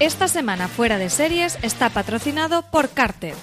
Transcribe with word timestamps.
Esta 0.00 0.28
semana 0.28 0.68
fuera 0.68 0.96
de 0.96 1.10
series 1.10 1.58
está 1.62 1.90
patrocinado 1.90 2.62
por 2.62 2.88
Carter. 2.90 3.34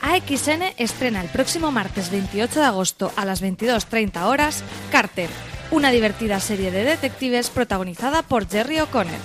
AXN 0.00 0.62
estrena 0.78 1.20
el 1.20 1.28
próximo 1.28 1.70
martes 1.70 2.10
28 2.10 2.60
de 2.60 2.64
agosto 2.64 3.12
a 3.14 3.26
las 3.26 3.42
22.30 3.42 4.22
horas 4.22 4.64
Carter, 4.90 5.28
una 5.70 5.90
divertida 5.90 6.40
serie 6.40 6.70
de 6.70 6.84
detectives 6.84 7.50
protagonizada 7.50 8.22
por 8.22 8.48
Jerry 8.48 8.80
O'Connor. 8.80 9.20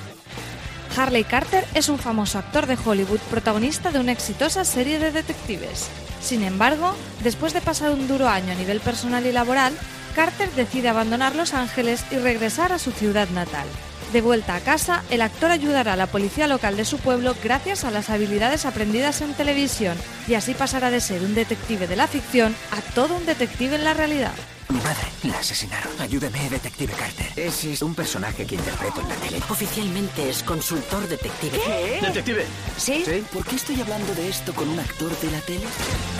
Harley 0.97 1.23
Carter 1.23 1.63
es 1.73 1.87
un 1.87 1.99
famoso 1.99 2.37
actor 2.37 2.65
de 2.65 2.77
Hollywood 2.83 3.21
protagonista 3.31 3.91
de 3.91 3.99
una 3.99 4.11
exitosa 4.11 4.65
serie 4.65 4.99
de 4.99 5.13
detectives. 5.13 5.87
Sin 6.21 6.43
embargo, 6.43 6.93
después 7.23 7.53
de 7.53 7.61
pasar 7.61 7.93
un 7.93 8.09
duro 8.09 8.27
año 8.27 8.51
a 8.51 8.55
nivel 8.55 8.81
personal 8.81 9.25
y 9.25 9.31
laboral, 9.31 9.71
Carter 10.15 10.51
decide 10.51 10.89
abandonar 10.89 11.33
Los 11.33 11.53
Ángeles 11.53 12.03
y 12.11 12.17
regresar 12.17 12.73
a 12.73 12.79
su 12.79 12.91
ciudad 12.91 13.29
natal. 13.29 13.67
De 14.13 14.21
vuelta 14.21 14.55
a 14.55 14.61
casa, 14.61 15.03
el 15.09 15.21
actor 15.21 15.51
ayudará 15.51 15.93
a 15.93 15.97
la 15.97 16.07
policía 16.07 16.47
local 16.47 16.77
de 16.77 16.85
su 16.85 16.97
pueblo 16.97 17.35
gracias 17.43 17.83
a 17.83 17.91
las 17.91 18.09
habilidades 18.09 18.65
aprendidas 18.65 19.21
en 19.21 19.33
televisión 19.33 19.97
y 20.27 20.35
así 20.35 20.53
pasará 20.53 20.89
de 20.91 21.01
ser 21.01 21.21
un 21.21 21.35
detective 21.35 21.87
de 21.87 21.97
la 21.97 22.07
ficción 22.07 22.55
a 22.71 22.81
todo 22.93 23.17
un 23.17 23.25
detective 23.25 23.75
en 23.75 23.83
la 23.83 23.93
realidad. 23.93 24.33
Mi 24.69 24.79
madre 24.79 25.07
la 25.23 25.39
asesinaron. 25.39 25.91
Ayúdeme, 25.99 26.49
detective 26.49 26.93
Carter. 26.93 27.27
Ese 27.37 27.73
es 27.73 27.81
un 27.81 27.95
personaje 27.95 28.45
que 28.45 28.55
interpreto 28.55 28.99
en 29.01 29.09
la 29.09 29.15
tele. 29.15 29.37
Oficialmente 29.49 30.29
es 30.29 30.43
consultor 30.43 31.07
detective. 31.07 31.57
¿Qué? 31.57 31.99
¿Detective? 32.01 32.45
¿Sí? 32.77 33.03
¿Sí? 33.05 33.23
¿Por 33.31 33.45
qué 33.45 33.55
estoy 33.55 33.79
hablando 33.79 34.13
de 34.15 34.27
esto 34.27 34.53
con 34.53 34.67
un 34.67 34.79
actor 34.79 35.17
de 35.19 35.31
la 35.31 35.39
tele? 35.41 35.65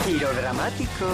Giro 0.06 0.34
dramático. 0.34 1.06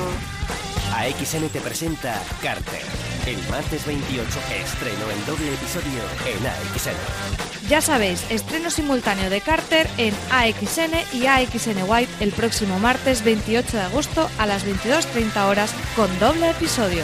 AXN 0.95 1.49
te 1.49 1.59
presenta 1.59 2.21
Carter. 2.41 2.81
El 3.25 3.37
martes 3.49 3.85
28, 3.85 4.25
estreno 4.63 5.09
en 5.09 5.25
doble 5.25 5.53
episodio 5.53 6.03
en 6.27 6.45
AXN. 6.45 7.67
Ya 7.67 7.81
sabéis, 7.81 8.23
estreno 8.29 8.69
simultáneo 8.69 9.29
de 9.29 9.41
Carter 9.41 9.89
en 9.97 10.13
AXN 10.29 10.93
y 11.13 11.25
AXN 11.25 11.83
White 11.87 12.11
el 12.19 12.31
próximo 12.31 12.77
martes 12.77 13.23
28 13.23 13.77
de 13.77 13.83
agosto 13.83 14.29
a 14.37 14.45
las 14.45 14.65
22.30 14.67 15.47
horas 15.47 15.73
con 15.95 16.19
doble 16.19 16.51
episodio. 16.51 17.03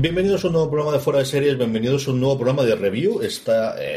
Bienvenidos 0.00 0.44
a 0.44 0.46
un 0.46 0.52
nuevo 0.52 0.70
programa 0.70 0.96
de 0.96 1.00
Fuera 1.00 1.18
de 1.18 1.24
Series, 1.24 1.58
bienvenidos 1.58 2.06
a 2.06 2.12
un 2.12 2.20
nuevo 2.20 2.36
programa 2.36 2.62
de 2.62 2.76
review, 2.76 3.20
este 3.20 3.52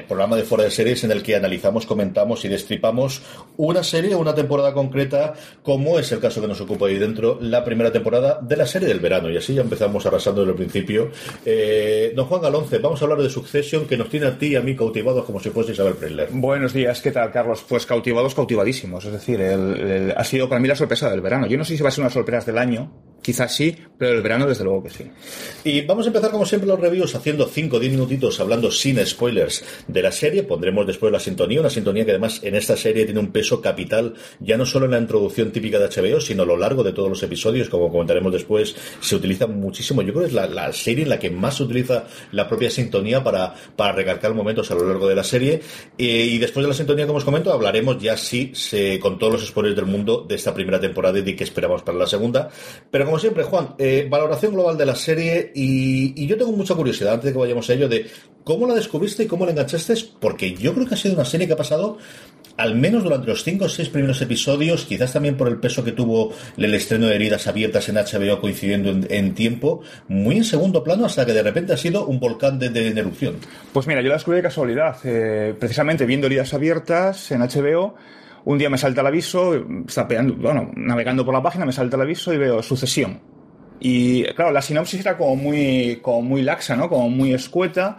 programa 0.07 0.35
de 0.35 0.41
Fuera 0.41 0.63
de 0.63 0.71
Series 0.71 1.03
en 1.03 1.11
el 1.11 1.21
que 1.21 1.35
analizamos, 1.35 1.85
comentamos 1.85 2.43
y 2.43 2.47
destripamos 2.47 3.21
una 3.57 3.83
serie, 3.83 4.15
una 4.15 4.33
temporada 4.33 4.73
concreta, 4.73 5.35
como 5.61 5.99
es 5.99 6.11
el 6.11 6.19
caso 6.19 6.41
que 6.41 6.47
nos 6.47 6.59
ocupa 6.59 6.87
ahí 6.87 6.97
dentro, 6.97 7.37
la 7.39 7.63
primera 7.63 7.91
temporada 7.91 8.39
de 8.41 8.57
la 8.57 8.65
serie 8.65 8.87
del 8.87 8.99
verano. 8.99 9.29
Y 9.29 9.37
así 9.37 9.53
ya 9.53 9.61
empezamos 9.61 10.03
arrasando 10.03 10.41
desde 10.41 10.53
el 10.53 10.57
principio. 10.57 11.11
Eh, 11.45 12.13
don 12.15 12.25
Juan 12.25 12.41
Galonce, 12.41 12.79
vamos 12.79 12.99
a 12.99 13.05
hablar 13.05 13.21
de 13.21 13.29
Succession, 13.29 13.85
que 13.85 13.95
nos 13.95 14.09
tiene 14.09 14.25
a 14.25 14.39
ti 14.39 14.47
y 14.47 14.55
a 14.55 14.61
mí 14.61 14.75
cautivados 14.75 15.23
como 15.23 15.39
si 15.39 15.51
fuese 15.51 15.73
Isabel 15.73 15.93
Preller. 15.93 16.29
Buenos 16.31 16.73
días, 16.73 16.99
¿qué 16.99 17.11
tal, 17.11 17.31
Carlos? 17.31 17.63
Pues 17.69 17.85
cautivados, 17.85 18.33
cautivadísimos. 18.33 19.05
Es 19.05 19.11
decir, 19.11 19.39
el, 19.39 19.79
el, 19.79 20.13
ha 20.17 20.23
sido 20.23 20.49
para 20.49 20.59
mí 20.59 20.67
la 20.67 20.75
sorpresa 20.75 21.11
del 21.11 21.21
verano. 21.21 21.45
Yo 21.45 21.59
no 21.59 21.63
sé 21.63 21.77
si 21.77 21.83
va 21.83 21.89
a 21.89 21.91
ser 21.91 22.01
una 22.01 22.09
sorpresa 22.09 22.47
del 22.47 22.57
año, 22.57 22.91
quizás 23.21 23.53
sí, 23.55 23.77
pero 23.99 24.13
el 24.13 24.23
verano 24.23 24.47
desde 24.47 24.63
luego 24.63 24.81
que 24.81 24.89
sí. 24.89 25.11
Y 25.63 25.90
vamos 25.91 26.05
a 26.05 26.07
empezar 26.07 26.31
como 26.31 26.45
siempre 26.45 26.69
los 26.69 26.79
reviews 26.79 27.13
haciendo 27.15 27.45
5 27.45 27.75
o 27.75 27.79
10 27.79 27.91
minutitos 27.91 28.39
hablando 28.39 28.71
sin 28.71 29.05
spoilers 29.05 29.61
de 29.89 30.01
la 30.01 30.11
serie. 30.13 30.43
Pondremos 30.43 30.87
después 30.87 31.11
la 31.11 31.19
sintonía, 31.19 31.59
una 31.59 31.69
sintonía 31.69 32.05
que 32.05 32.11
además 32.11 32.39
en 32.43 32.55
esta 32.55 32.77
serie 32.77 33.03
tiene 33.03 33.19
un 33.19 33.33
peso 33.33 33.61
capital, 33.61 34.13
ya 34.39 34.55
no 34.55 34.65
solo 34.65 34.85
en 34.85 34.91
la 34.91 34.99
introducción 34.99 35.51
típica 35.51 35.79
de 35.79 35.89
HBO, 35.89 36.21
sino 36.21 36.43
a 36.43 36.45
lo 36.45 36.55
largo 36.55 36.81
de 36.81 36.93
todos 36.93 37.09
los 37.09 37.21
episodios, 37.23 37.67
como 37.67 37.91
comentaremos 37.91 38.31
después, 38.31 38.73
se 39.01 39.17
utiliza 39.17 39.47
muchísimo. 39.47 40.01
Yo 40.01 40.13
creo 40.13 40.23
que 40.23 40.29
es 40.29 40.33
la, 40.33 40.47
la 40.47 40.71
serie 40.71 41.03
en 41.03 41.09
la 41.09 41.19
que 41.19 41.29
más 41.29 41.57
se 41.57 41.63
utiliza 41.63 42.05
la 42.31 42.47
propia 42.47 42.69
sintonía 42.69 43.21
para, 43.21 43.53
para 43.75 43.91
recalcar 43.91 44.33
momentos 44.33 44.71
a 44.71 44.75
lo 44.75 44.87
largo 44.87 45.09
de 45.09 45.15
la 45.15 45.25
serie. 45.25 45.61
Eh, 45.97 46.03
y 46.05 46.37
después 46.37 46.63
de 46.63 46.69
la 46.69 46.73
sintonía, 46.73 47.05
como 47.05 47.17
os 47.17 47.25
comento, 47.25 47.51
hablaremos 47.51 48.01
ya 48.01 48.15
sí 48.15 48.53
se, 48.55 48.97
con 48.97 49.19
todos 49.19 49.33
los 49.33 49.45
spoilers 49.45 49.75
del 49.75 49.87
mundo 49.87 50.25
de 50.25 50.35
esta 50.35 50.53
primera 50.53 50.79
temporada 50.79 51.19
y 51.19 51.21
de 51.21 51.35
qué 51.35 51.43
esperamos 51.43 51.81
para 51.81 51.97
la 51.97 52.07
segunda. 52.07 52.49
Pero 52.89 53.03
como 53.03 53.19
siempre, 53.19 53.43
Juan, 53.43 53.75
eh, 53.77 54.07
valoración 54.09 54.53
global 54.53 54.77
de 54.77 54.85
la 54.85 54.95
serie 54.95 55.51
y, 55.53 55.80
y, 55.81 56.27
yo 56.27 56.37
tengo 56.37 56.51
mucha 56.51 56.75
curiosidad 56.75 57.13
antes 57.13 57.25
de 57.27 57.33
que 57.33 57.39
vayamos 57.39 57.69
a 57.69 57.73
ello 57.73 57.89
de 57.89 58.07
cómo 58.43 58.67
la 58.67 58.73
descubriste 58.73 59.23
y 59.23 59.27
cómo 59.27 59.45
la 59.45 59.51
enganchaste, 59.51 59.93
porque 60.19 60.53
yo 60.53 60.73
creo 60.73 60.87
que 60.87 60.95
ha 60.95 60.97
sido 60.97 61.15
una 61.15 61.25
serie 61.25 61.47
que 61.47 61.53
ha 61.53 61.57
pasado 61.57 61.97
al 62.57 62.75
menos 62.75 63.03
durante 63.03 63.27
los 63.27 63.43
cinco 63.43 63.65
o 63.65 63.69
seis 63.69 63.89
primeros 63.89 64.21
episodios, 64.21 64.85
quizás 64.85 65.13
también 65.13 65.35
por 65.35 65.47
el 65.47 65.57
peso 65.57 65.83
que 65.83 65.93
tuvo 65.93 66.33
el 66.57 66.73
estreno 66.75 67.07
de 67.07 67.15
Heridas 67.15 67.47
Abiertas 67.47 67.89
en 67.89 67.95
HBO 67.95 68.39
coincidiendo 68.39 68.91
en, 69.09 69.33
tiempo, 69.33 69.81
muy 70.07 70.37
en 70.37 70.43
segundo 70.43 70.83
plano 70.83 71.05
hasta 71.05 71.25
que 71.25 71.33
de 71.33 71.41
repente 71.41 71.73
ha 71.73 71.77
sido 71.77 72.05
un 72.05 72.19
volcán 72.19 72.59
de, 72.59 72.87
erupción. 72.89 73.35
Pues 73.73 73.87
mira, 73.87 74.01
yo 74.01 74.09
la 74.09 74.15
descubrí 74.15 74.37
de 74.37 74.43
casualidad, 74.43 74.97
eh, 75.03 75.55
precisamente 75.59 76.05
viendo 76.05 76.27
Heridas 76.27 76.53
Abiertas 76.53 77.31
en 77.31 77.41
HBO 77.41 77.95
un 78.43 78.57
día 78.57 78.69
me 78.69 78.77
salta 78.77 79.01
el 79.01 79.07
aviso, 79.07 79.53
bueno, 80.37 80.71
navegando 80.75 81.23
por 81.23 81.33
la 81.33 81.43
página, 81.43 81.65
me 81.65 81.71
salta 81.71 81.95
el 81.95 82.01
aviso 82.01 82.33
y 82.33 82.37
veo 82.37 82.63
sucesión. 82.63 83.19
Y 83.81 84.23
claro, 84.35 84.51
la 84.51 84.61
sinopsis 84.61 85.01
era 85.01 85.17
como 85.17 85.35
muy, 85.35 85.99
como 86.01 86.21
muy 86.21 86.43
laxa, 86.43 86.75
¿no? 86.75 86.87
Como 86.87 87.09
muy 87.09 87.33
escueta. 87.33 87.97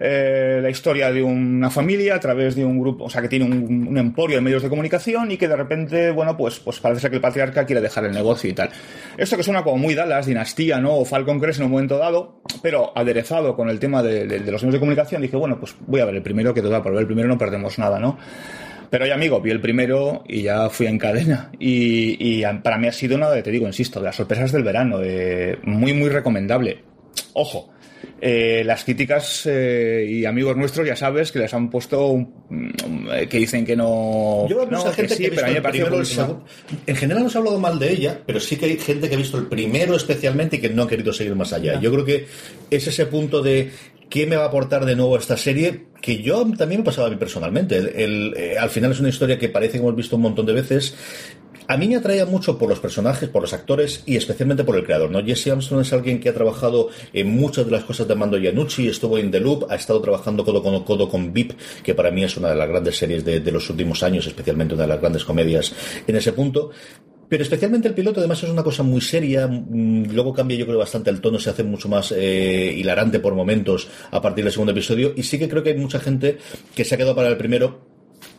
Eh, 0.00 0.58
la 0.60 0.70
historia 0.70 1.12
de 1.12 1.22
una 1.22 1.70
familia 1.70 2.16
a 2.16 2.20
través 2.20 2.56
de 2.56 2.64
un 2.64 2.80
grupo, 2.80 3.04
o 3.04 3.10
sea, 3.10 3.22
que 3.22 3.28
tiene 3.28 3.44
un, 3.44 3.96
emporio 3.96 4.36
de 4.36 4.42
medios 4.42 4.60
de 4.62 4.68
comunicación 4.68 5.30
y 5.30 5.36
que 5.36 5.46
de 5.46 5.54
repente, 5.54 6.10
bueno, 6.10 6.36
pues, 6.36 6.58
pues 6.58 6.80
parece 6.80 7.08
que 7.08 7.16
el 7.16 7.22
patriarca 7.22 7.64
quiere 7.64 7.80
dejar 7.80 8.04
el 8.04 8.12
negocio 8.12 8.50
y 8.50 8.54
tal. 8.54 8.70
Esto 9.16 9.36
que 9.36 9.44
suena 9.44 9.62
como 9.62 9.78
muy 9.78 9.94
Dallas, 9.94 10.26
Dinastía, 10.26 10.80
¿no? 10.80 10.96
O 10.96 11.04
Falcon 11.04 11.38
Crest 11.38 11.60
en 11.60 11.66
un 11.66 11.70
momento 11.70 11.96
dado, 11.96 12.40
pero 12.60 12.92
aderezado 12.98 13.54
con 13.54 13.68
el 13.68 13.78
tema 13.78 14.02
de 14.02 14.26
los 14.40 14.62
medios 14.62 14.74
de 14.74 14.80
comunicación, 14.80 15.22
dije, 15.22 15.36
bueno, 15.36 15.60
pues 15.60 15.76
voy 15.86 16.00
a 16.00 16.06
ver 16.06 16.16
el 16.16 16.22
primero, 16.22 16.52
que 16.52 16.60
total, 16.60 16.82
por 16.82 16.92
ver 16.92 17.02
el 17.02 17.06
primero 17.06 17.28
no 17.28 17.38
perdemos 17.38 17.78
nada, 17.78 18.00
¿no? 18.00 18.18
Pero 18.90 19.06
ya, 19.06 19.14
amigo, 19.14 19.40
vi 19.40 19.50
el 19.50 19.60
primero 19.60 20.24
y 20.26 20.42
ya 20.42 20.68
fui 20.70 20.86
en 20.86 20.98
cadena. 20.98 21.50
Y, 21.58 22.16
y 22.40 22.42
para 22.62 22.78
mí 22.78 22.86
ha 22.86 22.92
sido 22.92 23.16
una, 23.16 23.30
de, 23.30 23.42
te 23.42 23.50
digo, 23.50 23.66
insisto, 23.66 24.00
de 24.00 24.06
las 24.06 24.16
sorpresas 24.16 24.52
del 24.52 24.62
verano. 24.62 24.98
Eh, 25.02 25.58
muy, 25.64 25.92
muy 25.92 26.08
recomendable. 26.08 26.82
Ojo, 27.32 27.74
eh, 28.20 28.62
las 28.64 28.84
críticas 28.84 29.42
eh, 29.46 30.06
y 30.08 30.24
amigos 30.24 30.56
nuestros 30.56 30.86
ya 30.86 30.96
sabes 30.96 31.30
que 31.30 31.40
les 31.40 31.52
han 31.52 31.68
puesto 31.68 32.08
un, 32.08 32.72
que 33.28 33.38
dicen 33.38 33.64
que 33.66 33.76
no 33.76 34.46
yo 34.48 34.66
no, 34.66 34.80
gente 34.92 35.08
que, 35.08 35.14
sí, 35.14 35.22
que 35.24 35.30
pero 35.32 35.46
a 35.46 35.48
mí 35.48 35.54
me 35.54 35.62
parece 35.62 35.84
el 35.84 36.06
segundo. 36.06 36.44
en 36.86 36.96
general 36.96 37.22
no 37.24 37.28
se 37.28 37.36
ha 37.36 37.40
hablado 37.40 37.58
mal 37.58 37.78
de 37.78 37.92
ella 37.92 38.20
pero 38.24 38.40
sí 38.40 38.56
que 38.56 38.66
hay 38.66 38.78
gente 38.78 39.08
que 39.08 39.16
ha 39.16 39.18
visto 39.18 39.36
el 39.36 39.46
primero 39.46 39.94
especialmente 39.96 40.56
y 40.56 40.60
que 40.60 40.70
no 40.70 40.84
ha 40.84 40.88
querido 40.88 41.12
seguir 41.12 41.34
más 41.34 41.52
allá 41.52 41.74
no. 41.74 41.82
yo 41.82 41.92
creo 41.92 42.04
que 42.04 42.26
es 42.70 42.86
ese 42.86 43.06
punto 43.06 43.42
de 43.42 43.70
¿Qué 44.14 44.28
me 44.28 44.36
va 44.36 44.44
a 44.44 44.46
aportar 44.46 44.84
de 44.84 44.94
nuevo 44.94 45.16
esta 45.16 45.36
serie? 45.36 45.86
Que 46.00 46.22
yo 46.22 46.46
también 46.56 46.82
me 46.82 46.84
pasaba 46.84 47.08
a 47.08 47.10
mí 47.10 47.16
personalmente. 47.16 47.82
Eh, 47.96 48.56
al 48.56 48.70
final 48.70 48.92
es 48.92 49.00
una 49.00 49.08
historia 49.08 49.40
que 49.40 49.48
parece 49.48 49.72
que 49.72 49.78
hemos 49.78 49.96
visto 49.96 50.14
un 50.14 50.22
montón 50.22 50.46
de 50.46 50.52
veces. 50.52 50.94
A 51.66 51.76
mí 51.76 51.88
me 51.88 51.96
atraía 51.96 52.24
mucho 52.24 52.56
por 52.56 52.68
los 52.68 52.78
personajes, 52.78 53.28
por 53.28 53.42
los 53.42 53.52
actores 53.52 54.04
y 54.06 54.14
especialmente 54.14 54.62
por 54.62 54.76
el 54.76 54.84
creador. 54.84 55.10
¿no? 55.10 55.24
Jesse 55.24 55.48
Armstrong 55.48 55.80
es 55.80 55.92
alguien 55.92 56.20
que 56.20 56.28
ha 56.28 56.32
trabajado 56.32 56.90
en 57.12 57.28
muchas 57.28 57.64
de 57.64 57.72
las 57.72 57.82
cosas 57.82 58.06
de 58.06 58.14
Mando 58.14 58.38
Iannucci, 58.38 58.86
estuvo 58.86 59.18
en 59.18 59.32
The 59.32 59.40
Loop, 59.40 59.66
ha 59.68 59.74
estado 59.74 60.00
trabajando 60.00 60.44
codo 60.44 60.62
con 60.62 60.84
codo 60.84 61.08
con 61.08 61.32
VIP, 61.32 61.54
que 61.82 61.96
para 61.96 62.12
mí 62.12 62.22
es 62.22 62.36
una 62.36 62.50
de 62.50 62.54
las 62.54 62.68
grandes 62.68 62.96
series 62.96 63.24
de 63.24 63.50
los 63.50 63.68
últimos 63.68 64.04
años, 64.04 64.28
especialmente 64.28 64.74
una 64.74 64.84
de 64.84 64.90
las 64.90 65.00
grandes 65.00 65.24
comedias 65.24 65.74
en 66.06 66.14
ese 66.14 66.32
punto. 66.32 66.70
Pero 67.34 67.42
especialmente 67.42 67.88
el 67.88 67.94
piloto, 67.94 68.20
además, 68.20 68.40
es 68.44 68.48
una 68.48 68.62
cosa 68.62 68.84
muy 68.84 69.00
seria. 69.00 69.48
Luego 69.48 70.32
cambia, 70.32 70.56
yo 70.56 70.66
creo, 70.66 70.78
bastante 70.78 71.10
el 71.10 71.20
tono, 71.20 71.40
se 71.40 71.50
hace 71.50 71.64
mucho 71.64 71.88
más 71.88 72.14
eh, 72.16 72.72
hilarante 72.76 73.18
por 73.18 73.34
momentos 73.34 73.88
a 74.12 74.22
partir 74.22 74.44
del 74.44 74.52
segundo 74.52 74.70
episodio. 74.70 75.12
Y 75.16 75.24
sí 75.24 75.36
que 75.36 75.48
creo 75.48 75.60
que 75.64 75.70
hay 75.70 75.76
mucha 75.76 75.98
gente 75.98 76.38
que 76.76 76.84
se 76.84 76.94
ha 76.94 76.96
quedado 76.96 77.16
para 77.16 77.26
el 77.26 77.36
primero 77.36 77.93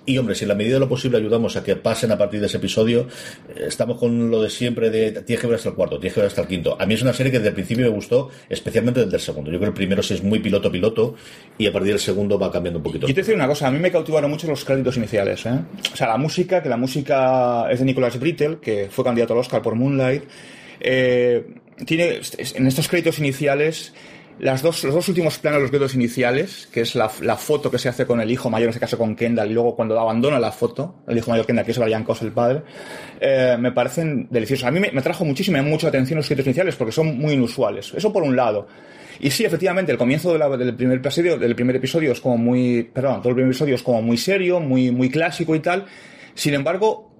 Y 0.06 0.18
hombre, 0.18 0.36
si 0.36 0.44
en 0.44 0.50
la 0.50 0.56
medida 0.56 0.75
de 0.75 0.80
lo 0.81 0.90
posible 0.90 1.18
ayudamos 1.18 1.56
a 1.56 1.63
que 1.63 1.75
pasen 1.75 2.12
a 2.12 2.18
partir 2.18 2.40
de 2.40 2.46
ese 2.46 2.57
episodio, 2.57 3.07
eh, 3.50 3.66
estamos 3.68 3.98
con 3.98 4.30
lo 4.30 4.42
de 4.42 4.50
siempre 4.50 4.90
de 4.90 5.12
tienes 5.24 5.44
que 5.44 5.54
hasta 5.54 5.69
el 5.69 5.75
cuarto, 5.75 6.00
tienes 6.00 6.13
que 6.13 6.19
ver 6.19 6.28
hasta 6.28 6.42
el 6.42 6.48
quinto. 6.48 6.78
A 6.80 6.86
mí 6.86 6.94
es 6.94 7.02
una 7.02 7.13
serie 7.13 7.31
que 7.31 7.40
desde 7.40 7.50
el 7.50 7.56
principio 7.56 7.86
me 7.86 7.92
gustó, 7.92 8.30
especialmente 8.50 9.04
desde 9.04 9.16
el 9.16 9.22
segundo. 9.22 9.52
Yo 9.52 9.57
creo 9.57 9.72
que 9.72 9.74
el 9.81 9.88
primero 9.88 10.04
sí 10.04 10.13
es 10.13 10.24
muy 10.24 10.40
piloto-piloto 10.40 11.16
y 11.57 11.68
a 11.68 11.72
partir 11.72 11.92
del 11.92 12.00
segundo 12.00 12.38
va 12.38 12.52
cambiando 12.52 12.80
un 12.80 12.84
poquito. 12.84 13.07
Yo 13.07 13.13
te 13.13 13.22
decir 13.22 13.36
una 13.36 13.48
cosa, 13.48 13.68
a 13.68 13.72
mí 13.72 13.80
me 13.80 13.92
cautivaron 13.92 14.30
mucho 14.30 14.48
los 14.48 14.63
créditos 14.63 14.98
iniciales. 14.98 15.46
¿eh? 15.46 15.60
O 15.92 15.96
sea, 15.96 16.08
la 16.08 16.18
música, 16.18 16.62
que 16.62 16.69
la 16.69 16.78
música 16.78 17.72
es 17.72 17.80
de 17.80 17.86
Nicolas 17.86 18.19
Brittle, 18.19 18.60
que 18.62 18.88
fue 18.92 19.04
candidato 19.04 19.34
al 19.34 19.40
Oscar 19.40 19.62
por 19.62 19.75
Moonlight. 19.75 20.24
Eh, 20.80 21.46
tiene 21.86 22.19
en 22.38 22.68
estos 22.68 22.88
créditos 22.88 23.19
iniciales 23.19 23.94
las 24.40 24.62
dos, 24.62 24.84
los 24.84 24.94
dos 24.94 25.08
últimos 25.10 25.38
planos, 25.40 25.62
los 25.62 25.70
créditos 25.70 25.96
iniciales, 25.96 26.68
que 26.72 26.82
es 26.82 26.96
la, 26.96 27.10
la, 27.22 27.38
foto 27.38 27.72
que 27.72 27.78
se 27.78 27.90
hace 27.90 28.06
con 28.06 28.20
el 28.20 28.30
hijo 28.30 28.50
mayor, 28.50 28.66
en 28.66 28.70
este 28.70 28.80
caso 28.80 28.98
con 28.98 29.16
Kendall, 29.16 29.50
y 29.50 29.54
luego 29.54 29.76
cuando 29.76 30.00
abandona 30.00 30.40
la 30.40 30.52
foto, 30.52 30.96
el 31.08 31.18
hijo 31.18 31.32
mayor 31.32 31.46
Kendall, 31.46 31.66
que 31.66 31.72
es 31.72 31.80
Brian 31.80 32.04
Cos, 32.04 32.22
el 32.22 32.32
padre, 32.32 32.64
eh, 33.20 33.56
me 33.60 33.72
parecen 33.72 34.28
deliciosos. 34.30 34.66
A 34.66 34.72
mí 34.72 34.80
me, 34.80 34.92
me 34.92 35.02
trajo 35.02 35.24
muchísima, 35.26 35.62
mucha 35.62 35.88
atención 35.88 36.18
los 36.18 36.28
créditos 36.28 36.48
iniciales 36.48 36.76
porque 36.76 36.92
son 36.92 37.18
muy 37.18 37.34
inusuales. 37.34 37.94
Eso 37.96 38.12
por 38.12 38.24
un 38.24 38.36
lado. 38.36 38.68
Y 39.20 39.32
sí, 39.32 39.46
efectivamente, 39.46 39.92
el 39.92 39.98
comienzo 39.98 40.34
de 40.34 40.40
la, 40.40 40.50
del, 40.58 40.76
primer 40.76 40.98
episodio, 40.98 41.38
del 41.38 41.56
primer 41.56 41.76
episodio 41.78 42.12
es 42.12 42.20
como 42.20 42.38
muy, 42.38 42.84
perdón, 42.84 43.22
todo 43.22 43.30
el 43.30 43.36
primer 43.36 43.52
episodio 43.52 43.76
es 43.76 43.84
como 43.84 44.02
muy 44.02 44.18
serio, 44.18 44.60
muy, 44.60 44.92
muy 44.92 45.10
clásico 45.10 45.56
y 45.56 45.60
tal. 45.60 45.86
Sin 46.34 46.54
embargo, 46.54 47.15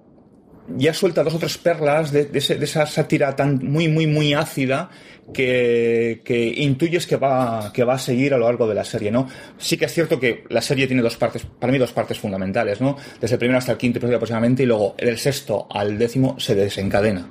ya 0.76 0.94
suelta 0.94 1.22
dos 1.22 1.34
o 1.34 1.38
tres 1.38 1.58
perlas 1.58 2.12
de, 2.12 2.28
esa 2.32 2.86
sátira 2.86 3.36
tan 3.36 3.58
muy, 3.62 3.88
muy, 3.88 4.06
muy 4.06 4.34
ácida 4.34 4.90
que, 5.32 6.22
que, 6.24 6.46
intuyes 6.56 7.06
que 7.06 7.16
va, 7.16 7.72
que 7.72 7.84
va 7.84 7.94
a 7.94 7.98
seguir 7.98 8.34
a 8.34 8.38
lo 8.38 8.46
largo 8.46 8.68
de 8.68 8.74
la 8.74 8.84
serie, 8.84 9.10
¿no? 9.10 9.28
Sí 9.58 9.76
que 9.76 9.86
es 9.86 9.92
cierto 9.92 10.20
que 10.20 10.44
la 10.48 10.62
serie 10.62 10.86
tiene 10.86 11.02
dos 11.02 11.16
partes, 11.16 11.44
para 11.44 11.72
mí 11.72 11.78
dos 11.78 11.92
partes 11.92 12.18
fundamentales, 12.18 12.80
¿no? 12.80 12.96
Desde 13.20 13.34
el 13.34 13.38
primero 13.38 13.58
hasta 13.58 13.72
el 13.72 13.78
quinto 13.78 13.98
episodio 13.98 14.16
aproximadamente 14.16 14.62
y 14.62 14.66
luego 14.66 14.94
del 14.98 15.18
sexto 15.18 15.66
al 15.70 15.98
décimo 15.98 16.38
se 16.38 16.54
desencadena. 16.54 17.28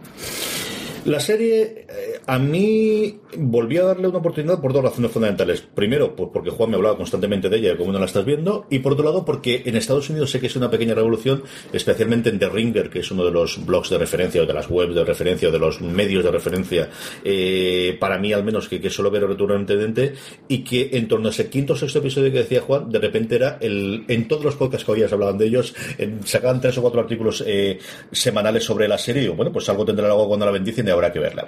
La 1.05 1.19
serie, 1.19 1.85
eh, 1.87 2.14
a 2.27 2.39
mí, 2.39 3.19
volví 3.37 3.77
a 3.77 3.83
darle 3.83 4.07
una 4.07 4.19
oportunidad 4.19 4.59
por 4.59 4.73
dos 4.73 4.83
razones 4.83 5.11
fundamentales. 5.11 5.61
Primero, 5.61 6.15
pues 6.15 6.29
porque 6.33 6.49
Juan 6.49 6.69
me 6.71 6.75
hablaba 6.75 6.97
constantemente 6.97 7.49
de 7.49 7.57
ella, 7.57 7.69
de 7.69 7.77
cómo 7.77 7.91
no 7.91 7.99
la 7.99 8.05
estás 8.05 8.25
viendo. 8.25 8.65
Y 8.69 8.79
por 8.79 8.93
otro 8.93 9.05
lado, 9.05 9.25
porque 9.25 9.63
en 9.65 9.75
Estados 9.75 10.09
Unidos 10.09 10.31
sé 10.31 10.39
que 10.39 10.47
es 10.47 10.55
una 10.55 10.69
pequeña 10.69 10.95
revolución, 10.95 11.43
especialmente 11.73 12.29
en 12.29 12.39
The 12.39 12.49
Ringer, 12.49 12.89
que 12.89 12.99
es 12.99 13.11
uno 13.11 13.25
de 13.25 13.31
los 13.31 13.65
blogs 13.65 13.89
de 13.89 13.97
referencia, 13.97 14.41
o 14.41 14.45
de 14.45 14.53
las 14.53 14.69
webs 14.69 14.95
de 14.95 15.03
referencia, 15.03 15.49
o 15.49 15.51
de 15.51 15.59
los 15.59 15.81
medios 15.81 16.23
de 16.23 16.31
referencia, 16.31 16.89
eh, 17.23 17.97
para 17.99 18.17
mí 18.17 18.33
al 18.33 18.43
menos, 18.43 18.67
que, 18.67 18.79
que 18.79 18.89
solo 18.89 19.11
ver 19.11 19.27
retornante 19.27 20.13
y 20.47 20.63
que 20.63 20.89
en 20.93 21.07
torno 21.07 21.27
a 21.27 21.31
ese 21.31 21.49
quinto 21.49 21.73
o 21.73 21.75
sexto 21.75 21.99
episodio 21.99 22.31
que 22.31 22.39
decía 22.39 22.61
Juan, 22.61 22.89
de 22.89 22.99
repente 22.99 23.35
era 23.35 23.57
el, 23.61 24.05
en 24.07 24.27
todos 24.27 24.43
los 24.43 24.55
podcasts 24.55 24.85
que 24.85 24.91
oías 24.91 25.11
hablaban 25.11 25.37
de 25.37 25.45
ellos, 25.45 25.73
sacaban 26.23 26.61
tres 26.61 26.77
o 26.77 26.81
cuatro 26.81 27.01
artículos 27.01 27.43
eh, 27.45 27.79
semanales 28.11 28.63
sobre 28.63 28.87
la 28.87 28.97
serie, 28.97 29.23
y 29.23 29.27
bueno, 29.27 29.51
pues 29.51 29.67
algo 29.69 29.85
tendrá 29.85 30.07
algo 30.07 30.27
cuando 30.27 30.45
la 30.45 30.51
bendicen 30.51 30.87
y 30.87 30.91
habrá 30.91 31.11
que 31.11 31.19
verla. 31.19 31.47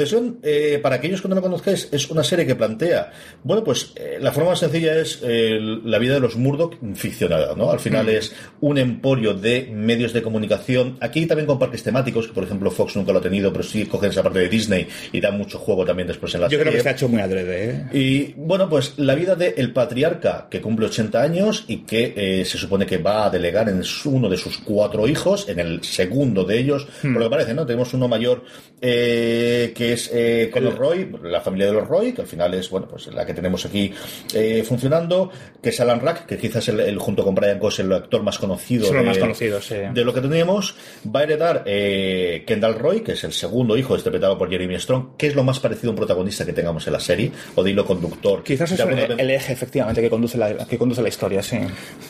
Sucesión, 0.00 0.38
eh, 0.42 0.78
para 0.82 0.96
aquellos 0.96 1.20
que 1.20 1.28
no 1.28 1.34
la 1.34 1.42
conozcáis, 1.42 1.88
es 1.92 2.10
una 2.10 2.24
serie 2.24 2.46
que 2.46 2.54
plantea, 2.54 3.12
bueno, 3.44 3.62
pues 3.62 3.92
eh, 3.96 4.16
la 4.18 4.32
forma 4.32 4.50
más 4.50 4.60
sencilla 4.60 4.98
es 4.98 5.20
eh, 5.22 5.58
la 5.84 5.98
vida 5.98 6.14
de 6.14 6.20
los 6.20 6.36
Murdoch 6.36 6.76
ficcionada, 6.94 7.54
¿no? 7.54 7.70
Al 7.70 7.80
final 7.80 8.06
mm. 8.06 8.10
es 8.10 8.34
un 8.60 8.78
emporio 8.78 9.34
de 9.34 9.70
medios 9.70 10.14
de 10.14 10.22
comunicación, 10.22 10.96
aquí 11.00 11.26
también 11.26 11.46
con 11.46 11.58
parques 11.58 11.82
temáticos, 11.82 12.26
que 12.26 12.32
por 12.32 12.44
ejemplo 12.44 12.70
Fox 12.70 12.96
nunca 12.96 13.12
lo 13.12 13.18
ha 13.18 13.22
tenido, 13.22 13.52
pero 13.52 13.62
sí 13.62 13.84
cogen 13.84 14.10
esa 14.10 14.22
parte 14.22 14.38
de 14.38 14.48
Disney 14.48 14.88
y 15.12 15.20
da 15.20 15.30
mucho 15.30 15.58
juego 15.58 15.84
también 15.84 16.08
después 16.08 16.34
en 16.34 16.40
la 16.40 16.46
Yo 16.46 16.58
serie. 16.58 16.64
creo 16.64 16.74
que 16.76 16.82
se 16.82 16.88
ha 16.88 16.92
hecho 16.92 17.08
muy 17.08 17.20
adrede, 17.20 17.70
¿eh? 17.70 17.84
Y 17.92 18.32
bueno, 18.36 18.70
pues 18.70 18.94
la 18.96 19.14
vida 19.14 19.34
del 19.34 19.52
el 19.58 19.72
patriarca 19.74 20.48
que 20.50 20.62
cumple 20.62 20.86
80 20.86 21.20
años 21.20 21.64
y 21.68 21.78
que 21.78 22.44
se 22.46 22.56
supone 22.56 22.86
que 22.86 22.96
va 22.96 23.26
a 23.26 23.30
delegar 23.30 23.68
en 23.68 23.82
uno 24.04 24.28
de 24.30 24.36
sus 24.38 24.58
cuatro 24.58 25.06
hijos, 25.06 25.48
en 25.48 25.58
el 25.58 25.84
segundo 25.84 26.44
de 26.44 26.58
ellos, 26.58 26.86
mm. 27.02 27.12
por 27.12 27.22
lo 27.22 27.28
que 27.28 27.30
parece, 27.30 27.54
¿no? 27.54 27.66
Tenemos 27.66 27.92
uno 27.92 28.08
mayor 28.08 28.44
eh, 28.80 29.72
que 29.90 29.94
es 29.94 30.10
eh, 30.14 30.50
con 30.52 30.62
los 30.62 30.78
Roy, 30.78 31.10
la 31.24 31.40
familia 31.40 31.66
de 31.66 31.72
los 31.72 31.88
Roy, 31.88 32.12
que 32.12 32.20
al 32.20 32.28
final 32.28 32.54
es 32.54 32.70
bueno 32.70 32.86
pues 32.86 33.08
la 33.08 33.26
que 33.26 33.34
tenemos 33.34 33.66
aquí 33.66 33.92
eh, 34.34 34.62
funcionando, 34.64 35.30
que 35.60 35.70
es 35.70 35.80
Alan 35.80 36.00
Rack, 36.00 36.26
que 36.26 36.38
quizás 36.38 36.68
el, 36.68 36.78
el 36.78 36.96
junto 36.98 37.24
con 37.24 37.34
Brian 37.34 37.58
Goss 37.58 37.80
el 37.80 37.92
actor 37.92 38.22
más 38.22 38.38
conocido, 38.38 38.88
de, 38.88 39.02
más 39.02 39.18
conocido 39.18 39.60
sí. 39.60 39.74
de, 39.92 40.04
lo 40.04 40.14
que 40.14 40.20
teníamos, 40.20 40.76
va 41.04 41.20
a 41.20 41.22
heredar 41.24 41.64
eh, 41.66 42.44
Kendall 42.46 42.78
Roy, 42.78 43.00
que 43.00 43.12
es 43.12 43.24
el 43.24 43.32
segundo 43.32 43.76
hijo 43.76 43.96
interpretado 43.96 44.38
por 44.38 44.48
Jeremy 44.48 44.78
Strong, 44.78 45.16
que 45.16 45.26
es 45.26 45.34
lo 45.34 45.42
más 45.42 45.58
parecido 45.58 45.88
a 45.88 45.90
un 45.90 45.96
protagonista 45.96 46.46
que 46.46 46.52
tengamos 46.52 46.86
en 46.86 46.92
la 46.92 47.00
serie, 47.00 47.32
o 47.56 47.64
de 47.64 47.72
hilo 47.72 47.84
conductor. 47.84 48.44
Quizás 48.44 48.70
es 48.70 48.78
el, 48.78 49.18
el, 49.18 49.30
eje 49.30 49.52
efectivamente 49.52 50.00
que 50.00 50.10
conduce 50.10 50.38
la, 50.38 50.66
que 50.66 50.78
conduce 50.78 51.02
la 51.02 51.08
historia, 51.08 51.42
sí. 51.42 51.58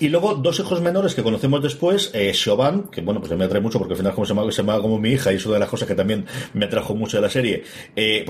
Y 0.00 0.08
luego 0.08 0.34
dos 0.34 0.60
hijos 0.60 0.82
menores 0.82 1.14
que 1.14 1.22
conocemos 1.22 1.62
después, 1.62 2.10
eh, 2.12 2.34
Siobhan, 2.34 2.90
que 2.90 3.00
bueno, 3.00 3.20
pues 3.20 3.32
me 3.32 3.46
atrae 3.46 3.62
mucho 3.62 3.78
porque 3.78 3.94
al 3.94 3.98
final 3.98 4.12
como 4.12 4.26
se 4.26 4.34
llama, 4.34 4.52
se 4.52 4.58
llama 4.58 4.80
como 4.82 4.98
mi 4.98 5.12
hija 5.12 5.32
y 5.32 5.36
es 5.36 5.46
una 5.46 5.54
de 5.54 5.60
las 5.60 5.70
cosas 5.70 5.88
que 5.88 5.94
también 5.94 6.26
me 6.52 6.66
atrajo 6.66 6.94
mucho 6.94 7.16
de 7.16 7.22
la 7.22 7.30
serie, 7.30 7.64
eh, 7.96 8.24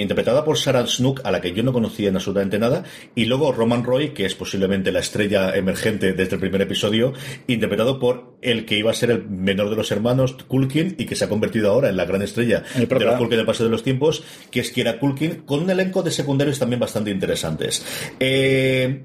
interpretada 0.00 0.44
por 0.44 0.58
Sarah 0.58 0.86
Snook, 0.86 1.20
a 1.24 1.30
la 1.30 1.40
que 1.40 1.52
yo 1.52 1.62
no 1.62 1.72
conocía 1.72 2.08
en 2.08 2.16
absolutamente 2.16 2.58
nada, 2.58 2.84
y 3.14 3.26
luego 3.26 3.52
Roman 3.52 3.84
Roy, 3.84 4.10
que 4.10 4.26
es 4.26 4.34
posiblemente 4.34 4.92
la 4.92 5.00
estrella 5.00 5.54
emergente 5.54 6.12
desde 6.12 6.34
el 6.34 6.40
primer 6.40 6.62
episodio, 6.62 7.12
interpretado 7.46 7.98
por 7.98 8.36
el 8.42 8.64
que 8.64 8.78
iba 8.78 8.90
a 8.90 8.94
ser 8.94 9.10
el 9.10 9.28
menor 9.28 9.70
de 9.70 9.76
los 9.76 9.90
hermanos, 9.90 10.36
Culkin, 10.46 10.94
y 10.98 11.06
que 11.06 11.16
se 11.16 11.24
ha 11.24 11.28
convertido 11.28 11.70
ahora 11.70 11.88
en 11.88 11.96
la 11.96 12.04
gran 12.04 12.22
estrella 12.22 12.62
de 12.74 12.86
los 12.86 13.16
Culkin 13.16 13.38
del 13.38 13.46
paso 13.46 13.64
de 13.64 13.70
los 13.70 13.82
tiempos, 13.82 14.24
que 14.50 14.60
es 14.60 14.70
Kiera 14.70 14.98
Culkin, 14.98 15.42
con 15.42 15.62
un 15.62 15.70
elenco 15.70 16.02
de 16.02 16.10
secundarios 16.10 16.58
también 16.58 16.80
bastante 16.80 17.10
interesantes. 17.10 17.84
Eh, 18.20 19.04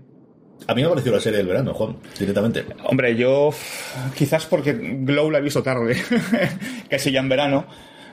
a 0.67 0.75
mí 0.75 0.81
me 0.81 0.87
ha 0.87 0.89
parecido 0.89 1.15
la 1.15 1.21
serie 1.21 1.37
del 1.37 1.47
verano, 1.47 1.73
Juan, 1.73 1.97
directamente. 2.17 2.65
Hombre, 2.85 3.15
yo 3.15 3.49
quizás 4.15 4.45
porque 4.45 4.73
Glow 4.73 5.31
la 5.31 5.39
he 5.39 5.41
visto 5.41 5.63
tarde, 5.63 5.97
casi 6.89 7.11
ya 7.11 7.19
en 7.19 7.29
verano, 7.29 7.65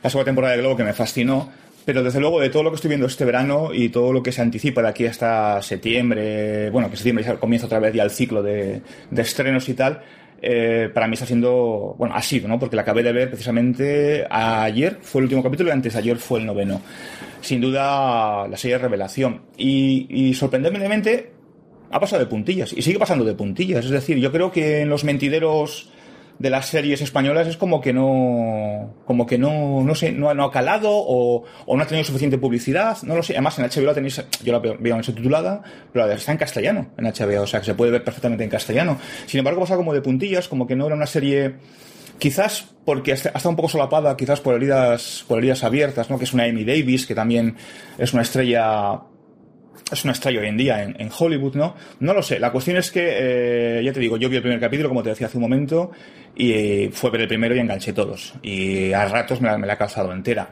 la 0.02 0.10
segunda 0.10 0.26
temporada 0.26 0.56
de 0.56 0.62
Glow 0.62 0.76
que 0.76 0.84
me 0.84 0.92
fascinó, 0.92 1.50
pero 1.88 2.02
desde 2.02 2.20
luego 2.20 2.38
de 2.38 2.50
todo 2.50 2.64
lo 2.64 2.70
que 2.70 2.74
estoy 2.74 2.90
viendo 2.90 3.06
este 3.06 3.24
verano 3.24 3.70
y 3.72 3.88
todo 3.88 4.12
lo 4.12 4.22
que 4.22 4.30
se 4.30 4.42
anticipa 4.42 4.82
de 4.82 4.88
aquí 4.88 5.06
hasta 5.06 5.62
septiembre, 5.62 6.68
bueno, 6.68 6.90
que 6.90 6.96
septiembre 6.96 7.24
ya 7.24 7.36
comienza 7.36 7.64
otra 7.64 7.78
vez 7.78 7.94
ya 7.94 8.02
el 8.02 8.10
ciclo 8.10 8.42
de, 8.42 8.82
de 9.10 9.22
estrenos 9.22 9.66
y 9.70 9.72
tal, 9.72 10.02
eh, 10.42 10.90
para 10.92 11.06
mí 11.06 11.14
está 11.14 11.24
siendo, 11.24 11.94
bueno, 11.96 12.14
ha 12.14 12.20
sido, 12.20 12.46
¿no? 12.46 12.58
Porque 12.58 12.76
la 12.76 12.82
acabé 12.82 13.02
de 13.02 13.12
ver 13.12 13.30
precisamente 13.30 14.26
ayer, 14.28 14.98
fue 15.00 15.20
el 15.20 15.24
último 15.24 15.42
capítulo 15.42 15.70
y 15.70 15.72
antes 15.72 15.94
de 15.94 15.98
ayer 15.98 16.18
fue 16.18 16.40
el 16.40 16.44
noveno. 16.44 16.82
Sin 17.40 17.58
duda, 17.58 18.46
la 18.46 18.56
serie 18.58 18.76
de 18.76 18.82
revelación. 18.82 19.44
Y, 19.56 20.08
y 20.10 20.34
sorprendentemente 20.34 21.32
ha 21.90 21.98
pasado 21.98 22.22
de 22.22 22.28
puntillas 22.28 22.70
y 22.74 22.82
sigue 22.82 22.98
pasando 22.98 23.24
de 23.24 23.32
puntillas. 23.32 23.86
Es 23.86 23.90
decir, 23.90 24.18
yo 24.18 24.30
creo 24.30 24.52
que 24.52 24.82
en 24.82 24.90
los 24.90 25.04
mentideros 25.04 25.90
de 26.38 26.50
las 26.50 26.66
series 26.66 27.00
españolas 27.00 27.48
es 27.48 27.56
como 27.56 27.80
que 27.80 27.92
no 27.92 28.94
como 29.04 29.26
que 29.26 29.38
no 29.38 29.82
no 29.82 29.94
sé 29.94 30.12
no, 30.12 30.32
no 30.34 30.44
ha 30.44 30.52
calado 30.52 30.90
o, 30.90 31.44
o, 31.66 31.76
no 31.76 31.82
ha 31.82 31.86
tenido 31.86 32.04
suficiente 32.04 32.38
publicidad 32.38 32.98
no 33.02 33.16
lo 33.16 33.22
sé. 33.22 33.34
Además 33.34 33.58
en 33.58 33.66
HBO 33.66 33.86
la 33.86 33.94
tenéis 33.94 34.24
yo 34.44 34.52
la 34.52 34.58
veo, 34.58 34.96
en 34.96 35.04
subtitulada 35.04 35.62
pero 35.92 36.10
está 36.10 36.32
en 36.32 36.38
castellano 36.38 36.90
en 36.96 37.04
HBO 37.06 37.42
o 37.42 37.46
sea 37.46 37.60
que 37.60 37.66
se 37.66 37.74
puede 37.74 37.90
ver 37.90 38.04
perfectamente 38.04 38.44
en 38.44 38.50
castellano. 38.50 38.98
Sin 39.26 39.38
embargo 39.38 39.60
pasa 39.60 39.76
como 39.76 39.92
de 39.92 40.00
puntillas 40.00 40.48
como 40.48 40.66
que 40.66 40.76
no 40.76 40.86
era 40.86 40.94
una 40.94 41.06
serie 41.06 41.56
quizás 42.18 42.66
porque 42.84 43.12
ha 43.12 43.14
estado 43.14 43.50
un 43.50 43.56
poco 43.56 43.68
solapada 43.68 44.16
quizás 44.16 44.40
por 44.40 44.54
heridas 44.54 45.24
por 45.26 45.38
heridas 45.38 45.64
abiertas 45.64 46.08
no 46.10 46.18
que 46.18 46.24
es 46.24 46.32
una 46.32 46.44
Amy 46.44 46.64
Davis 46.64 47.06
que 47.06 47.14
también 47.14 47.56
es 47.96 48.12
una 48.12 48.22
estrella 48.22 49.00
es 49.90 50.04
una 50.04 50.12
estrella 50.12 50.40
hoy 50.40 50.48
en 50.48 50.56
día 50.56 50.82
en, 50.82 50.94
en, 51.00 51.10
Hollywood, 51.16 51.54
¿no? 51.54 51.74
No 52.00 52.12
lo 52.12 52.22
sé. 52.22 52.38
La 52.38 52.52
cuestión 52.52 52.76
es 52.76 52.90
que, 52.90 53.78
eh, 53.78 53.82
ya 53.84 53.92
te 53.92 54.00
digo, 54.00 54.16
yo 54.16 54.28
vi 54.28 54.36
el 54.36 54.42
primer 54.42 54.60
capítulo, 54.60 54.88
como 54.88 55.02
te 55.02 55.10
decía 55.10 55.26
hace 55.26 55.38
un 55.38 55.42
momento, 55.42 55.90
y 56.36 56.52
eh, 56.52 56.90
fue 56.92 57.10
ver 57.10 57.22
el 57.22 57.28
primero 57.28 57.54
y 57.54 57.58
enganché 57.58 57.92
todos. 57.92 58.34
Y 58.42 58.92
a 58.92 59.06
ratos 59.06 59.40
me 59.40 59.48
la, 59.48 59.58
me 59.58 59.66
la 59.66 59.74
he 59.74 59.78
calzado 59.78 60.12
entera. 60.12 60.50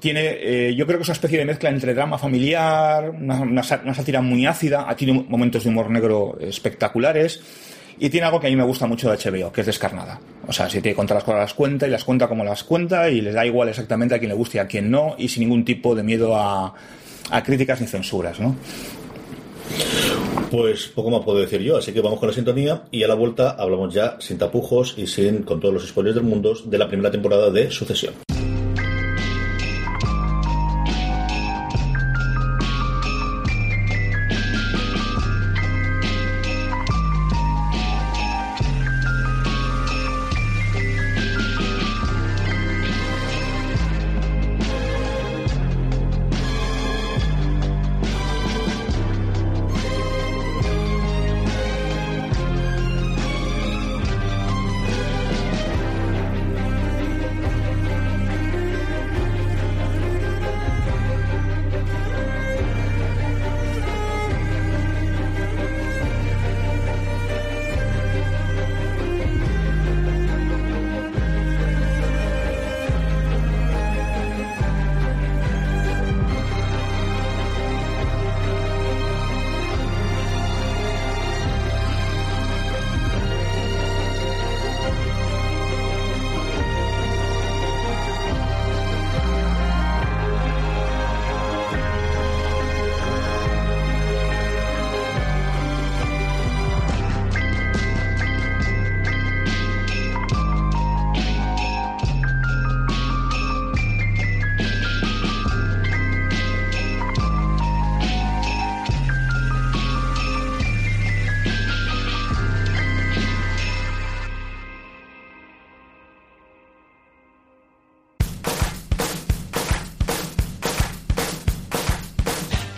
Tiene, 0.00 0.36
eh, 0.40 0.74
yo 0.74 0.86
creo 0.86 0.98
que 0.98 1.02
es 1.02 1.08
una 1.08 1.14
especie 1.14 1.38
de 1.38 1.44
mezcla 1.44 1.70
entre 1.70 1.94
drama 1.94 2.18
familiar, 2.18 3.10
una, 3.10 3.40
una, 3.40 3.62
una 3.84 3.94
sátira 3.94 4.20
muy 4.20 4.46
ácida, 4.46 4.86
tiene 4.96 5.24
momentos 5.28 5.64
de 5.64 5.70
humor 5.70 5.90
negro 5.90 6.38
espectaculares. 6.40 7.40
Y 7.98 8.10
tiene 8.10 8.26
algo 8.26 8.40
que 8.40 8.48
a 8.48 8.50
mí 8.50 8.56
me 8.56 8.64
gusta 8.64 8.86
mucho 8.86 9.10
de 9.10 9.16
HBO, 9.16 9.52
que 9.52 9.60
es 9.60 9.66
descarnada. 9.66 10.18
O 10.48 10.52
sea, 10.52 10.66
si 10.66 10.80
tiene 10.80 10.90
que 10.90 10.96
contar 10.96 11.16
las 11.16 11.24
cosas, 11.24 11.40
las 11.40 11.54
cuenta 11.54 11.86
y 11.86 11.90
las 11.90 12.02
cuenta 12.02 12.26
como 12.26 12.42
las 12.42 12.64
cuenta 12.64 13.08
y 13.08 13.20
les 13.20 13.34
da 13.34 13.46
igual 13.46 13.68
exactamente 13.68 14.14
a 14.14 14.18
quien 14.18 14.30
le 14.30 14.34
guste 14.34 14.58
y 14.58 14.60
a 14.60 14.66
quien 14.66 14.90
no 14.90 15.14
y 15.18 15.28
sin 15.28 15.42
ningún 15.42 15.64
tipo 15.64 15.94
de 15.94 16.02
miedo 16.02 16.34
a, 16.36 16.74
a 17.32 17.42
críticas 17.42 17.80
ni 17.80 17.86
censuras, 17.86 18.38
¿no? 18.38 18.54
Pues 20.50 20.88
poco 20.88 21.10
más 21.10 21.24
puedo 21.24 21.40
decir 21.40 21.62
yo, 21.62 21.78
así 21.78 21.92
que 21.92 22.02
vamos 22.02 22.20
con 22.20 22.28
la 22.28 22.34
sintonía 22.34 22.82
y 22.90 23.02
a 23.02 23.08
la 23.08 23.14
vuelta 23.14 23.56
hablamos 23.58 23.94
ya 23.94 24.16
sin 24.20 24.36
tapujos 24.36 24.94
y 24.98 25.06
sin 25.06 25.42
con 25.42 25.58
todos 25.60 25.72
los 25.72 25.88
spoilers 25.88 26.14
del 26.14 26.24
mundo 26.24 26.54
de 26.64 26.78
la 26.78 26.88
primera 26.88 27.10
temporada 27.10 27.50
de 27.50 27.70
Sucesión. 27.70 28.31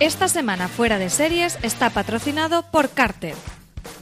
Esta 0.05 0.29
semana 0.29 0.69
fuera 0.69 0.99
de 0.99 1.09
series 1.09 1.59
está 1.63 1.89
patrocinado 1.89 2.71
por 2.71 2.91
Carter. 2.91 3.35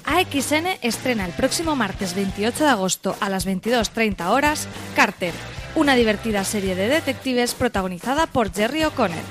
AXN 0.05 0.67
estrena 0.83 1.25
el 1.25 1.31
próximo 1.31 1.77
martes 1.77 2.17
28 2.17 2.65
de 2.65 2.71
agosto 2.71 3.17
a 3.21 3.29
las 3.29 3.47
22.30 3.47 4.27
horas 4.27 4.67
Carter, 4.97 5.33
una 5.77 5.95
divertida 5.95 6.43
serie 6.43 6.75
de 6.75 6.89
detectives 6.89 7.55
protagonizada 7.55 8.27
por 8.27 8.53
Jerry 8.53 8.83
O'Connell. 8.83 9.23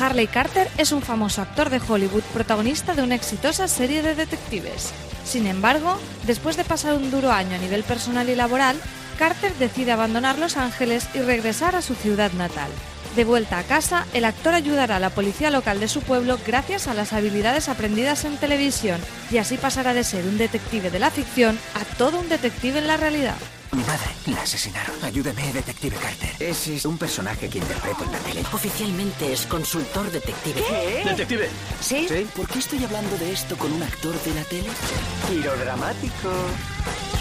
Harley 0.00 0.28
Carter 0.28 0.66
es 0.78 0.92
un 0.92 1.02
famoso 1.02 1.42
actor 1.42 1.68
de 1.68 1.82
Hollywood 1.86 2.24
protagonista 2.32 2.94
de 2.94 3.02
una 3.02 3.14
exitosa 3.14 3.68
serie 3.68 4.00
de 4.00 4.14
detectives. 4.14 4.94
Sin 5.26 5.46
embargo, 5.46 5.98
después 6.26 6.56
de 6.56 6.64
pasar 6.64 6.94
un 6.94 7.10
duro 7.10 7.32
año 7.32 7.54
a 7.54 7.58
nivel 7.58 7.82
personal 7.82 8.30
y 8.30 8.34
laboral, 8.34 8.80
Carter 9.18 9.52
decide 9.56 9.92
abandonar 9.92 10.38
Los 10.38 10.56
Ángeles 10.56 11.06
y 11.12 11.18
regresar 11.18 11.76
a 11.76 11.82
su 11.82 11.94
ciudad 11.94 12.32
natal. 12.32 12.70
De 13.16 13.24
vuelta 13.24 13.58
a 13.58 13.62
casa, 13.62 14.04
el 14.12 14.26
actor 14.26 14.52
ayudará 14.52 14.96
a 14.96 15.00
la 15.00 15.08
policía 15.08 15.48
local 15.48 15.80
de 15.80 15.88
su 15.88 16.02
pueblo 16.02 16.38
gracias 16.46 16.86
a 16.86 16.92
las 16.92 17.14
habilidades 17.14 17.70
aprendidas 17.70 18.26
en 18.26 18.36
televisión 18.36 19.00
y 19.30 19.38
así 19.38 19.56
pasará 19.56 19.94
de 19.94 20.04
ser 20.04 20.26
un 20.26 20.36
detective 20.36 20.90
de 20.90 20.98
la 20.98 21.10
ficción 21.10 21.58
a 21.74 21.96
todo 21.96 22.20
un 22.20 22.28
detective 22.28 22.78
en 22.78 22.86
la 22.86 22.98
realidad. 22.98 23.36
Mi 23.76 23.82
madre 23.84 24.08
la 24.28 24.40
asesinaron. 24.40 24.96
Ayúdeme, 25.04 25.52
detective 25.52 25.96
Carter. 25.96 26.30
Ese 26.40 26.76
es 26.76 26.86
un 26.86 26.96
personaje 26.96 27.46
que 27.50 27.58
interpreto 27.58 28.04
en 28.04 28.12
la 28.12 28.18
tele. 28.20 28.42
Oficialmente 28.50 29.30
es 29.34 29.44
consultor 29.44 30.10
detective. 30.10 30.62
Detective. 31.04 31.50
¿Sí? 31.82 32.06
¿Sí? 32.08 32.26
¿Por 32.34 32.48
qué 32.48 32.60
estoy 32.60 32.82
hablando 32.82 33.18
de 33.18 33.32
esto 33.32 33.54
con 33.58 33.70
un 33.70 33.82
actor 33.82 34.14
de 34.22 34.34
la 34.34 34.44
tele? 34.44 34.70
Giro 35.28 35.54
dramático. 35.58 36.30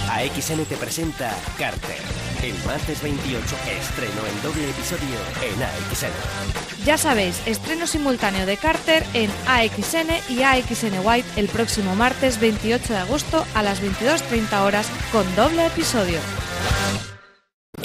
AXN 0.09 0.63
te 0.63 0.77
presenta 0.77 1.35
Carter. 1.57 1.97
El 2.41 2.55
martes 2.63 3.01
28, 3.01 3.37
estreno 3.81 4.21
en 4.25 4.41
doble 4.41 4.69
episodio 4.69 5.17
en 5.43 5.61
AXN. 5.61 6.85
Ya 6.85 6.97
sabéis, 6.97 7.41
estreno 7.47 7.85
simultáneo 7.85 8.45
de 8.45 8.55
Carter 8.55 9.05
en 9.13 9.29
AXN 9.47 10.09
y 10.29 10.43
AXN 10.43 10.99
White 11.03 11.27
el 11.35 11.49
próximo 11.49 11.95
martes 11.95 12.39
28 12.39 12.93
de 12.93 12.99
agosto 12.99 13.45
a 13.55 13.61
las 13.61 13.81
22.30 13.81 14.61
horas 14.61 14.87
con 15.11 15.35
doble 15.35 15.65
episodio. 15.65 16.19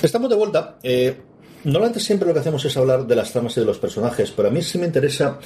Estamos 0.03 0.31
de 0.31 0.37
vuelta. 0.37 0.79
Eh, 0.83 1.15
normalmente 1.65 2.01
siempre 2.01 2.27
lo 2.27 2.33
que 2.33 2.41
hacemos 2.41 2.65
es 2.65 2.75
hablar 2.77 3.07
de 3.07 3.15
las 3.15 3.33
tramas 3.33 3.55
y 3.57 3.61
de 3.61 3.67
los 3.67 3.79
personajes, 3.79 4.31
pero 4.31 4.49
a 4.49 4.51
mí 4.51 4.63
sí 4.63 4.79
me 4.79 4.87
interesa 4.87 5.39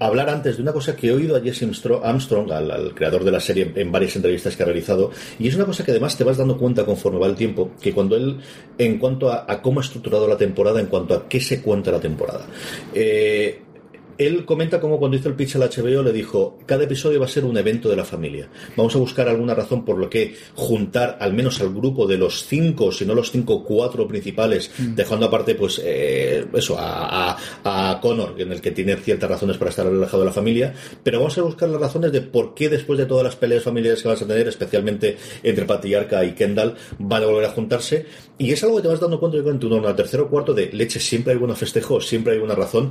hablar 0.00 0.28
antes 0.28 0.56
de 0.56 0.62
una 0.62 0.72
cosa 0.72 0.96
que 0.96 1.08
he 1.08 1.12
oído 1.12 1.36
a 1.36 1.40
Jesse 1.40 1.62
Armstrong- 1.62 2.50
al 2.50 2.94
creador 2.94 3.22
de 3.22 3.30
la 3.30 3.38
serie, 3.38 3.72
en 3.76 3.92
varias 3.92 4.16
entrevistas 4.16 4.56
que 4.56 4.62
ha 4.64 4.66
realizado, 4.66 5.12
y 5.38 5.46
es 5.46 5.54
una 5.54 5.66
cosa 5.66 5.84
que 5.84 5.92
además 5.92 6.16
te 6.16 6.24
vas 6.24 6.38
dando 6.38 6.58
cuenta 6.58 6.84
conforme 6.84 7.20
va 7.20 7.28
el 7.28 7.36
tiempo, 7.36 7.70
que 7.80 7.92
cuando 7.92 8.16
él, 8.16 8.40
en 8.78 8.98
cuanto 8.98 9.30
a, 9.30 9.44
a 9.46 9.62
cómo 9.62 9.78
ha 9.78 9.84
estructurado 9.84 10.26
la 10.26 10.36
temporada, 10.36 10.80
en 10.80 10.86
cuanto 10.86 11.14
a 11.14 11.28
qué 11.28 11.40
se 11.40 11.62
cuenta 11.62 11.92
la 11.92 12.00
temporada, 12.00 12.46
eh, 12.92 13.62
él 14.20 14.44
comenta 14.44 14.80
cómo 14.80 14.98
cuando 14.98 15.16
hizo 15.16 15.30
el 15.30 15.34
pitch 15.34 15.56
al 15.56 15.62
HBO 15.62 16.02
le 16.02 16.12
dijo, 16.12 16.58
cada 16.66 16.84
episodio 16.84 17.20
va 17.20 17.24
a 17.24 17.28
ser 17.28 17.46
un 17.46 17.56
evento 17.56 17.88
de 17.88 17.96
la 17.96 18.04
familia. 18.04 18.50
Vamos 18.76 18.94
a 18.94 18.98
buscar 18.98 19.28
alguna 19.28 19.54
razón 19.54 19.82
por 19.82 19.96
lo 19.96 20.10
que 20.10 20.34
juntar 20.54 21.16
al 21.20 21.32
menos 21.32 21.58
al 21.62 21.72
grupo 21.72 22.06
de 22.06 22.18
los 22.18 22.44
cinco, 22.44 22.92
si 22.92 23.06
no 23.06 23.14
los 23.14 23.30
cinco, 23.30 23.64
cuatro 23.64 24.06
principales, 24.06 24.70
dejando 24.76 25.24
aparte 25.24 25.54
pues 25.54 25.80
eh, 25.82 26.44
eso, 26.52 26.78
a, 26.78 27.30
a, 27.64 27.90
a 27.90 28.00
Connor, 28.02 28.34
en 28.38 28.52
el 28.52 28.60
que 28.60 28.72
tiene 28.72 28.94
ciertas 28.96 29.30
razones 29.30 29.56
para 29.56 29.70
estar 29.70 29.86
alejado 29.86 30.18
de 30.18 30.26
la 30.26 30.32
familia, 30.32 30.74
pero 31.02 31.18
vamos 31.18 31.38
a 31.38 31.42
buscar 31.42 31.70
las 31.70 31.80
razones 31.80 32.12
de 32.12 32.20
por 32.20 32.52
qué 32.52 32.68
después 32.68 32.98
de 32.98 33.06
todas 33.06 33.24
las 33.24 33.36
peleas 33.36 33.62
familiares 33.62 34.02
que 34.02 34.08
vas 34.08 34.20
a 34.20 34.26
tener, 34.26 34.46
especialmente 34.48 35.16
entre 35.42 35.64
Patriarca 35.64 36.22
y 36.26 36.32
Kendall, 36.32 36.74
van 36.98 37.22
a 37.22 37.26
volver 37.26 37.46
a 37.46 37.52
juntarse. 37.52 38.04
Y 38.36 38.52
es 38.52 38.62
algo 38.64 38.76
que 38.76 38.82
te 38.82 38.88
vas 38.88 39.00
dando 39.00 39.18
cuenta 39.18 39.42
que 39.42 39.48
en 39.48 39.58
tu 39.58 39.94
tercero 39.94 40.24
o 40.24 40.28
cuarto 40.28 40.52
de 40.52 40.70
leche 40.72 41.00
siempre 41.00 41.32
hay 41.32 41.38
buenos 41.38 41.58
festejos, 41.58 42.06
siempre 42.06 42.34
hay 42.34 42.38
una 42.38 42.54
razón. 42.54 42.90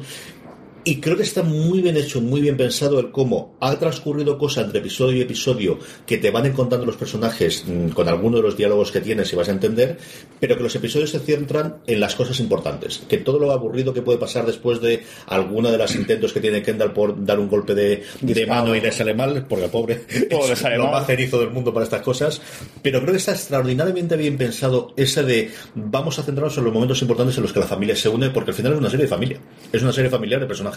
Y 0.84 1.02
creo 1.02 1.18
que 1.18 1.24
está 1.24 1.44
muy 1.44 1.82
bien 1.82 1.98
hecho, 1.98 2.22
muy 2.22 2.42
bien 2.42 2.56
pensado 2.56 3.00
el 3.00 3.12
cómo 3.12 3.58
ha 3.60 3.78
transcurrido 3.78 4.38
cosa 4.38 4.62
entre 4.62 4.80
episodio 4.80 5.18
y 5.18 5.22
episodio 5.22 5.78
que 6.06 6.18
te 6.18 6.32
van 6.32 6.46
encontrando 6.46 6.86
los 6.86 6.96
personajes 6.96 7.66
mm, 7.68 7.90
con 7.90 8.08
alguno 8.08 8.38
de 8.38 8.44
los 8.44 8.56
diálogos 8.56 8.92
que 8.92 9.02
tienes 9.02 9.32
y 9.32 9.36
vas 9.36 9.50
a 9.50 9.52
entender, 9.52 9.98
pero 10.40 10.56
que 10.56 10.64
los 10.64 10.76
episodios 10.76 11.10
se 11.10 11.20
centran 11.20 11.78
en 11.86 12.00
las 12.00 12.16
cosas 12.16 12.40
importantes. 12.40 13.04
Que 13.10 13.18
todo 13.18 13.40
lo 13.40 13.52
aburrido 13.52 13.94
que 13.94 14.02
puede 14.02 14.18
pasar 14.18 14.46
después 14.46 14.80
de 14.82 15.04
alguna 15.28 15.70
de 15.70 15.78
las 15.78 15.96
intentos 15.96 16.32
que 16.32 16.40
tiene 16.40 16.64
Kendall 16.64 16.94
por 16.94 17.26
dar 17.26 17.40
un 17.40 17.50
golpe 17.50 17.76
de, 17.76 18.04
de 18.22 18.46
mano 18.46 18.74
y 18.74 18.82
le 18.82 18.92
sale 18.92 19.14
mal, 19.14 19.46
porque 19.48 19.66
el 19.66 19.72
pobre 19.72 19.96
Todo 20.30 20.52
es 20.52 20.64
lo 20.64 20.92
más 20.92 21.06
cerizo 21.06 21.40
del 21.40 21.52
mundo 21.52 21.74
para 21.74 21.84
estas 21.84 22.02
cosas. 22.02 22.42
Pero 22.82 23.02
creo 23.02 23.12
que 23.12 23.18
está 23.18 23.34
extraordinariamente 23.34 24.16
bien 24.16 24.38
pensado 24.38 24.94
ese 24.96 25.24
de 25.24 25.52
vamos 25.76 26.20
a 26.20 26.24
centrarnos 26.24 26.58
en 26.58 26.64
los 26.64 26.74
momentos 26.74 27.02
importantes 27.02 27.36
en 27.38 27.44
los 27.44 27.54
que 27.54 27.60
la 27.60 27.68
familia 27.68 27.96
se 27.96 28.08
une, 28.08 28.30
porque 28.30 28.52
al 28.52 28.56
final 28.56 28.74
es 28.74 28.80
una 28.80 28.90
serie 28.90 29.06
de 29.06 29.10
familia. 29.10 29.40
Es 29.72 29.82
una 29.82 29.92
serie 29.92 30.10
familiar 30.10 30.40
de 30.40 30.48
personajes. 30.48 30.69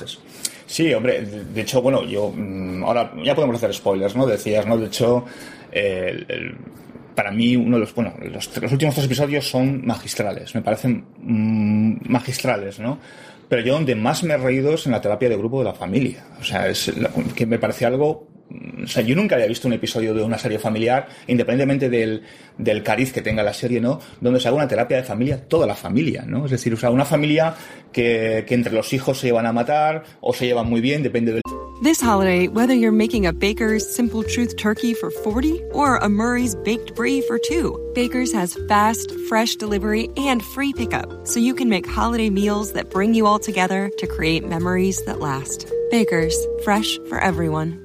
Sí, 0.67 0.93
hombre, 0.95 1.21
de, 1.23 1.61
hecho, 1.61 1.83
bueno, 1.83 2.05
yo 2.05 2.33
mm, 2.35 2.85
ahora 2.85 3.13
ya 3.23 3.35
podemos 3.35 3.57
hacer 3.57 3.75
spoilers, 3.75 4.17
¿no? 4.17 4.27
Decías, 4.27 4.67
¿no? 4.67 4.79
De 4.79 4.87
hecho, 4.87 5.25
para 7.15 7.31
mí 7.31 7.57
uno 7.57 7.77
de 7.77 7.81
los, 7.81 7.95
bueno, 7.95 8.15
los, 8.23 8.57
los 8.61 8.73
últimos 8.73 8.95
tres 8.95 9.07
episodios 9.07 9.47
son 9.49 9.85
magistrales, 9.87 10.55
me 10.55 10.63
parecen 10.63 11.05
mm, 11.21 12.11
magistrales, 12.11 12.79
¿no? 12.79 12.99
Pero 13.49 13.63
yo 13.63 13.75
donde 13.75 13.95
más 13.95 14.23
me 14.25 14.33
he 14.35 14.39
reído 14.39 14.73
es 14.73 14.87
en 14.87 14.93
la 14.93 15.01
terapia 15.01 15.29
de 15.29 15.37
grupo 15.37 15.59
de 15.59 15.65
la 15.67 15.75
familia, 15.75 16.25
o 16.41 16.45
sea, 16.45 16.69
es 16.69 16.97
la- 16.97 17.11
que 17.37 17.45
me 17.45 17.59
parece 17.59 17.85
algo 17.85 18.29
o 18.51 18.87
sea, 18.87 19.03
yo 19.03 19.15
nunca 19.17 19.37
había 19.37 19.47
visto 19.47 19.69
un 19.69 19.75
episodio 19.75 20.15
de 20.15 20.23
una 20.23 20.39
serie 20.39 20.59
familiar, 20.59 21.09
independientemente 21.27 21.89
del, 21.89 22.23
del 22.59 22.83
cariz 22.83 23.13
que 23.13 23.23
tenga 23.23 23.43
la 23.43 23.55
serie, 23.55 23.81
¿no? 23.81 24.01
Donde 24.21 24.41
se 24.41 24.49
haga 24.49 24.57
una 24.57 24.69
terapia 24.69 24.99
de 24.99 25.05
familia, 25.05 25.43
toda 25.47 25.67
la 25.67 25.75
familia, 25.75 26.25
¿no? 26.27 26.45
Es 26.45 26.51
decir, 26.51 26.75
o 26.75 26.77
sea, 26.77 26.91
una 26.91 27.05
familia 27.05 27.55
que, 27.93 28.45
que 28.47 28.55
entre 28.55 28.73
los 28.73 28.93
hijos 28.93 29.19
se 29.19 29.29
llevan 29.29 29.47
a 29.47 29.53
matar 29.53 30.05
o 30.21 30.33
se 30.33 30.47
llevan 30.47 30.69
muy 30.69 30.81
bien, 30.81 31.03
depende 31.03 31.33
del 31.33 31.43
This 31.83 32.01
holiday, 32.01 32.47
whether 32.47 32.75
you're 32.75 32.93
making 32.93 33.27
a 33.27 33.33
Baker's 33.33 33.85
Simple 33.93 34.23
Truth 34.23 34.57
turkey 34.57 34.95
for 34.95 35.11
40 35.11 35.61
or 35.73 35.97
a 35.97 36.09
Murray's 36.09 36.55
baked 36.55 36.95
brie 36.95 37.21
for 37.23 37.41
2, 37.41 37.91
Baker's 37.93 38.33
has 38.33 38.57
fast, 38.69 39.11
fresh 39.29 39.57
delivery 39.57 40.09
and 40.17 40.45
free 40.45 40.73
pickup, 40.73 41.27
so 41.27 41.41
you 41.41 41.57
can 41.57 41.69
make 41.69 41.85
holiday 41.85 42.31
meals 42.31 42.75
that 42.75 42.89
bring 42.89 43.15
you 43.15 43.27
all 43.27 43.41
together 43.41 43.91
to 43.99 44.07
create 44.07 44.47
memories 44.47 45.05
that 45.07 45.19
last. 45.19 45.69
Baker's, 45.91 46.37
fresh 46.63 46.99
for 47.09 47.19
everyone. 47.19 47.85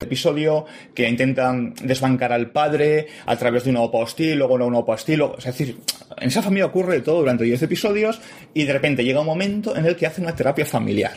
Episodio 0.00 0.66
que 0.94 1.08
intentan 1.08 1.74
desbancar 1.82 2.32
al 2.32 2.50
padre 2.50 3.06
a 3.24 3.36
través 3.36 3.64
de 3.64 3.70
un 3.70 3.76
opo 3.78 3.98
hostil, 3.98 4.38
luego 4.38 4.58
no 4.58 4.66
un 4.66 4.74
opo 4.74 4.92
hostil. 4.92 5.22
o- 5.22 5.36
Es 5.38 5.44
decir, 5.44 5.78
en 6.18 6.28
esa 6.28 6.42
familia 6.42 6.66
ocurre 6.66 7.00
todo 7.00 7.20
durante 7.20 7.44
10 7.44 7.62
episodios 7.62 8.20
y 8.54 8.64
de 8.64 8.72
repente 8.72 9.04
llega 9.04 9.20
un 9.20 9.26
momento 9.26 9.74
en 9.76 9.86
el 9.86 9.96
que 9.96 10.06
hace 10.06 10.20
una 10.20 10.34
terapia 10.34 10.66
familiar. 10.66 11.12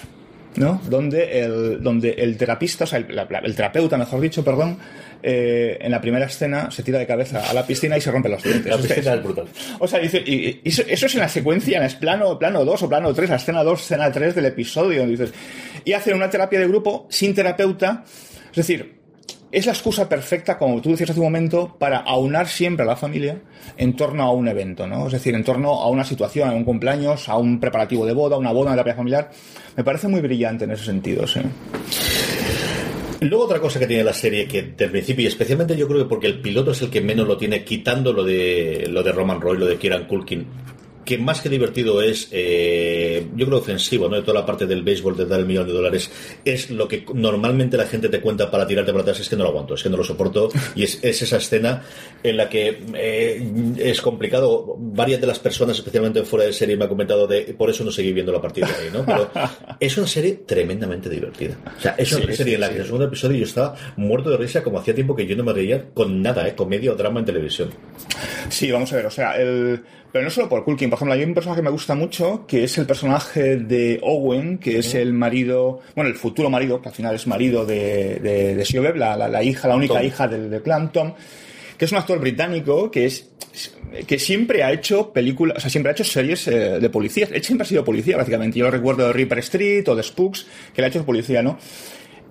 ¿no? 0.56 0.82
Donde 0.90 1.42
el, 1.42 1.82
donde 1.84 2.10
el 2.18 2.36
terapista, 2.36 2.84
o 2.84 2.88
sea, 2.88 2.98
el, 3.00 3.16
la- 3.16 3.28
el 3.44 3.56
terapeuta, 3.56 3.98
mejor 3.98 4.20
dicho, 4.20 4.44
perdón, 4.44 4.78
eh, 5.22 5.78
en 5.80 5.92
la 5.92 6.02
primera 6.02 6.26
escena 6.26 6.72
se 6.72 6.82
tira 6.82 6.98
de 6.98 7.06
cabeza 7.06 7.48
a 7.50 7.54
la 7.54 7.66
piscina 7.68 7.96
y 7.98 8.02
se 8.02 8.12
rompe 8.12 8.30
los 8.30 8.42
dientes. 8.42 8.66
La 8.66 8.76
O 8.76 8.80
sea, 8.82 8.96
piscina 8.96 9.14
es 9.16 9.24
brutal. 9.24 9.46
o 9.78 9.88
sea, 9.88 10.00
dice, 10.00 10.22
y, 10.26 10.60
y 10.64 10.70
eso, 10.70 10.82
eso 10.88 11.06
es 11.06 11.14
en 11.14 11.20
la 11.22 11.30
secuencia, 11.30 11.78
en 11.78 11.84
el 11.84 11.96
plano, 11.98 12.38
plano 12.40 12.66
2 12.66 12.82
o 12.84 12.90
plano 12.90 13.14
3, 13.14 13.30
la 13.30 13.36
escena 13.36 13.64
2, 13.64 13.80
escena 13.80 14.12
3 14.12 14.34
del 14.36 14.46
episodio. 14.48 15.06
Dices, 15.06 15.32
y 15.86 15.94
hacen 15.94 16.16
una 16.16 16.30
terapia 16.32 16.60
de 16.60 16.68
grupo 16.68 17.06
sin 17.12 17.36
terapeuta. 17.36 18.04
Es 18.50 18.56
decir, 18.56 19.00
es 19.52 19.66
la 19.66 19.72
excusa 19.72 20.08
perfecta, 20.08 20.58
como 20.58 20.80
tú 20.82 20.92
decías 20.92 21.10
hace 21.10 21.20
un 21.20 21.26
momento, 21.26 21.76
para 21.80 21.98
aunar 21.98 22.48
siempre 22.48 22.84
a 22.84 22.88
la 22.88 22.96
familia 22.96 23.42
en 23.78 23.96
torno 23.96 24.24
a 24.24 24.32
un 24.32 24.48
evento, 24.48 24.86
¿no? 24.86 25.08
Es 25.08 25.14
decir, 25.14 25.34
en 25.34 25.44
torno 25.44 25.74
a 25.82 25.90
una 25.90 26.04
situación, 26.04 26.50
a 26.50 26.54
un 26.54 26.64
cumpleaños, 26.64 27.28
a 27.30 27.38
un 27.38 27.60
preparativo 27.60 28.06
de 28.06 28.14
boda, 28.14 28.38
una 28.38 28.52
boda, 28.52 28.68
una 28.68 28.76
terapia 28.76 28.96
familiar. 28.96 29.32
Me 29.76 29.84
parece 29.84 30.08
muy 30.08 30.22
brillante 30.22 30.66
en 30.66 30.72
ese 30.72 30.86
sentido, 30.86 31.26
sí. 31.26 31.42
Luego 33.22 33.46
otra 33.46 33.60
cosa 33.60 33.80
que 33.80 33.88
tiene 33.88 34.04
la 34.04 34.14
serie 34.14 34.48
que 34.48 34.62
del 34.62 34.92
principio 34.92 35.24
y 35.24 35.28
especialmente 35.28 35.76
yo 35.76 35.88
creo 35.88 36.04
que 36.04 36.10
porque 36.10 36.28
el 36.28 36.40
piloto 36.40 36.72
es 36.72 36.82
el 36.82 36.90
que 36.90 37.02
menos 37.02 37.28
lo 37.28 37.36
tiene 37.36 37.66
quitando 37.66 38.14
lo 38.14 38.24
de 38.24 38.88
lo 38.90 39.04
de 39.04 39.12
Roman 39.12 39.42
Roy, 39.42 39.58
lo 39.58 39.66
de 39.66 39.78
Kieran 39.78 40.06
Culkin, 40.06 40.46
que 41.10 41.18
más 41.18 41.42
que 41.42 41.50
divertido 41.50 42.04
es, 42.04 42.28
eh, 42.32 43.26
yo 43.36 43.48
creo 43.48 43.58
ofensivo, 43.58 44.08
¿no? 44.08 44.16
De 44.18 44.22
toda 44.22 44.40
la 44.42 44.46
parte 44.46 44.68
del 44.68 44.84
béisbol 44.84 45.18
de 45.18 45.26
dar 45.26 45.40
el 45.40 45.48
millón 45.48 45.66
de 45.66 45.74
dólares, 45.74 46.12
es 46.46 46.70
lo 46.70 46.88
que 46.88 47.04
normalmente 47.16 47.78
la 47.78 47.88
gente 47.88 48.10
te 48.10 48.22
cuenta 48.22 48.52
para 48.52 48.68
tirarte 48.68 48.92
para 48.92 49.02
atrás, 49.02 49.20
es 49.20 49.28
que 49.28 49.36
no 49.36 49.42
lo 49.42 49.50
aguanto, 49.50 49.74
es 49.74 49.82
que 49.82 49.90
no 49.90 49.98
lo 49.98 50.04
soporto, 50.04 50.50
y 50.76 50.84
es, 50.84 51.00
es 51.02 51.20
esa 51.24 51.38
escena 51.38 51.82
en 52.22 52.38
la 52.38 52.48
que 52.48 52.78
eh, 52.94 53.76
es 53.80 54.02
complicado. 54.02 54.76
Varias 54.78 55.20
de 55.20 55.26
las 55.26 55.40
personas, 55.40 55.78
especialmente 55.78 56.24
fuera 56.26 56.46
de 56.46 56.54
serie, 56.54 56.78
me 56.78 56.84
han 56.84 56.90
comentado 56.90 57.26
de, 57.26 57.56
por 57.58 57.72
eso 57.72 57.84
no 57.84 57.90
seguí 57.92 58.14
viendo 58.14 58.32
la 58.32 58.40
partida 58.40 58.68
ahí, 58.68 58.90
¿no? 58.94 59.04
Pero 59.04 59.32
es 59.80 59.98
una 59.98 60.06
serie 60.06 60.44
tremendamente 60.46 61.10
divertida. 61.10 61.58
O 61.76 61.82
sea, 61.82 61.96
es 61.98 62.12
una 62.14 62.28
Sí, 62.28 62.36
serie 62.36 62.52
sí, 62.52 62.56
en 62.56 62.62
la 62.62 62.68
sí. 62.68 62.74
que 62.74 62.76
en 62.78 62.82
el 62.82 62.86
segundo 62.88 63.06
episodio 63.08 63.38
yo 63.40 63.46
estaba 63.46 63.76
muerto 63.98 64.30
de 64.30 64.38
risa 64.38 64.62
como 64.64 64.78
hacía 64.78 64.94
tiempo 64.94 65.16
que 65.16 65.26
yo 65.26 65.36
no 65.36 65.44
me 65.44 65.54
reía 65.54 65.90
con 65.92 66.22
nada, 66.22 66.48
¿eh? 66.48 66.54
Comedia 66.56 66.92
o 66.92 66.96
drama 66.96 67.20
en 67.22 67.26
televisión. 67.26 67.70
Sí, 68.50 68.70
vamos 68.72 68.94
a 68.94 68.98
ver, 68.98 69.06
o 69.08 69.12
sea, 69.12 69.36
el... 69.42 69.82
pero 70.12 70.24
no 70.24 70.30
solo 70.30 70.50
por 70.50 70.64
Culkin, 70.64 70.90
por 70.90 70.98
ejemplo, 70.98 71.14
hay 71.14 71.24
un 71.24 71.34
personaje 71.34 71.62
que 71.62 71.66
me 71.66 71.70
gusta 71.72 71.96
mucho, 71.96 72.46
que 72.48 72.64
es 72.64 72.78
el 72.78 72.86
personaje 72.86 73.58
de 73.58 74.00
Owen, 74.02 74.58
que 74.58 74.80
es 74.80 74.96
el 74.96 75.14
marido, 75.14 75.82
bueno, 75.96 76.10
el 76.10 76.16
futuro 76.16 76.50
marido, 76.50 76.82
que 76.82 76.90
al 76.90 76.96
final 76.96 77.16
es 77.16 77.28
marido 77.28 77.66
de, 77.66 78.20
de, 78.20 78.56
de 78.56 78.66
Siobev, 78.66 78.96
la, 78.96 79.16
la, 79.16 79.28
la 79.28 79.44
hija, 79.44 79.68
la 79.68 79.76
única 79.76 79.96
Tom. 79.96 80.04
hija 80.04 80.28
del 80.28 80.50
de 80.50 80.62
Clan 80.62 80.92
Tom, 80.92 81.14
que 81.78 81.86
es 81.86 81.92
un 81.92 81.98
actor 81.98 82.20
británico 82.20 82.90
que 82.92 83.06
es 83.06 83.30
que 84.06 84.20
siempre 84.20 84.64
ha 84.64 84.72
hecho 84.72 85.12
películas, 85.12 85.58
o 85.58 85.60
sea, 85.60 85.70
siempre 85.70 85.90
ha 85.90 85.94
hecho 85.94 86.04
series 86.04 86.48
eh, 86.48 86.80
de 86.80 86.90
policías. 86.90 87.32
Él 87.32 87.44
siempre 87.44 87.66
ha 87.66 87.68
sido 87.68 87.84
policía, 87.84 88.16
básicamente. 88.18 88.60
Yo 88.60 88.66
lo 88.66 88.72
recuerdo 88.72 89.08
de 89.08 89.14
Reaper 89.14 89.40
Street 89.40 89.88
o 89.88 89.96
de 89.96 90.04
Spooks, 90.04 90.46
que 90.74 90.82
le 90.82 90.86
ha 90.86 90.90
hecho 90.90 91.06
policía, 91.06 91.42
¿no? 91.42 91.58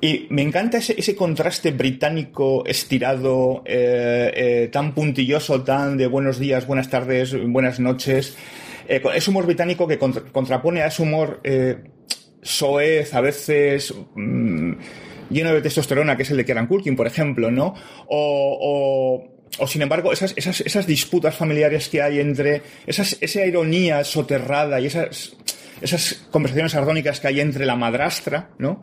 Y 0.01 0.27
me 0.31 0.43
encanta 0.43 0.79
ese, 0.79 0.95
ese 0.97 1.17
contraste 1.17 1.73
británico 1.73 2.65
estirado, 2.67 3.63
eh, 3.67 4.31
eh, 4.35 4.69
tan 4.71 4.95
puntilloso, 4.95 5.63
tan 5.65 5.97
de 5.97 6.07
buenos 6.07 6.39
días, 6.39 6.67
buenas 6.69 6.89
tardes, 6.89 7.35
buenas 7.49 7.81
noches. 7.81 8.37
Eh, 8.89 9.03
ese 9.15 9.31
humor 9.31 9.47
británico 9.47 9.89
que 9.89 9.99
contra- 9.99 10.23
contrapone 10.31 10.83
a 10.83 10.87
ese 10.87 11.03
humor 11.03 11.41
soez, 12.43 13.13
a 13.13 13.21
veces 13.21 13.93
mm, 14.15 14.73
lleno 15.31 15.53
de 15.53 15.63
testosterona, 15.63 16.17
que 16.17 16.23
es 16.23 16.31
el 16.31 16.37
de 16.37 16.45
Kieran 16.45 16.69
Culkin, 16.69 16.95
por 16.95 17.09
ejemplo, 17.09 17.51
¿no? 17.51 17.75
O, 18.07 18.59
o- 19.29 19.39
o, 19.61 19.67
sin 19.67 19.83
embargo, 19.83 20.13
esas, 20.13 20.33
esas, 20.37 20.61
esas 20.61 20.87
disputas 20.87 21.35
familiares 21.35 21.89
que 21.89 22.01
hay 22.03 22.21
entre, 22.21 22.63
esas, 22.87 23.17
esa 23.21 23.45
ironía 23.45 24.05
soterrada 24.05 24.79
y 24.81 24.87
esas, 24.87 25.37
esas 25.81 26.27
conversaciones 26.31 26.75
ardónicas 26.75 27.21
que 27.21 27.29
hay 27.29 27.41
entre 27.41 27.67
la 27.67 27.77
madrastra, 27.77 28.51
¿no? 28.59 28.83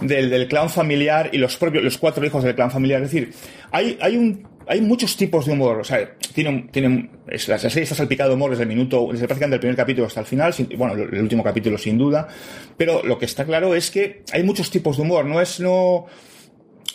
Del, 0.00 0.30
del 0.30 0.48
clan 0.48 0.70
familiar 0.70 1.30
y 1.32 1.38
los 1.38 1.56
propios, 1.56 1.84
los 1.84 1.98
cuatro 1.98 2.24
hijos 2.24 2.42
del 2.44 2.54
clan 2.54 2.70
familiar. 2.70 3.02
Es 3.02 3.10
decir, 3.10 3.32
hay, 3.70 3.98
hay 4.00 4.16
un, 4.16 4.48
hay 4.66 4.80
muchos 4.80 5.16
tipos 5.16 5.46
de 5.46 5.52
humor, 5.52 5.80
o 5.80 5.84
sea, 5.84 6.14
tiene, 6.34 6.68
tiene, 6.70 7.10
es, 7.28 7.48
la 7.48 7.58
serie 7.58 7.82
está 7.82 7.94
salpicada 7.94 8.28
de 8.28 8.36
humor 8.36 8.50
desde 8.50 8.62
el 8.62 8.68
minuto, 8.68 9.08
desde 9.10 9.26
prácticamente 9.26 9.56
el 9.56 9.60
primer 9.60 9.76
capítulo 9.76 10.06
hasta 10.06 10.20
el 10.20 10.26
final, 10.26 10.52
sin- 10.52 10.68
bueno, 10.76 10.94
el 10.94 11.20
último 11.22 11.42
capítulo 11.42 11.76
sin 11.76 11.98
duda, 11.98 12.28
pero 12.76 13.02
lo 13.02 13.18
que 13.18 13.24
está 13.24 13.44
claro 13.44 13.74
es 13.74 13.90
que 13.90 14.22
hay 14.32 14.42
muchos 14.42 14.70
tipos 14.70 14.96
de 14.96 15.02
humor, 15.02 15.24
no 15.24 15.40
es, 15.40 15.58
no, 15.60 16.06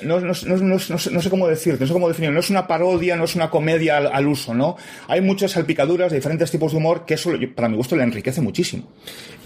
no, 0.01 0.19
no, 0.19 0.27
no, 0.27 0.79
sé 0.79 1.11
no 1.11 1.21
sé 1.21 1.29
cómo 1.29 1.47
decirte, 1.47 1.81
no 1.81 1.87
sé 1.87 1.93
cómo 1.93 2.07
definirlo. 2.07 2.33
No 2.33 2.39
es 2.39 2.49
una 2.49 2.67
parodia, 2.67 3.15
no 3.15 3.23
es 3.23 3.35
una 3.35 3.49
comedia 3.49 3.97
al, 3.97 4.07
al 4.07 4.27
uso, 4.27 4.53
¿no? 4.53 4.77
Hay 5.07 5.21
muchas 5.21 5.51
salpicaduras 5.51 6.11
de 6.11 6.17
diferentes 6.17 6.51
tipos 6.51 6.71
de 6.71 6.77
humor 6.77 7.05
que 7.05 7.13
eso, 7.13 7.31
para 7.55 7.69
mi 7.69 7.77
gusto, 7.77 7.95
le 7.95 8.03
enriquece 8.03 8.41
muchísimo. 8.41 8.87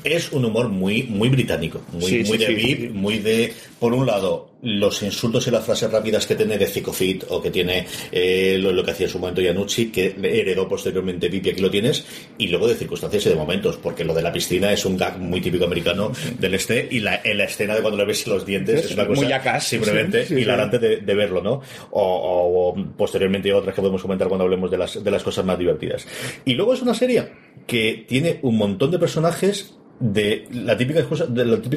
Es 0.03 0.31
un 0.31 0.45
humor 0.45 0.69
muy, 0.69 1.03
muy 1.03 1.29
británico, 1.29 1.81
muy, 1.93 2.01
Sí, 2.03 2.17
muy 2.27 2.37
sí, 2.37 2.45
de 2.45 2.53
VIP, 2.53 2.79
sí. 2.79 2.89
muy 2.89 3.17
de, 3.19 3.53
por 3.79 3.93
un 3.93 4.05
lado, 4.05 4.49
los 4.61 5.01
insultos 5.03 5.47
y 5.47 5.51
las 5.51 5.63
frases 5.65 5.89
rápidas 5.89 6.25
que 6.27 6.35
tiene 6.35 6.57
de 6.57 6.65
Fit 6.67 7.23
o 7.29 7.41
que 7.41 7.49
tiene 7.49 7.85
eh, 8.11 8.57
lo, 8.59 8.71
lo 8.73 8.83
que 8.83 8.91
hacía 8.91 9.05
en 9.05 9.11
su 9.11 9.19
momento 9.19 9.41
Yanucci, 9.41 9.87
que 9.91 10.15
heredó 10.21 10.67
posteriormente 10.67 11.29
VIP 11.29 11.45
y 11.47 11.49
aquí 11.51 11.61
lo 11.61 11.69
tienes, 11.71 12.05
y 12.37 12.47
luego 12.47 12.67
de 12.67 12.75
circunstancias 12.75 13.25
y 13.25 13.29
de 13.29 13.35
momentos, 13.35 13.77
porque 13.77 14.03
lo 14.03 14.13
de 14.13 14.21
la 14.21 14.33
piscina 14.33 14.71
es 14.73 14.83
un 14.85 14.97
gag 14.97 15.17
muy 15.19 15.39
típico 15.41 15.65
americano 15.65 16.11
del 16.39 16.53
este, 16.55 16.87
y 16.91 16.99
la, 16.99 17.21
en 17.23 17.37
la 17.37 17.45
escena 17.45 17.75
de 17.75 17.81
cuando 17.81 17.97
le 17.97 18.05
ves 18.05 18.27
los 18.27 18.45
dientes 18.45 18.85
es 18.85 18.91
una 18.93 19.05
muy 19.05 19.15
cosa 19.15 19.29
Jackass, 19.29 19.63
simplemente 19.67 20.25
sí, 20.25 20.35
sí, 20.35 20.41
hilarante 20.41 20.77
de, 20.79 20.97
de 20.97 21.15
verlo, 21.15 21.41
¿no? 21.41 21.61
O, 21.91 22.01
o- 22.01 22.69
o 22.69 22.75
posteriormente 22.97 23.53
otras 23.53 23.73
que 23.73 23.81
podemos 23.81 24.01
comentar 24.01 24.27
cuando 24.27 24.43
hablemos 24.43 24.69
de 24.69 24.77
las, 24.77 25.01
de 25.03 25.11
las 25.11 25.23
cosas 25.23 25.45
más 25.45 25.57
divertidas. 25.57 26.05
Y 26.45 26.53
luego 26.55 26.73
es 26.73 26.81
una 26.81 26.93
serie 26.93 27.23
que 27.67 28.05
tiene 28.07 28.39
un 28.41 28.57
montón 28.57 28.91
de 28.91 28.99
personajes 28.99 29.75
de 30.01 30.47
la 30.53 30.77
típica 30.77 30.99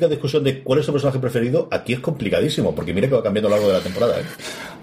discusión, 0.06 0.44
de 0.44 0.62
cuál 0.62 0.78
es 0.78 0.86
tu 0.86 0.92
personaje 0.92 1.18
preferido, 1.18 1.66
aquí 1.72 1.92
es 1.92 1.98
complicadísimo, 1.98 2.72
porque 2.72 2.94
mira 2.94 3.08
que 3.08 3.14
va 3.16 3.22
cambiando 3.22 3.48
a 3.48 3.50
lo 3.50 3.56
largo 3.56 3.72
de 3.72 3.78
la 3.78 3.82
temporada. 3.82 4.20
¿eh? 4.20 4.22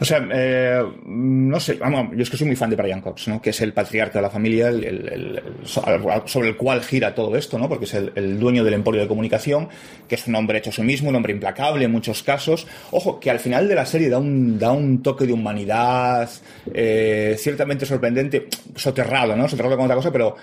O 0.01 0.03
sea, 0.03 0.27
eh, 0.29 0.83
no 1.05 1.57
sé, 1.61 1.75
vamos, 1.75 2.09
yo 2.17 2.23
es 2.23 2.29
que 2.29 2.35
soy 2.35 2.47
muy 2.47 2.57
fan 2.57 2.69
de 2.69 2.75
Brian 2.75 2.99
Cox, 2.99 3.29
¿no? 3.29 3.41
Que 3.41 3.51
es 3.51 3.61
el 3.61 3.71
patriarca 3.71 4.19
de 4.19 4.23
la 4.23 4.29
familia, 4.29 4.67
el, 4.67 4.83
el- 4.83 5.07
el- 5.07 5.37
el- 5.61 5.65
so- 5.67 5.81
sobre 6.25 6.49
el 6.49 6.57
cual 6.57 6.81
gira 6.81 7.15
todo 7.15 7.37
esto, 7.37 7.57
¿no? 7.57 7.69
Porque 7.69 7.85
es 7.85 7.93
el, 7.93 8.11
el 8.15 8.37
dueño 8.41 8.65
del 8.65 8.73
emporio 8.73 8.99
de 8.99 9.07
comunicación, 9.07 9.69
que 10.09 10.15
es 10.15 10.27
un 10.27 10.35
hombre 10.35 10.57
hecho 10.57 10.71
a 10.71 10.73
sí 10.73 10.81
mismo, 10.81 11.07
un 11.07 11.15
hombre 11.15 11.31
implacable 11.31 11.85
en 11.85 11.91
muchos 11.93 12.23
casos. 12.23 12.67
Ojo, 12.91 13.21
que 13.21 13.31
al 13.31 13.39
final 13.39 13.69
de 13.69 13.75
la 13.75 13.85
serie 13.85 14.09
da 14.09 14.17
un, 14.19 14.59
da 14.59 14.73
un 14.73 15.01
toque 15.01 15.25
de 15.25 15.31
humanidad, 15.31 16.29
eh, 16.73 17.37
ciertamente 17.39 17.85
sorprendente, 17.85 18.47
soterrado, 18.75 19.37
¿no? 19.37 19.47
Soterrado 19.47 19.77
con 19.77 19.85
otra 19.85 19.95
cosa, 19.95 20.11
pero, 20.11 20.35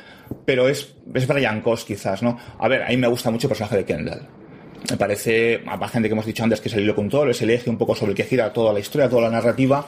pero 0.46 0.68
es, 0.68 0.94
es 1.12 1.26
Brian 1.26 1.60
Cox 1.60 1.84
quizás, 1.84 2.22
¿no? 2.22 2.38
A 2.58 2.68
ver, 2.68 2.84
a 2.84 2.88
mí 2.88 2.96
me 2.96 3.08
gusta 3.08 3.30
mucho 3.30 3.46
el 3.46 3.50
personaje 3.50 3.76
de 3.76 3.84
Kendall. 3.84 4.26
Me 4.88 4.96
parece, 4.96 5.62
a 5.66 5.88
gente 5.88 6.08
que 6.08 6.12
hemos 6.12 6.24
dicho 6.24 6.44
antes 6.44 6.60
que 6.60 6.68
es 6.68 6.74
el 6.74 6.84
hilo 6.84 6.94
conductor, 6.94 7.28
es 7.28 7.42
el 7.42 7.50
eje 7.50 7.68
un 7.68 7.76
poco 7.76 7.96
sobre 7.96 8.12
el 8.12 8.16
que 8.16 8.24
gira 8.24 8.52
toda 8.52 8.72
la 8.72 8.78
historia, 8.78 9.08
toda 9.08 9.22
la 9.22 9.30
narrativa. 9.30 9.86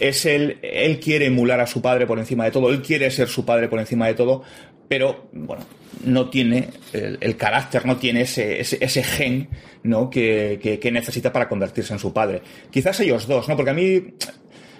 Es 0.00 0.26
el, 0.26 0.58
él 0.60 0.98
quiere 0.98 1.26
emular 1.26 1.60
a 1.60 1.66
su 1.66 1.80
padre 1.80 2.06
por 2.06 2.18
encima 2.18 2.44
de 2.44 2.50
todo, 2.50 2.70
él 2.70 2.82
quiere 2.82 3.10
ser 3.10 3.28
su 3.28 3.44
padre 3.44 3.68
por 3.68 3.78
encima 3.78 4.08
de 4.08 4.14
todo, 4.14 4.42
pero 4.88 5.28
bueno, 5.32 5.64
no 6.04 6.28
tiene 6.30 6.70
el, 6.92 7.16
el 7.20 7.36
carácter, 7.36 7.86
no 7.86 7.96
tiene 7.96 8.22
ese, 8.22 8.60
ese, 8.60 8.78
ese 8.80 9.04
gen 9.04 9.48
¿no? 9.84 10.10
Que, 10.10 10.58
que, 10.60 10.78
que 10.80 10.90
necesita 10.90 11.32
para 11.32 11.48
convertirse 11.48 11.92
en 11.92 11.98
su 11.98 12.12
padre. 12.12 12.42
Quizás 12.70 12.98
ellos 13.00 13.28
dos, 13.28 13.48
¿no? 13.48 13.54
Porque 13.54 13.70
a 13.70 13.74
mí 13.74 14.14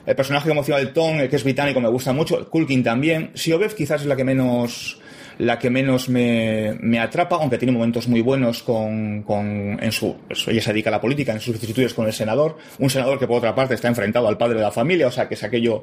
el 0.06 0.16
personaje 0.16 0.48
como 0.48 0.60
decía 0.60 0.78
el 0.78 0.92
Tom, 0.92 1.18
el 1.18 1.28
que 1.28 1.36
es 1.36 1.44
británico, 1.44 1.80
me 1.80 1.88
gusta 1.88 2.12
mucho. 2.12 2.48
Culkin 2.48 2.82
también. 2.82 3.30
Siobev 3.34 3.74
quizás 3.74 4.02
es 4.02 4.06
la 4.06 4.16
que 4.16 4.24
menos 4.24 5.00
la 5.38 5.58
que 5.58 5.70
menos 5.70 6.08
me, 6.08 6.76
me 6.80 7.00
atrapa, 7.00 7.36
aunque 7.36 7.58
tiene 7.58 7.72
momentos 7.72 8.06
muy 8.08 8.20
buenos 8.20 8.62
con, 8.62 9.22
con 9.22 9.78
en 9.82 9.92
su, 9.92 10.16
eso, 10.28 10.50
ella 10.50 10.62
se 10.62 10.72
dedica 10.72 10.90
a 10.90 10.92
la 10.92 11.00
política, 11.00 11.32
en 11.32 11.40
sus 11.40 11.54
vicisitudes 11.54 11.92
con 11.92 12.06
el 12.06 12.12
senador, 12.12 12.56
un 12.78 12.90
senador 12.90 13.18
que 13.18 13.26
por 13.26 13.38
otra 13.38 13.54
parte 13.54 13.74
está 13.74 13.88
enfrentado 13.88 14.28
al 14.28 14.38
padre 14.38 14.56
de 14.56 14.62
la 14.62 14.70
familia, 14.70 15.08
o 15.08 15.10
sea 15.10 15.26
que 15.28 15.34
es 15.34 15.42
aquello, 15.42 15.82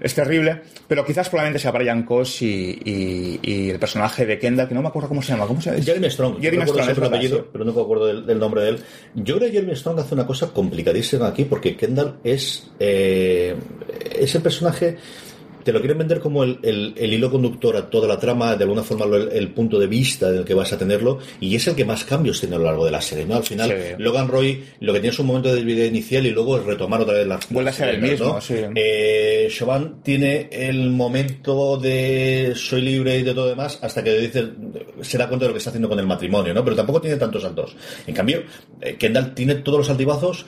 es 0.00 0.14
terrible, 0.14 0.62
pero 0.88 1.04
quizás 1.04 1.28
probablemente 1.28 1.58
sea 1.58 1.70
Brian 1.70 2.04
Cox 2.04 2.42
y, 2.42 2.80
y, 2.84 3.40
y 3.42 3.70
el 3.70 3.78
personaje 3.78 4.26
de 4.26 4.38
Kendall, 4.38 4.68
que 4.68 4.74
no 4.74 4.82
me 4.82 4.88
acuerdo 4.88 5.08
cómo 5.08 5.22
se 5.22 5.32
llama, 5.32 5.46
¿cómo 5.46 5.60
se 5.60 5.70
llama? 5.70 5.82
Jeremy 5.82 6.10
Strong, 6.10 6.40
Jeremy 6.40 6.66
Strong, 6.66 6.90
es 6.90 6.98
el 6.98 7.04
apellido, 7.04 7.48
pero 7.52 7.64
no 7.64 7.72
me 7.72 7.80
acuerdo 7.82 8.06
del, 8.06 8.26
del 8.26 8.38
nombre 8.38 8.62
de 8.62 8.68
él. 8.70 8.78
Yo 9.14 9.36
creo 9.36 9.48
que 9.48 9.54
Jeremy 9.54 9.76
Strong 9.76 10.00
hace 10.00 10.14
una 10.14 10.26
cosa 10.26 10.48
complicadísima 10.48 11.28
aquí, 11.28 11.44
porque 11.44 11.76
Kendall 11.76 12.16
es 12.24 12.70
eh, 12.78 13.56
ese 14.16 14.40
personaje 14.40 14.96
te 15.64 15.72
lo 15.72 15.80
quieren 15.80 15.98
vender 15.98 16.20
como 16.20 16.42
el, 16.44 16.58
el- 16.62 16.94
el 16.96 17.12
hilo 17.12 17.30
conductor 17.30 17.76
a 17.76 17.88
toda 17.90 18.06
la 18.08 18.18
trama, 18.18 18.56
de 18.56 18.64
alguna 18.64 18.82
forma 18.82 19.04
el, 19.16 19.28
el 19.32 19.48
punto 19.52 19.78
de 19.78 19.86
vista 19.86 20.30
del 20.30 20.44
que 20.44 20.54
vas 20.54 20.72
a 20.72 20.78
tenerlo, 20.78 21.18
y 21.40 21.54
es 21.54 21.66
el 21.68 21.74
que 21.74 21.84
más 21.84 22.04
cambios 22.04 22.40
tiene 22.40 22.56
a 22.56 22.58
lo 22.58 22.64
largo 22.66 22.84
de 22.84 22.90
la 22.90 23.00
serie, 23.00 23.24
¿no? 23.26 23.36
Al 23.36 23.42
final, 23.44 23.68
Sí. 23.70 23.94
Logan 23.98 24.28
Roy 24.28 24.64
lo 24.80 24.92
que 24.92 25.00
tiene 25.00 25.12
es 25.12 25.18
un 25.18 25.26
momento 25.26 25.54
de 25.54 25.62
vida 25.62 25.84
inicial 25.84 26.26
y 26.26 26.30
luego 26.30 26.58
es 26.58 26.64
retomar 26.64 27.00
otra 27.02 27.14
vez 27.14 27.26
las 27.26 27.48
Vuelve 27.50 27.70
a 27.70 27.72
ser 27.72 27.88
el 27.90 28.00
mismo, 28.02 28.26
¿no? 28.26 28.40
sí. 28.40 28.54
Eh, 28.74 29.48
Chauvin 29.50 29.96
tiene 30.02 30.48
el 30.52 30.90
momento 30.90 31.76
de 31.76 32.52
soy 32.56 32.80
libre 32.82 33.18
y 33.18 33.22
de 33.22 33.34
todo 33.34 33.48
demás 33.48 33.78
hasta 33.82 34.02
que 34.02 34.18
dice, 34.18 34.48
se 35.02 35.18
da 35.18 35.28
cuenta 35.28 35.44
de 35.44 35.48
lo 35.50 35.54
que 35.54 35.58
está 35.58 35.70
haciendo 35.70 35.88
con 35.88 35.98
el 35.98 36.06
matrimonio, 36.06 36.52
¿no? 36.54 36.64
Pero 36.64 36.76
tampoco 36.76 37.00
tiene 37.00 37.16
tantos 37.16 37.42
saltos. 37.42 37.76
En 38.06 38.14
cambio, 38.14 38.42
eh, 38.80 38.96
Kendall 38.98 39.34
tiene 39.34 39.56
todos 39.56 39.78
los 39.78 39.90
altibazos 39.90 40.46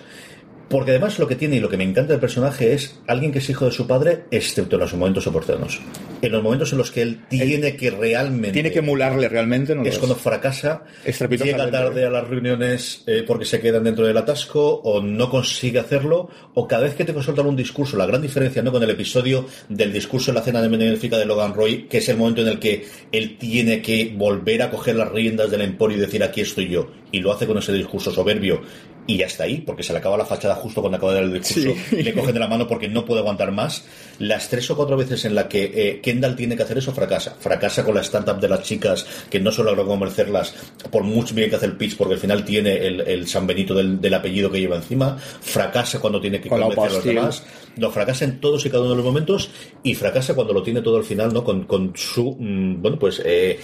porque 0.73 0.93
además 0.93 1.19
lo 1.19 1.29
que 1.29 1.37
tiene 1.37 1.57
y 1.57 1.61
lo 1.61 1.69
que 1.69 1.77
me 1.77 1.85
encanta 1.85 2.13
del 2.13 2.21
personaje 2.21 2.73
es 2.73 2.99
alguien 3.07 3.31
que 3.31 3.41
es 3.41 3.51
hijo 3.51 3.67
de 3.67 3.73
su 3.73 3.87
padre, 3.87 4.25
excepto 4.31 4.77
en 4.77 4.81
los 4.81 4.95
momentos 4.95 5.27
oportunos. 5.27 5.79
En 6.23 6.33
los 6.33 6.43
momentos 6.43 6.73
en 6.73 6.79
los 6.79 6.91
que 6.91 7.03
él 7.03 7.21
tiene 7.29 7.77
que 7.77 7.91
realmente... 7.91 8.53
Tiene 8.53 8.73
que 8.73 8.79
emularle 8.79 9.29
realmente, 9.29 9.75
¿no? 9.75 9.85
Es 9.85 9.99
cuando 9.99 10.17
fracasa, 10.17 10.85
llega 11.05 11.71
tarde 11.71 12.07
a 12.07 12.11
las 12.11 12.27
reuniones 12.27 13.05
eh, 13.07 13.23
porque 13.27 13.45
se 13.45 13.61
quedan 13.61 13.85
dentro 13.85 14.07
del 14.07 14.17
atasco 14.17 14.81
o 14.83 15.03
no 15.03 15.29
consigue 15.29 15.79
hacerlo 15.79 16.31
o 16.55 16.67
cada 16.67 16.85
vez 16.85 16.95
que 16.95 17.05
te 17.05 17.13
soltar 17.23 17.47
un 17.47 17.55
discurso, 17.55 17.99
la 17.99 18.07
gran 18.07 18.23
diferencia 18.23 18.63
¿no? 18.63 18.73
con 18.73 18.83
el 18.83 18.89
episodio 18.89 19.45
del 19.69 19.93
discurso 19.93 20.31
en 20.31 20.37
la 20.37 20.43
cena 20.43 20.63
de 20.63 20.69
benéfica 20.69 21.19
de 21.19 21.27
Logan 21.27 21.53
Roy, 21.53 21.83
que 21.83 21.99
es 21.99 22.09
el 22.09 22.17
momento 22.17 22.41
en 22.41 22.49
el 22.49 22.59
que 22.59 22.87
él 23.13 23.37
tiene 23.37 23.83
que 23.83 24.15
volver 24.17 24.63
a 24.63 24.71
coger 24.71 24.97
las 24.97 25.13
riendas 25.13 25.51
del 25.51 25.61
emporio 25.61 25.99
y 25.99 26.01
decir 26.01 26.25
aquí 26.25 26.41
estoy 26.41 26.71
yo 26.71 26.91
y 27.13 27.21
lo 27.21 27.31
hace 27.31 27.47
con 27.47 27.59
ese 27.59 27.73
discurso 27.75 28.11
soberbio 28.11 28.63
y 29.07 29.17
ya 29.17 29.27
está 29.27 29.45
ahí, 29.45 29.59
porque 29.59 29.83
se 29.83 29.93
le 29.93 29.99
acaba 29.99 30.17
la 30.17 30.25
fachada 30.25 30.55
justo 30.55 30.81
cuando 30.81 30.97
acaba 30.97 31.13
de 31.13 31.21
dar 31.21 31.29
el 31.29 31.43
discurso 31.43 31.75
y 31.91 32.03
le 32.03 32.13
cogen 32.13 32.35
de 32.35 32.41
la 32.41 32.47
mano 32.47 32.69
porque 32.69 32.89
no 32.89 33.05
puede 33.05 33.21
aguantar 33.21 33.51
más. 33.51 33.85
Las 34.19 34.49
tres 34.49 34.71
o 34.71 34.77
cuatro 34.77 34.97
veces 34.97 35.25
en 35.25 35.35
la 35.35 35.49
que 35.49 35.73
eh, 35.75 36.01
Kendall 36.01 36.37
tiene 36.37 36.57
que 36.57 36.63
hacer 36.63 36.79
eso, 36.79 36.93
fracasa. 36.93 37.35
Fracasa 37.39 37.85
con 37.85 37.97
la 37.97 38.03
stand-up 38.03 38.41
de 38.41 38.49
las 38.49 38.63
chicas, 38.63 39.05
que 39.29 39.41
no 39.41 39.51
solo 39.51 39.75
logra 39.75 39.85
convencerlas 39.85 40.55
por 40.91 41.03
mucho 41.03 41.35
bien 41.35 41.51
que 41.51 41.57
hace 41.57 41.67
el 41.67 41.77
pitch, 41.77 41.97
porque 41.97 42.15
al 42.15 42.21
final 42.21 42.45
tiene 42.45 42.87
el, 42.87 43.01
el 43.01 43.27
San 43.27 43.47
Benito 43.47 43.75
del, 43.75 44.01
del 44.01 44.15
apellido 44.15 44.51
que 44.51 44.61
lleva 44.61 44.77
encima. 44.77 45.19
Fracasa 45.19 45.99
cuando 45.99 46.21
tiene 46.21 46.41
que 46.41 46.49
convencer 46.49 46.79
a 46.79 46.91
los 46.91 47.05
demás. 47.05 47.45
No, 47.77 47.91
fracasa 47.91 48.27
en 48.27 48.39
todos 48.39 48.65
y 48.67 48.71
cada 48.71 48.83
uno 48.83 48.91
de 48.91 48.97
los 48.97 49.05
momentos 49.05 49.51
y 49.83 49.95
fracasa 49.95 50.35
cuando 50.35 50.53
lo 50.53 50.63
tiene 50.63 50.83
todo 50.83 50.99
al 50.99 51.05
final, 51.05 51.33
¿no? 51.33 51.43
Con, 51.43 51.65
con 51.65 51.93
su, 51.97 52.37
mm, 52.39 52.83
bueno, 52.83 52.99
pues, 52.99 53.21
eh, 53.25 53.59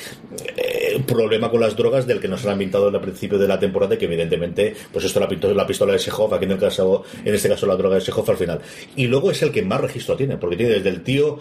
eh, 0.57 1.03
problema 1.07 1.51
con 1.51 1.61
las 1.61 1.77
drogas 1.77 2.07
del 2.07 2.19
que 2.19 2.27
nos 2.27 2.45
han 2.47 2.59
pintado 2.59 2.89
al 2.89 3.01
principio 3.01 3.39
de 3.39 3.47
la 3.47 3.59
temporada 3.59 3.95
y 3.95 3.99
que 3.99 4.07
evidentemente, 4.07 4.75
pues 4.91 5.05
esto 5.05 5.21
la, 5.21 5.28
la 5.29 5.67
pistola 5.67 5.93
de 5.93 5.99
Sejov, 5.99 6.33
aquí 6.35 6.45
en 6.45 6.53
el 6.53 6.59
caso, 6.59 7.03
en 7.25 7.35
este 7.35 7.49
caso 7.49 7.67
la 7.67 7.77
droga 7.77 7.97
de 7.97 8.01
Sejov 8.01 8.31
al 8.31 8.37
final. 8.37 8.61
Y 8.97 9.07
luego 9.07 9.31
es 9.31 9.43
el 9.43 9.51
que 9.53 9.63
más 9.63 9.81
registro 9.81 10.17
tiene, 10.17 10.37
porque 10.37 10.57
tiene 10.57 10.73
desde 10.75 10.89
el 10.91 11.03
tío 11.03 11.39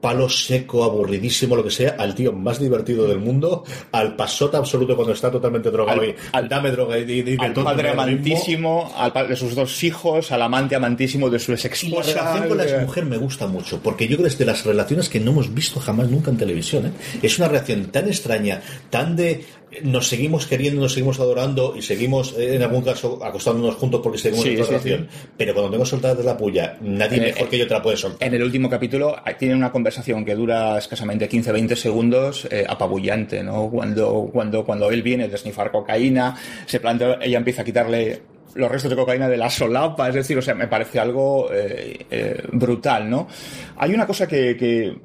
palo 0.00 0.28
seco, 0.28 0.84
aburridísimo, 0.84 1.56
lo 1.56 1.64
que 1.64 1.72
sea, 1.72 1.96
al 1.98 2.14
tío 2.14 2.32
más 2.32 2.60
divertido 2.60 3.08
del 3.08 3.18
mundo, 3.18 3.64
al 3.90 4.14
pasote 4.14 4.56
absoluto 4.56 4.94
cuando 4.94 5.12
está 5.12 5.28
totalmente 5.28 5.72
drogado 5.72 6.00
Al- 6.32 6.44
y 6.44 6.48
dame 6.48 6.70
droga 6.70 6.96
y, 7.00 7.02
y- 7.10 7.30
y 7.30 7.36
al 7.40 7.52
padre 7.52 7.88
amantísimo, 7.90 8.92
al 8.96 9.12
padre 9.12 9.30
de 9.30 9.36
sus 9.36 9.56
dos 9.56 9.82
hijos, 9.82 10.30
al 10.30 10.42
amante 10.42 10.76
amantísimo 10.76 11.28
de 11.28 11.40
su 11.40 11.52
ex 11.52 11.82
la 11.82 11.96
relación 12.22 12.48
con 12.48 12.58
la 12.58 12.64
mujer 12.86 13.06
me 13.06 13.16
gusta 13.16 13.48
mucho, 13.48 13.80
porque 13.82 14.06
yo 14.06 14.16
creo 14.16 14.28
que 14.28 14.32
es 14.32 14.38
de 14.38 14.44
las 14.44 14.64
relaciones 14.64 15.08
que 15.08 15.18
no 15.18 15.32
hemos 15.32 15.52
visto 15.52 15.80
jamás 15.80 16.08
nunca 16.08 16.30
en 16.30 16.36
televisión. 16.36 16.86
¿eh? 16.86 16.92
Es 17.20 17.36
una 17.40 17.48
reacción 17.48 17.86
tan 17.86 18.06
extraña, 18.06 18.60
tan 18.90 19.16
de 19.16 19.30
eh, 19.32 19.67
nos 19.82 20.08
seguimos 20.08 20.46
queriendo, 20.46 20.80
nos 20.80 20.92
seguimos 20.92 21.20
adorando 21.20 21.74
y 21.76 21.82
seguimos, 21.82 22.34
eh, 22.38 22.56
en 22.56 22.62
algún 22.62 22.82
caso, 22.82 23.18
acostándonos 23.22 23.74
juntos 23.76 24.00
porque 24.02 24.18
seguimos 24.18 24.44
Sí, 24.44 24.50
en 24.50 24.56
nuestra 24.56 24.78
sí, 24.78 24.88
relación. 24.90 25.08
Pero 25.36 25.54
cuando 25.54 25.70
tengo 25.70 25.84
soltadas 25.84 26.18
de 26.18 26.24
la 26.24 26.36
puya, 26.36 26.76
nadie 26.80 27.18
Eh, 27.18 27.20
mejor 27.20 27.46
eh, 27.46 27.50
que 27.50 27.58
yo 27.58 27.66
te 27.66 27.74
la 27.74 27.82
puede 27.82 27.96
soltar. 27.96 28.26
En 28.26 28.34
el 28.34 28.42
último 28.42 28.68
capítulo 28.70 29.16
eh, 29.26 29.34
tienen 29.38 29.56
una 29.58 29.70
conversación 29.70 30.24
que 30.24 30.34
dura 30.34 30.78
escasamente 30.78 31.28
15-20 31.28 31.74
segundos, 31.76 32.48
eh, 32.50 32.64
apabullante, 32.68 33.42
¿no? 33.42 33.68
Cuando, 33.70 34.30
cuando, 34.32 34.64
cuando 34.64 34.90
él 34.90 35.02
viene 35.02 35.28
de 35.28 35.36
snifar 35.36 35.70
cocaína, 35.70 36.36
se 36.66 36.80
plantea, 36.80 37.18
ella 37.20 37.38
empieza 37.38 37.62
a 37.62 37.64
quitarle 37.64 38.22
los 38.54 38.70
restos 38.70 38.90
de 38.90 38.96
cocaína 38.96 39.28
de 39.28 39.36
la 39.36 39.50
solapa, 39.50 40.08
es 40.08 40.14
decir, 40.14 40.36
o 40.36 40.42
sea, 40.42 40.54
me 40.54 40.66
parece 40.66 40.98
algo 40.98 41.48
eh, 41.52 42.06
eh, 42.10 42.42
brutal, 42.52 43.08
¿no? 43.08 43.28
Hay 43.76 43.94
una 43.94 44.06
cosa 44.06 44.26
que, 44.26 44.56
que, 44.56 44.96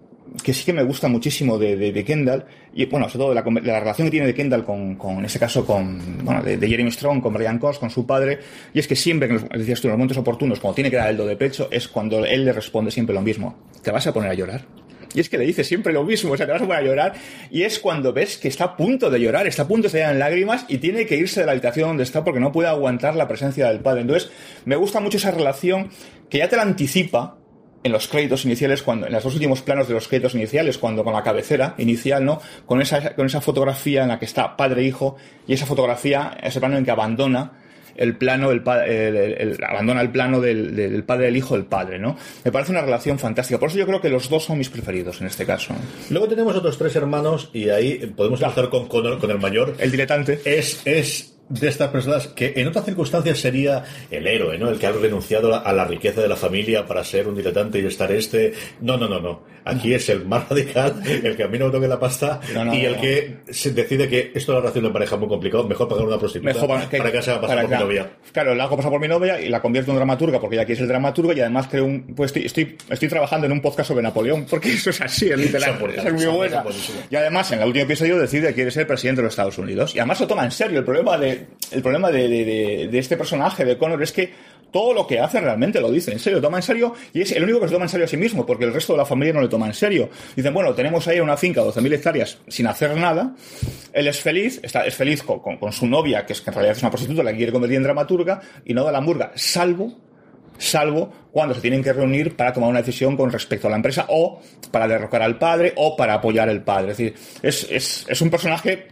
que 0.43 0.53
sí 0.53 0.65
que 0.65 0.73
me 0.73 0.83
gusta 0.83 1.07
muchísimo 1.07 1.57
de, 1.57 1.75
de, 1.75 2.03
Kendall, 2.03 2.45
y 2.73 2.85
bueno, 2.85 3.07
sobre 3.09 3.25
todo 3.25 3.33
la, 3.33 3.79
relación 3.79 4.07
que 4.07 4.11
tiene 4.11 4.27
de 4.27 4.33
Kendall 4.33 4.63
con, 4.63 4.95
con 4.95 5.19
en 5.19 5.25
este 5.25 5.39
caso, 5.39 5.65
con, 5.65 6.23
bueno, 6.23 6.41
de, 6.41 6.57
Jeremy 6.67 6.91
Strong, 6.91 7.21
con 7.21 7.33
Brian 7.33 7.59
Cox, 7.59 7.79
con 7.79 7.89
su 7.89 8.05
padre, 8.05 8.39
y 8.73 8.79
es 8.79 8.87
que 8.87 8.95
siempre, 8.95 9.27
que 9.27 9.57
decías 9.57 9.79
tú, 9.81 9.87
en 9.87 9.91
los 9.91 9.97
momentos 9.97 10.17
oportunos, 10.17 10.59
cuando 10.59 10.75
tiene 10.75 10.89
que 10.89 10.97
dar 10.97 11.09
el 11.09 11.17
do 11.17 11.25
de 11.25 11.35
pecho, 11.35 11.67
es 11.71 11.87
cuando 11.87 12.25
él 12.25 12.45
le 12.45 12.53
responde 12.53 12.91
siempre 12.91 13.13
lo 13.13 13.21
mismo. 13.21 13.55
¿Te 13.81 13.91
vas 13.91 14.07
a 14.07 14.13
poner 14.13 14.31
a 14.31 14.33
llorar? 14.33 14.65
Y 15.13 15.19
es 15.19 15.29
que 15.29 15.37
le 15.37 15.45
dice 15.45 15.63
siempre 15.63 15.93
lo 15.93 16.03
mismo, 16.03 16.31
o 16.31 16.37
sea, 16.37 16.45
te 16.45 16.51
vas 16.51 16.61
a 16.61 16.65
poner 16.65 16.81
a 16.81 16.85
llorar. 16.85 17.13
Y 17.51 17.63
es 17.63 17.79
cuando 17.79 18.13
ves 18.13 18.37
que 18.37 18.47
está 18.47 18.63
a 18.63 18.75
punto 18.75 19.09
de 19.09 19.19
llorar, 19.19 19.45
está 19.45 19.63
a 19.63 19.67
punto 19.67 19.83
de 19.83 19.87
estallar 19.87 20.13
en 20.13 20.19
lágrimas 20.19 20.65
y 20.67 20.79
tiene 20.79 21.05
que 21.05 21.15
irse 21.15 21.41
de 21.41 21.45
la 21.45 21.51
habitación 21.51 21.89
donde 21.89 22.03
está 22.03 22.23
porque 22.23 22.39
no 22.39 22.51
puede 22.51 22.69
aguantar 22.69 23.15
la 23.15 23.27
presencia 23.27 23.67
del 23.67 23.79
padre. 23.79 24.01
Entonces, 24.01 24.31
me 24.65 24.75
gusta 24.75 24.99
mucho 24.99 25.17
esa 25.17 25.31
relación 25.31 25.89
que 26.29 26.39
ya 26.39 26.49
te 26.49 26.55
la 26.55 26.63
anticipa 26.63 27.37
en 27.83 27.91
los 27.91 28.07
créditos 28.07 28.45
iniciales, 28.45 28.81
cuando, 28.81 29.07
en 29.07 29.13
los 29.13 29.23
dos 29.23 29.33
últimos 29.33 29.61
planos 29.61 29.87
de 29.87 29.93
los 29.93 30.07
créditos 30.07 30.35
iniciales, 30.35 30.77
cuando 30.77 31.03
con 31.03 31.13
la 31.13 31.23
cabecera 31.23 31.75
inicial, 31.77 32.23
¿no? 32.23 32.41
Con 32.65 32.81
esa, 32.81 33.13
con 33.15 33.25
esa 33.25 33.41
fotografía 33.41 34.03
en 34.03 34.09
la 34.09 34.19
que 34.19 34.25
está 34.25 34.55
padre 34.55 34.81
e 34.81 34.85
hijo, 34.85 35.17
y 35.47 35.53
esa 35.53 35.65
fotografía, 35.65 36.37
ese 36.41 36.59
plano 36.59 36.77
en 36.77 36.85
que 36.85 36.91
abandona 36.91 37.59
el 37.95 38.15
plano, 38.17 38.49
el, 38.49 38.63
el- 38.87 39.15
el- 39.15 39.33
el- 39.37 39.63
abandona 39.63 40.01
el 40.01 40.09
plano 40.09 40.41
del, 40.41 40.75
del 40.75 41.03
padre 41.03 41.25
del 41.25 41.37
hijo 41.37 41.53
del 41.55 41.65
padre, 41.65 41.99
¿no? 41.99 42.17
Me 42.43 42.51
parece 42.51 42.71
una 42.71 42.81
relación 42.81 43.19
fantástica. 43.19 43.59
Por 43.59 43.69
eso 43.69 43.77
yo 43.77 43.85
creo 43.85 44.01
que 44.01 44.09
los 44.09 44.29
dos 44.29 44.45
son 44.45 44.57
mis 44.57 44.69
preferidos 44.69 45.21
en 45.21 45.27
este 45.27 45.45
caso. 45.45 45.75
Luego 46.09 46.27
tenemos 46.27 46.55
otros 46.55 46.75
tres 46.77 46.95
hermanos 46.95 47.51
y 47.53 47.69
ahí 47.69 47.97
podemos 48.15 48.41
empezar 48.41 48.69
con, 48.69 48.87
con, 48.87 49.19
con 49.19 49.29
el 49.29 49.37
mayor. 49.39 49.75
El 49.77 49.91
diletante. 49.91 50.39
Es, 50.43 50.81
es 50.85 51.32
de 51.49 51.67
estas 51.67 51.89
personas 51.89 52.27
que 52.27 52.53
en 52.55 52.67
otras 52.67 52.85
circunstancias 52.85 53.37
sería 53.39 53.83
el 54.09 54.25
héroe, 54.27 54.57
¿no? 54.57 54.69
El 54.69 54.79
que 54.79 54.87
ha 54.87 54.91
renunciado 54.91 55.53
a 55.55 55.73
la 55.73 55.85
riqueza 55.85 56.21
de 56.21 56.27
la 56.27 56.35
familia 56.35 56.85
para 56.85 57.03
ser 57.03 57.27
un 57.27 57.35
diletante 57.35 57.79
y 57.79 57.85
estar 57.85 58.11
este. 58.11 58.53
No, 58.81 58.97
no, 58.97 59.07
no, 59.07 59.19
no. 59.19 59.53
Aquí 59.65 59.93
es 59.93 60.09
el 60.09 60.25
más 60.25 60.49
radical, 60.49 61.01
el 61.05 61.37
que 61.37 61.43
a 61.43 61.47
mí 61.47 61.57
no 61.57 61.67
me 61.67 61.71
toque 61.71 61.87
la 61.87 61.97
pasta 61.97 62.41
No, 62.53 62.65
no, 62.65 62.75
y 62.75 62.83
el 62.83 62.97
que 62.97 63.37
se 63.49 63.71
decide 63.71 64.09
que 64.09 64.33
esto 64.35 64.51
de 64.51 64.57
la 64.57 64.61
relación 64.61 64.83
de 64.83 64.89
pareja 64.89 65.15
es 65.15 65.19
muy 65.21 65.29
complicado, 65.29 65.65
mejor 65.65 65.87
pagar 65.87 66.05
una 66.05 66.17
prostituta 66.19 66.51
Mejor 66.53 66.67
para 66.67 66.89
que, 66.89 66.97
para 66.97 67.11
que 67.13 67.21
se 67.21 67.31
haga 67.31 67.39
pasar 67.41 67.55
para 67.55 67.67
por 67.67 67.71
mi 67.71 67.77
que- 67.77 67.83
novia. 67.85 68.11
Claro, 68.33 68.55
la 68.55 68.65
hago 68.65 68.75
pasar 68.75 68.91
por 68.91 68.99
mi 68.99 69.07
novia 69.07 69.39
y 69.39 69.47
la 69.47 69.61
convierto 69.61 69.91
en 69.91 69.95
dramaturga 69.97 70.41
porque 70.41 70.57
ella 70.57 70.65
quiere 70.65 70.79
ser 70.79 70.87
dramaturga 70.89 71.33
y 71.33 71.39
además 71.39 71.67
creo 71.71 71.85
un. 71.85 72.13
Pues 72.13 72.29
estoy, 72.31 72.45
estoy, 72.45 72.77
estoy 72.89 73.07
trabajando 73.07 73.45
en 73.45 73.53
un 73.53 73.61
podcast 73.61 73.87
sobre 73.87 74.03
Napoleón 74.03 74.45
porque 74.49 74.69
eso 74.73 74.89
es 74.89 74.99
así, 74.99 75.29
es 75.29 75.37
literal. 75.37 75.77
Es 75.95 76.11
muy 76.13 76.25
buena. 76.25 76.65
Y 77.09 77.15
además, 77.15 77.49
en 77.53 77.59
el 77.61 77.67
último 77.67 77.85
episodio 77.85 78.17
decide 78.19 78.49
que 78.49 78.53
quiere 78.55 78.71
ser 78.71 78.85
presidente 78.85 79.21
de 79.21 79.25
los 79.27 79.31
Estados 79.33 79.57
Unidos. 79.57 79.95
Y 79.95 79.99
además 79.99 80.19
lo 80.19 80.27
toma 80.27 80.43
en 80.43 80.51
serio. 80.51 80.79
El 80.79 80.85
problema 80.85 81.17
de, 81.17 81.32
el 81.71 81.81
problema 81.81 82.11
de, 82.11 82.89
este 82.93 83.17
personaje, 83.17 83.65
de 83.65 83.77
Connor, 83.77 84.01
es 84.01 84.11
que 84.11 84.31
todo 84.71 84.93
lo 84.93 85.05
que 85.05 85.19
hace 85.19 85.39
realmente 85.39 85.79
lo 85.79 85.91
dice 85.91 86.11
en 86.11 86.19
serio, 86.19 86.39
lo 86.39 86.47
toma 86.47 86.57
en 86.57 86.63
serio 86.63 86.93
y 87.13 87.21
es 87.21 87.31
el 87.31 87.43
único 87.43 87.61
que 87.61 87.67
se 87.67 87.73
toma 87.73 87.85
en 87.85 87.89
serio 87.89 88.05
a 88.05 88.07
sí 88.07 88.17
mismo, 88.17 88.45
porque 88.45 88.65
el 88.65 88.73
resto 88.73 88.93
de 88.93 88.97
la 88.97 89.05
familia 89.05 89.33
no 89.33 89.41
le 89.41 89.47
toma 89.47 89.67
en 89.67 89.73
serio. 89.73 90.09
Dicen, 90.35 90.53
bueno, 90.53 90.73
tenemos 90.73 91.07
ahí 91.07 91.19
una 91.19 91.37
finca 91.37 91.61
de 91.61 91.69
12.000 91.69 91.93
hectáreas 91.93 92.37
sin 92.47 92.67
hacer 92.67 92.97
nada, 92.97 93.35
él 93.93 94.07
es 94.07 94.19
feliz, 94.19 94.59
está, 94.63 94.85
es 94.85 94.95
feliz 94.95 95.21
con, 95.23 95.71
su 95.71 95.87
novia, 95.87 96.25
que 96.25 96.33
es 96.33 96.45
en 96.45 96.53
realidad 96.53 96.75
es 96.75 96.81
una 96.81 96.89
prostituta, 96.89 97.23
la 97.23 97.33
quiere 97.33 97.51
convertir 97.51 97.77
en 97.77 97.83
dramaturga, 97.83 98.41
y 98.65 98.73
no 98.73 98.83
da 98.83 98.91
la 98.91 98.97
hamburga, 98.97 99.31
salvo 99.35 99.99
salvo 100.55 101.11
cuando 101.31 101.55
se 101.55 101.61
tienen 101.61 101.83
que 101.83 101.91
reunir 101.91 102.35
para 102.35 102.53
tomar 102.53 102.69
una 102.69 102.79
decisión 102.79 103.17
con 103.17 103.31
respecto 103.31 103.67
a 103.67 103.71
la 103.71 103.75
empresa 103.75 104.05
o 104.09 104.39
para 104.71 104.87
derrocar 104.87 105.23
al 105.23 105.37
padre 105.37 105.73
o 105.75 105.97
para 105.97 106.13
apoyar 106.13 106.47
al 106.47 106.63
padre. 106.63 106.91
Es 106.91 106.97
decir, 106.97 108.07
es 108.07 108.21
un 108.21 108.29
personaje 108.29 108.87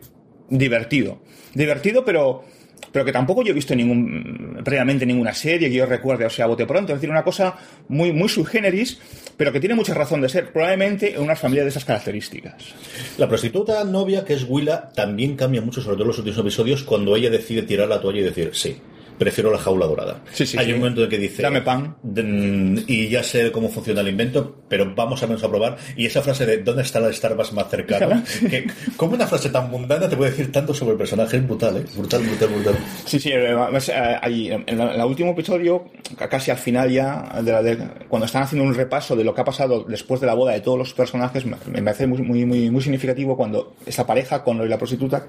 divertido. 0.52 1.20
Divertido, 1.56 2.06
pero, 2.06 2.44
pero 2.92 3.04
que 3.04 3.12
tampoco 3.12 3.44
yo 3.44 3.52
he 3.52 3.54
visto 3.54 3.76
ningún, 3.76 4.62
previamente 4.64 5.06
en 5.06 5.10
ninguna 5.10 5.34
serie 5.34 5.70
que 5.70 5.76
yo 5.76 5.86
recuerde, 5.86 6.26
o 6.26 6.30
sea, 6.30 6.46
bote 6.46 6.68
pronto. 6.68 6.94
Es 6.94 6.98
decir, 6.98 7.10
una 7.10 7.24
cosa 7.24 7.56
muy, 7.88 8.12
muy 8.12 8.30
sui 8.30 8.46
generis, 8.46 9.00
pero 9.38 9.52
que 9.52 9.60
tiene 9.60 9.76
mucha 9.76 9.94
razón 9.94 10.22
de 10.22 10.30
ser, 10.30 10.52
probablemente 10.52 11.16
en 11.16 11.22
una 11.22 11.36
familia 11.36 11.64
de 11.64 11.70
esas 11.70 11.86
características. 11.86 12.76
La 13.18 13.28
prostituta 13.28 13.84
novia, 13.84 14.24
que 14.24 14.34
es 14.34 14.46
Willa, 14.48 14.90
también 14.90 15.36
cambia 15.36 15.62
mucho, 15.62 15.82
sobre 15.82 15.96
todo 15.96 16.04
en 16.04 16.10
los 16.10 16.18
últimos 16.20 16.40
episodios, 16.40 16.84
cuando 16.84 17.16
ella 17.16 17.30
decide 17.30 17.64
tirar 17.64 17.88
la 17.88 18.02
toalla 18.02 18.20
y 18.20 18.24
decir, 18.24 18.52
sí, 18.54 18.78
prefiero 19.22 19.52
la 19.52 19.60
jaula 19.60 19.86
dorada. 19.86 20.22
Sí, 20.34 20.48
sí, 20.48 20.58
Hay 20.58 20.66
sí. 20.66 20.72
un 20.74 20.80
momento 20.80 21.04
en 21.04 21.10
que 21.10 21.20
dice, 21.20 21.44
Dame 21.44 21.62
pan. 21.62 21.96
"Mm, 22.02 22.80
y 22.88 23.08
ya 23.08 23.22
sé 23.22 23.52
cómo 23.52 23.70
funciona 23.70 24.02
el 24.02 24.08
invento, 24.08 24.56
pero 24.68 24.92
vamos 24.96 25.22
a 25.22 25.28
menos 25.28 25.44
a 25.44 25.48
probar. 25.50 25.78
Y 25.96 26.08
esa 26.08 26.24
frase 26.24 26.48
de, 26.48 26.58
¿dónde 26.64 26.82
está 26.82 27.00
la 27.00 27.14
Starbucks 27.14 27.54
más 27.54 27.70
cercana? 27.70 28.24
que, 28.50 28.66
como 28.98 29.14
una 29.14 29.28
frase 29.28 29.50
tan 29.52 29.70
mundana 29.70 30.10
te 30.10 30.18
puede 30.18 30.32
decir 30.32 30.52
tanto 30.52 30.74
sobre 30.74 30.94
el 30.94 30.98
personaje, 30.98 31.38
es 31.38 31.46
brutal, 31.48 31.78
¿eh? 31.78 31.86
Brutal, 31.96 32.24
brutal, 32.24 32.48
brutal. 32.50 32.76
Sí, 33.06 33.20
sí, 33.20 33.30
eh, 33.30 33.50
además, 33.56 33.90
eh, 33.90 33.94
ahí, 34.22 34.50
en 34.52 34.80
el 34.82 35.02
último 35.06 35.32
episodio, 35.32 35.86
ca- 36.18 36.28
casi 36.28 36.50
al 36.50 36.58
final 36.58 36.90
ya, 36.90 37.40
de 37.44 37.52
la 37.52 37.62
de- 37.62 37.78
cuando 38.10 38.26
están 38.26 38.42
haciendo 38.44 38.68
un 38.68 38.74
repaso 38.74 39.16
de 39.16 39.24
lo 39.24 39.36
que 39.36 39.42
ha 39.42 39.46
pasado 39.46 39.84
después 39.88 40.20
de 40.20 40.28
la 40.28 40.34
boda 40.34 40.54
de 40.54 40.62
todos 40.62 40.80
los 40.80 40.94
personajes, 40.96 41.46
me, 41.46 41.58
me 41.68 41.84
parece 41.84 42.08
muy, 42.08 42.22
muy, 42.24 42.46
muy, 42.46 42.70
muy 42.72 42.82
significativo 42.82 43.38
cuando 43.38 43.76
esta 43.86 44.06
pareja, 44.08 44.44
con 44.44 44.68
la 44.68 44.78
prostituta, 44.78 45.28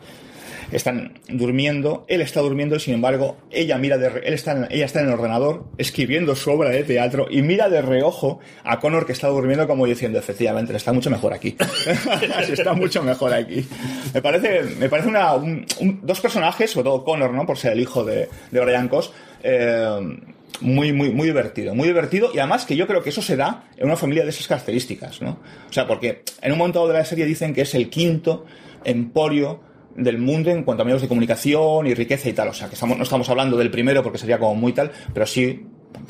están 0.76 1.20
durmiendo, 1.28 2.04
él 2.08 2.20
está 2.22 2.40
durmiendo 2.40 2.78
sin 2.78 2.94
embargo 2.94 3.36
ella 3.50 3.76
mira 3.78 3.98
de 3.98 4.08
re- 4.08 4.26
él 4.28 4.34
está 4.34 4.52
en, 4.52 4.66
ella 4.70 4.84
está 4.86 5.00
en 5.00 5.06
el 5.08 5.12
ordenador 5.14 5.64
escribiendo 5.78 6.34
su 6.36 6.50
obra 6.50 6.70
de 6.70 6.82
teatro 6.84 7.26
y 7.30 7.42
mira 7.42 7.68
de 7.68 7.82
reojo 7.82 8.40
a 8.64 8.80
Connor 8.80 9.06
que 9.06 9.12
está 9.12 9.28
durmiendo 9.28 9.66
como 9.66 9.86
diciendo 9.86 10.18
efectivamente 10.18 10.74
está 10.76 10.92
mucho 10.92 11.10
mejor 11.10 11.32
aquí. 11.32 11.56
Está 12.52 12.72
mucho 12.74 13.02
mejor 13.02 13.32
aquí 13.34 13.66
me 14.14 14.22
parece 14.22 14.62
me 14.78 14.88
parece 14.88 15.08
una, 15.08 15.34
un- 15.34 15.64
un- 15.80 16.00
dos 16.02 16.20
personajes 16.20 16.70
sobre 16.70 16.84
todo 16.84 17.04
Connor 17.04 17.32
no 17.32 17.46
por 17.46 17.58
ser 17.58 17.72
el 17.72 17.80
hijo 17.80 18.04
de, 18.04 18.28
de 18.50 18.60
Brian 18.60 18.88
Cos 18.88 19.12
eh, 19.42 20.16
muy, 20.60 20.92
muy, 20.92 21.10
muy 21.10 21.26
divertido, 21.26 21.74
muy 21.74 21.88
divertido 21.88 22.30
y 22.32 22.38
además 22.38 22.64
que 22.66 22.76
yo 22.76 22.86
creo 22.86 23.02
que 23.02 23.08
eso 23.10 23.20
se 23.22 23.36
da 23.36 23.64
en 23.76 23.86
una 23.86 23.96
familia 23.96 24.22
de 24.22 24.30
esas 24.30 24.46
características, 24.46 25.20
¿no? 25.20 25.38
O 25.68 25.72
sea, 25.72 25.88
porque 25.88 26.22
en 26.40 26.52
un 26.52 26.58
momento 26.58 26.86
de 26.86 26.94
la 26.94 27.04
serie 27.04 27.24
dicen 27.24 27.52
que 27.52 27.62
es 27.62 27.74
el 27.74 27.90
quinto 27.90 28.44
emporio 28.84 29.60
del 29.96 30.18
mundo 30.18 30.50
en 30.50 30.62
cuanto 30.64 30.82
a 30.82 30.84
medios 30.84 31.02
de 31.02 31.08
comunicación 31.08 31.86
y 31.86 31.94
riqueza 31.94 32.28
y 32.28 32.32
tal. 32.32 32.48
O 32.48 32.52
sea, 32.52 32.68
que 32.68 32.74
estamos, 32.74 32.96
no 32.96 33.04
estamos 33.04 33.28
hablando 33.28 33.56
del 33.56 33.70
primero 33.70 34.02
porque 34.02 34.18
sería 34.18 34.38
como 34.38 34.54
muy 34.54 34.72
tal, 34.72 34.90
pero 35.12 35.26
sí 35.26 35.66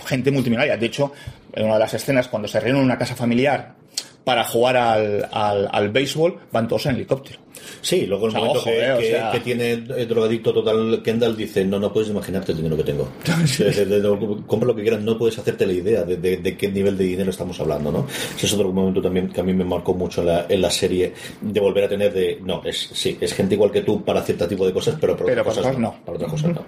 gente 0.07 0.31
multimillonaria. 0.31 0.77
De 0.77 0.87
hecho, 0.87 1.13
en 1.53 1.65
una 1.65 1.75
de 1.75 1.81
las 1.81 1.95
escenas, 1.95 2.29
cuando 2.29 2.49
se 2.49 2.61
reúnen 2.61 2.81
en 2.81 2.87
una 2.87 2.99
casa 2.99 3.15
familiar 3.15 3.75
para 4.25 4.45
jugar 4.45 4.77
al, 4.77 5.29
al, 5.33 5.69
al 5.71 5.89
béisbol, 5.91 6.39
van 6.53 6.69
todos 6.69 6.87
en 6.87 6.97
helicóptero. 6.97 7.42
Sí, 7.81 8.07
luego 8.07 8.27
el 8.27 8.29
O 8.29 8.33
sea, 8.33 8.41
momento 8.41 8.59
ojo, 8.61 8.71
que, 8.71 8.79
eh, 8.85 8.93
o 8.93 8.99
que- 8.99 9.11
sea- 9.11 9.31
que 9.33 9.41
tiene 9.41 9.73
el 9.73 10.09
drogadicto 10.09 10.53
total 10.53 11.03
Kendall 11.03 11.37
dice, 11.37 11.65
no, 11.65 11.79
no 11.79 11.93
puedes 11.93 12.11
imaginarte 12.11 12.53
el 12.53 12.59
dinero 12.59 12.77
que 12.77 12.85
tengo. 12.85 13.09
De- 13.59 13.71
de- 13.73 13.85
de- 13.87 14.01
de- 14.01 14.37
compra 14.47 14.67
lo 14.69 14.75
que 14.77 14.83
quieras, 14.83 15.01
no 15.03 15.19
puedes 15.19 15.39
hacerte 15.39 15.67
la 15.67 15.73
idea 15.73 16.03
de, 16.05 16.57
qué 16.57 16.69
nivel 16.71 16.97
de 16.97 17.05
dinero 17.05 17.31
estamos 17.31 17.59
hablando, 17.61 17.91
¿no? 17.93 18.07
Ese 18.37 18.47
es 18.47 18.53
otro 18.55 18.73
momento 18.73 19.01
también 19.03 19.29
que 19.29 19.41
a 19.41 19.45
mí 19.45 19.53
me 19.53 19.65
marcó 19.65 19.95
mucho 19.95 20.21
en 20.21 20.27
la, 20.29 20.47
en 20.49 20.61
la 20.63 20.71
serie, 20.71 21.13
de 21.41 21.61
volver 21.61 21.85
a 21.85 21.89
tener 21.89 22.13
de, 22.13 22.39
no, 22.43 22.63
es 22.65 22.91
sí, 22.93 23.17
es 23.21 23.35
gente 23.35 23.55
igual 23.55 23.71
que 23.71 23.83
tú 23.83 24.05
para 24.05 24.23
cierto 24.23 24.47
tipo 24.49 24.67
de 24.67 24.73
cosas, 24.73 24.97
pero 25.01 25.15
para 25.17 25.27
Pero 25.27 25.41
otras 25.43 25.57
cosas 25.57 25.79
no. 25.79 25.95
Para 26.05 26.17
otras 26.17 26.31
cosas 26.31 26.51
no. 26.55 26.65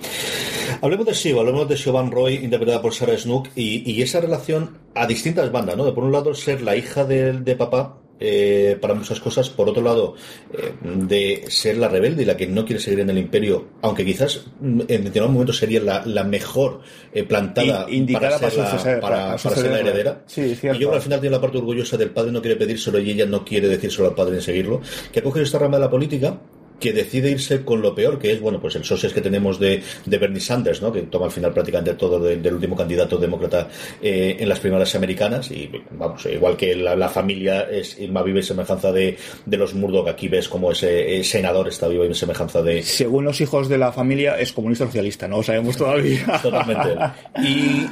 Hablemos 0.81 1.07
de 1.07 1.13
Shiva, 1.15 1.41
hablemos 1.41 1.69
de 1.69 1.77
Siobhan 1.77 2.11
Roy, 2.11 2.35
interpretada 2.35 2.83
por 2.83 2.93
Sarah 2.95 3.17
Snook, 3.17 3.49
y, 3.57 3.91
y 3.91 4.03
esa 4.03 4.21
relación 4.21 4.79
a 4.95 5.07
distintas 5.07 5.51
bandas, 5.53 5.77
¿no? 5.77 5.85
De 5.85 5.93
por 5.93 6.05
un 6.05 6.13
lado 6.13 6.35
ser 6.35 6.63
la 6.63 6.77
hija 6.77 7.05
de, 7.05 7.33
de 7.33 7.57
papá, 7.57 7.99
eh, 8.21 8.79
para 8.81 8.95
muchas 8.95 9.19
cosas, 9.21 9.51
por 9.51 9.69
otro 9.69 9.83
lado, 9.83 10.15
eh, 10.53 10.73
de 10.83 11.45
ser 11.49 11.77
la 11.79 11.89
rebelde 11.89 12.23
y 12.23 12.27
la 12.27 12.37
que 12.37 12.47
no 12.47 12.65
quiere 12.65 12.81
seguir 12.81 13.01
en 13.01 13.11
el 13.11 13.19
imperio, 13.19 13.67
aunque 13.83 14.05
quizás 14.05 14.47
mm, 14.61 14.81
en 14.83 14.87
determinado 15.05 15.29
momento 15.31 15.53
sería 15.53 15.81
la, 15.81 16.03
la 16.07 16.25
mejor 16.25 16.81
eh, 17.13 17.25
plantada 17.25 17.87
indicada 17.91 18.39
para, 18.39 18.51
ser, 18.51 18.59
la, 18.61 18.71
suceder- 18.79 19.01
para- 19.01 19.17
para 19.17 19.37
para 19.39 19.55
ser 19.57 19.71
la 19.73 19.81
heredera. 19.81 20.23
Sí, 20.27 20.41
y 20.43 20.55
yo 20.75 20.79
creo 20.79 20.91
que 20.91 20.97
al 20.97 21.03
final 21.03 21.21
tiene 21.21 21.37
la 21.37 21.41
parte 21.41 21.59
orgullosa 21.59 21.97
del 21.97 22.11
padre 22.11 22.31
no 22.33 22.41
quiere 22.41 22.57
pedírselo 22.57 22.99
y 23.01 23.11
ella 23.11 23.27
no 23.27 23.45
quiere 23.45 23.69
decírselo 23.69 24.09
al 24.09 24.15
padre 24.15 24.37
en 24.37 24.43
seguirlo, 24.43 24.81
que 25.13 25.19
ha 25.21 25.23
cogido 25.23 25.43
esta 25.45 25.59
rama 25.59 25.77
de 25.77 25.83
la 25.85 25.91
política 25.91 26.39
que 26.81 26.93
decide 26.93 27.31
irse 27.31 27.65
con 27.65 27.81
lo 27.83 27.95
peor, 27.95 28.19
que 28.19 28.33
es, 28.33 28.41
bueno, 28.41 28.61
pues 28.61 28.75
el 28.77 28.85
socios 28.85 29.13
que 29.13 29.21
tenemos 29.21 29.59
de, 29.61 29.83
de 30.05 30.19
Bernie 30.19 30.41
Sanders, 30.41 30.83
¿no? 30.83 30.93
Que 30.93 31.03
toma 31.03 31.27
al 31.27 31.33
final 31.33 31.53
prácticamente 31.53 31.95
todo 31.95 32.19
de- 32.19 32.37
del 32.37 32.55
último 32.55 32.77
candidato 32.77 33.17
demócrata 33.17 33.69
eh, 34.03 34.37
en 34.41 34.49
las 34.49 34.61
primarias 34.61 34.95
americanas 34.95 35.51
y, 35.51 35.71
vamos, 35.93 36.27
igual 36.27 36.57
que 36.57 36.75
la, 36.75 36.97
la 36.97 37.09
familia 37.09 37.63
es 37.71 37.97
más 38.11 38.25
vive 38.25 38.41
en 38.41 38.45
semejanza 38.47 38.93
de, 38.93 39.17
de 39.47 39.57
los 39.57 39.75
Murdoch, 39.75 40.09
aquí 40.09 40.29
ves 40.29 40.49
como 40.49 40.73
ese 40.73 41.17
eh, 41.19 41.25
senador 41.25 41.69
está 41.69 41.89
vivo 41.89 42.05
en 42.05 42.15
semejanza 42.15 42.63
de, 42.63 42.83
Según 42.83 43.25
los 43.25 43.41
hijos 43.41 43.69
de 43.69 43.79
la 43.79 43.93
familia, 43.93 44.39
es 44.39 44.53
comunista 44.53 44.85
socialista, 44.87 45.29
no 45.29 45.39
lo 45.39 45.43
sabemos 45.43 45.77
todavía. 45.77 46.41
Totalmente. 46.43 46.97
Y, 47.43 47.87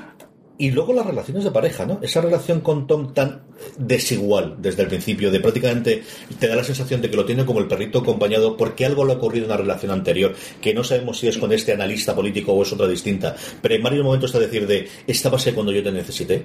y 0.59 0.71
luego 0.71 0.93
las 0.93 1.07
relaciones 1.07 1.45
de 1.45 1.51
pareja, 1.51 1.87
¿no? 1.87 1.99
Esa 2.03 2.21
relación 2.21 2.61
con 2.61 2.87
Tom 2.87 3.15
tan 3.15 3.43
desigual 3.79 4.57
desde 4.59 4.83
el 4.83 4.89
principio, 4.89 5.31
de 5.31 5.41
prácticamente 5.41 6.03
te 6.39 6.49
da 6.49 6.57
la 6.57 6.65
sensación 6.65 7.01
de 7.03 7.11
que 7.11 7.17
lo 7.17 7.25
tiene 7.25 7.45
como 7.45 7.61
el 7.61 7.67
perrito 7.67 8.01
acompañado 8.01 8.57
porque 8.57 8.85
algo 8.87 9.05
le 9.05 9.13
ha 9.13 9.17
ocurrido 9.17 9.45
en 9.47 9.51
una 9.53 9.59
relación 9.61 9.91
anterior, 9.93 10.35
que 10.61 10.75
no 10.75 10.85
sabemos 10.85 11.19
si 11.19 11.29
es 11.29 11.39
con 11.39 11.53
este 11.53 11.73
analista 11.73 12.15
político 12.15 12.53
o 12.53 12.63
es 12.63 12.73
otra 12.73 12.87
distinta, 12.89 13.35
pero 13.61 13.75
en 13.75 13.83
varios 13.83 14.05
momentos 14.05 14.31
está 14.31 14.39
decir 14.39 14.67
de 14.67 14.89
esta 15.07 15.29
base 15.31 15.53
cuando 15.55 15.73
yo 15.73 15.83
te 15.83 15.93
necesité. 15.93 16.45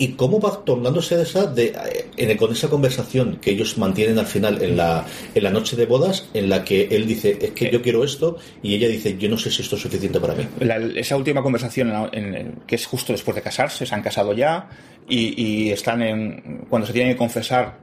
Y 0.00 0.12
cómo 0.12 0.38
va 0.40 0.62
tornándose 0.64 1.16
de 1.16 1.24
esa, 1.24 1.46
de, 1.46 1.74
eh, 2.16 2.36
con 2.36 2.52
esa 2.52 2.68
conversación 2.68 3.38
que 3.42 3.50
ellos 3.50 3.76
mantienen 3.78 4.20
al 4.20 4.26
final 4.26 4.62
en 4.62 4.76
la, 4.76 5.04
en 5.34 5.42
la 5.42 5.50
noche 5.50 5.74
de 5.74 5.86
bodas, 5.86 6.28
en 6.34 6.48
la 6.48 6.62
que 6.64 6.86
él 6.92 7.04
dice, 7.04 7.36
es 7.40 7.50
que 7.50 7.68
yo 7.72 7.82
quiero 7.82 8.04
esto, 8.04 8.36
y 8.62 8.76
ella 8.76 8.86
dice, 8.86 9.16
yo 9.18 9.28
no 9.28 9.36
sé 9.36 9.50
si 9.50 9.62
esto 9.62 9.74
es 9.74 9.82
suficiente 9.82 10.20
para 10.20 10.34
mí. 10.34 10.46
La- 10.60 10.76
esa 10.76 11.16
última 11.16 11.42
conversación, 11.42 11.92
en- 12.12 12.60
que 12.64 12.76
es 12.76 12.86
justo 12.86 13.12
después 13.12 13.34
de 13.34 13.42
casarse, 13.42 13.84
se 13.86 13.92
han 13.92 14.02
casado 14.02 14.32
ya 14.34 14.68
y, 15.08 15.42
y 15.42 15.70
están 15.70 16.02
en. 16.02 16.64
Cuando 16.68 16.86
se 16.86 16.92
tienen 16.92 17.12
que 17.12 17.18
confesar 17.18 17.78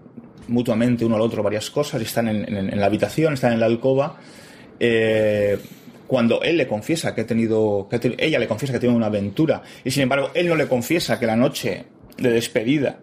mutuamente 0.48 1.04
uno 1.06 1.16
al 1.16 1.22
otro 1.22 1.42
varias 1.42 1.70
cosas 1.72 2.00
y 2.02 2.06
están 2.06 2.28
en, 2.28 2.48
en- 2.56 2.70
en 2.74 2.80
la 2.80 2.86
habitación, 2.86 3.34
están 3.34 3.54
en 3.54 3.60
la 3.60 3.66
alcoba. 3.66 4.18
eh, 4.80 5.58
cuando 6.08 6.44
él 6.44 6.58
le 6.58 6.68
confiesa 6.68 7.16
que 7.16 7.22
ha 7.22 7.26
tenido, 7.26 7.88
que 7.90 7.96
ha 7.96 8.00
teni- 8.00 8.16
ella 8.20 8.38
le 8.38 8.48
confiesa 8.48 8.72
que 8.74 8.80
tiene 8.80 8.96
una 8.96 9.08
aventura 9.08 9.64
y 9.84 9.90
sin 9.90 10.04
embargo 10.04 10.30
él 10.36 10.48
no 10.48 10.56
le 10.56 10.68
confiesa 10.68 11.20
que 11.20 11.26
la 11.26 11.36
noche 11.36 11.86
de 12.18 12.30
despedida 12.30 13.00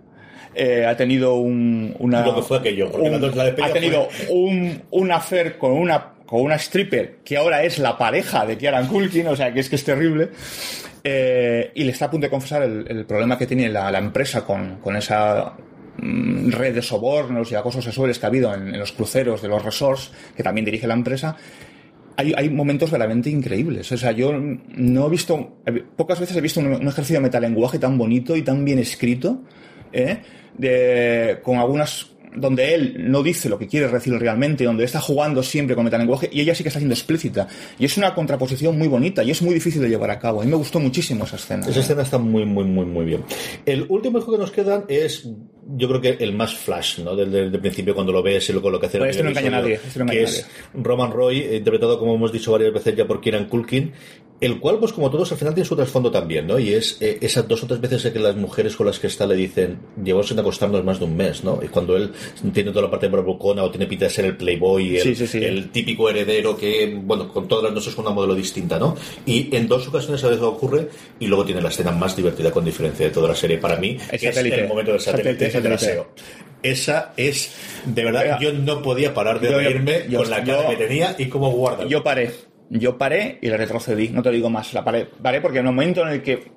eh, 0.55 0.87
ha 0.87 0.97
tenido 0.97 1.35
un, 1.35 1.97
una 1.99 2.25
Lo 2.25 2.37
que 2.37 2.43
fue 2.43 2.59
aquello, 2.59 2.93
porque 2.93 3.07
un- 3.09 3.13
la 3.15 3.19
noche- 3.19 3.37
la 3.37 3.45
despedida 3.45 3.67
ha 3.67 3.73
tenido 3.73 4.09
fue- 4.09 4.27
un, 4.37 4.83
un 4.93 5.11
affair 5.11 5.59
con 5.59 5.73
una 5.73 6.11
con 6.33 6.41
una 6.41 6.55
stripper 6.55 7.19
que 7.23 7.37
ahora 7.37 7.63
es 7.63 7.79
la 7.79 7.99
pareja 7.99 8.47
de 8.47 8.57
Kieran 8.57 8.87
Culkin, 8.87 9.27
o 9.27 9.37
sea 9.37 9.53
que 9.53 9.61
es 9.61 9.69
que 9.69 9.77
es 9.77 9.85
terrible. 9.85 10.31
Eh, 11.05 11.71
y 11.75 11.85
le 11.85 11.93
está 11.93 12.07
a 12.07 12.11
punto 12.11 12.25
de 12.25 12.31
confesar 12.31 12.63
el, 12.63 13.05
problema 13.05 13.37
que 13.37 13.47
tiene 13.47 13.69
la, 13.69 13.99
empresa 13.99 14.43
con, 14.43 14.77
con 14.77 14.97
esa 14.97 15.53
mm, 15.99 16.51
red 16.53 16.75
de 16.75 16.81
sobornos 16.81 17.53
y 17.53 17.55
acosos 17.55 17.85
sexuales 17.85 18.19
que 18.19 18.25
ha 18.25 18.31
habido 18.31 18.55
en, 18.55 18.79
los 18.79 18.93
cruceros 18.93 19.43
de 19.43 19.49
los 19.49 19.63
resorts, 19.63 20.11
que 20.35 20.43
también 20.43 20.65
dirige 20.65 20.87
la 20.87 20.95
empresa. 20.95 21.37
Hay, 22.17 22.33
hay 22.35 22.49
momentos 22.49 22.91
verdaderamente 22.91 23.29
increíbles. 23.29 23.93
O 23.93 23.99
sea, 23.99 24.13
yo 24.13 24.33
no 24.33 25.07
he 25.07 25.11
visto, 25.11 25.59
pocas 25.97 26.19
veces 26.19 26.35
he 26.35 26.41
visto 26.41 26.61
un, 26.61 26.69
un 26.69 26.89
ejercicio 26.89 27.17
de 27.17 27.25
metalenguaje 27.25 27.79
tan 27.79 27.99
bonito 27.99 28.35
y 28.37 28.41
tan 28.41 28.65
bien 28.65 28.79
escrito, 28.79 29.43
¿eh? 29.93 30.23
de, 30.57 31.41
con 31.43 31.59
algunas 31.59 32.12
donde 32.35 32.75
él 32.75 32.97
no 33.11 33.23
dice 33.23 33.49
lo 33.49 33.59
que 33.59 33.67
quiere 33.67 33.89
decir 33.89 34.13
realmente, 34.15 34.65
donde 34.65 34.85
está 34.85 35.01
jugando 35.01 35.43
siempre 35.43 35.75
con 35.75 35.85
metalenguaje 35.85 36.29
y 36.33 36.41
ella 36.41 36.55
sí 36.55 36.63
que 36.63 36.69
está 36.69 36.79
siendo 36.79 36.95
explícita. 36.95 37.49
Y 37.79 37.85
es 37.85 37.97
una 37.97 38.15
contraposición 38.15 38.79
muy 38.79 38.89
bonita 38.89 39.23
y 39.23 39.31
es 39.31 39.43
muy 39.43 39.55
difícil 39.55 39.83
de 39.83 39.89
llevar 39.89 40.11
a 40.11 40.19
cabo. 40.19 40.41
A 40.41 40.45
mí 40.45 40.51
me 40.51 40.57
gustó 40.57 40.81
muchísimo 40.81 41.25
esa 41.25 41.37
escena. 41.37 41.67
Esa 41.67 41.81
escena 41.81 42.03
está 42.03 42.19
muy, 42.19 42.45
muy, 42.45 42.65
muy, 42.65 42.87
muy 42.87 43.05
bien. 43.05 43.25
El 43.67 43.87
último 43.89 44.19
hijo 44.19 44.33
que 44.33 44.39
nos 44.39 44.51
quedan 44.51 44.85
es, 44.89 45.29
yo 45.67 45.89
creo 45.89 46.01
que 46.01 46.17
el 46.25 46.33
más 46.33 46.55
flash, 46.55 46.99
¿no? 47.01 47.15
Desde 47.15 47.41
el 47.41 47.61
principio 47.61 47.95
cuando 47.95 48.13
lo 48.13 48.23
ves 48.23 48.49
y 48.49 48.53
luego 48.53 48.71
lo 48.71 48.81
que 48.81 48.87
hace 48.87 48.99
Pero 48.99 49.11
este 49.11 49.23
no 49.23 49.31
engaña 49.31 49.49
a 49.49 49.61
nadie, 49.63 49.75
este 49.75 49.99
no 50.01 50.07
que 50.07 50.23
es 50.23 50.47
Roman 50.75 51.13
Roy, 51.13 51.41
eh, 51.41 51.57
interpretado, 51.57 51.99
como 51.99 52.15
hemos 52.15 52.33
dicho 52.33 52.53
varias 52.53 52.73
veces 52.73 52.97
ya 52.97 53.07
por 53.07 53.21
Kieran 53.21 53.47
Culkin, 53.47 53.93
el 54.43 54.59
cual, 54.59 54.81
pues 54.81 54.93
como 54.93 55.09
todos, 55.09 55.31
al 55.31 55.39
final 55.39 55.55
tiene 55.55 55.69
su 55.69 55.77
trasfondo 55.77 56.11
también, 56.11 56.49
¿no? 56.49 56.59
Y 56.59 56.75
es 56.75 57.01
eh, 57.01 57.17
esas 57.21 57.47
dos 57.47 57.63
o 57.63 57.67
tres 57.69 57.81
veces 57.81 58.13
que 58.13 58.19
las 58.19 58.35
mujeres 58.35 58.75
con 58.75 58.87
las 58.87 58.99
que 58.99 59.07
está 59.07 59.25
le 59.25 59.37
dicen, 59.37 59.79
llevamos 60.03 60.27
sin 60.27 60.39
acostarnos 60.41 60.85
más 60.85 60.99
de 60.99 61.05
un 61.05 61.17
mes, 61.17 61.45
¿no? 61.45 61.61
Y 61.63 61.69
cuando 61.69 61.97
él 61.97 62.11
tiene 62.53 62.71
toda 62.71 62.83
la 62.83 62.91
parte 62.91 63.07
de 63.07 63.13
bravucona 63.13 63.63
o 63.63 63.71
tiene 63.71 63.87
pinta 63.87 64.07
de 64.07 64.11
ser 64.11 64.25
el 64.25 64.37
playboy, 64.37 64.97
el, 64.97 65.03
Sí, 65.03 65.15
sí, 65.15 65.29
sí. 65.29 65.45
el 65.45 65.71
típico 65.71 66.11
heredero 66.11 66.57
que, 66.57 66.93
bueno, 67.05 67.33
con 67.33 67.47
todas 67.47 67.63
las 67.63 67.73
noches 67.73 67.95
con 67.95 68.05
una 68.05 68.13
modelo 68.13 68.35
distinta, 68.35 68.81
¿no? 68.81 68.97
Y 69.25 69.55
en 69.55 69.69
dos 69.69 69.87
ocasiones 69.87 70.25
a 70.25 70.29
veces 70.29 70.43
ocurre 70.43 70.89
y 71.21 71.29
luego 71.29 71.45
tiene 71.45 71.63
la 71.63 71.69
escena 71.69 71.93
más 71.93 72.17
divertida 72.17 72.51
con 72.51 72.65
diferencia 72.65 73.07
de 73.07 73.13
toda 73.13 73.29
la 73.29 73.37
serie 73.37 73.59
para 73.59 73.77
mí, 73.77 73.97
El 74.11 74.19
que 74.19 74.29
es 74.29 74.37
el 74.37 74.67
momento 74.67 74.91
del 74.91 75.01
satélite, 75.01 75.52
Satélite, 75.53 75.57
el 75.59 75.63
del 75.63 75.73
aseo. 75.73 76.07
Esa 76.63 77.13
es, 77.17 77.51
de 77.87 78.05
verdad, 78.05 78.39
yo 78.41 78.53
no 78.53 78.83
podía 78.83 79.13
parar 79.13 79.41
de 79.41 79.51
Yo- 79.51 79.59
reírme 79.59 80.05
yo- 80.09 80.21
con 80.21 80.31
la 80.31 80.45
cara 80.45 80.63
yo- 80.65 80.69
que 80.71 80.77
tenía 80.77 81.17
y 81.19 81.27
cómo 81.29 81.51
guarda. 81.51 81.85
Yo 81.87 82.03
paré. 82.05 82.31
Yo 82.71 82.97
paré 82.97 83.39
y 83.43 83.49
le 83.49 83.57
retrocedí. 83.57 84.09
No 84.11 84.23
te 84.23 84.31
digo 84.31 84.49
más. 84.49 84.73
La 84.73 84.83
paré. 84.85 85.07
Paré 85.21 85.41
porque 85.41 85.59
en 85.59 85.67
el 85.67 85.73
momento 85.73 86.03
en 86.03 86.09
el 86.09 86.23
que 86.23 86.51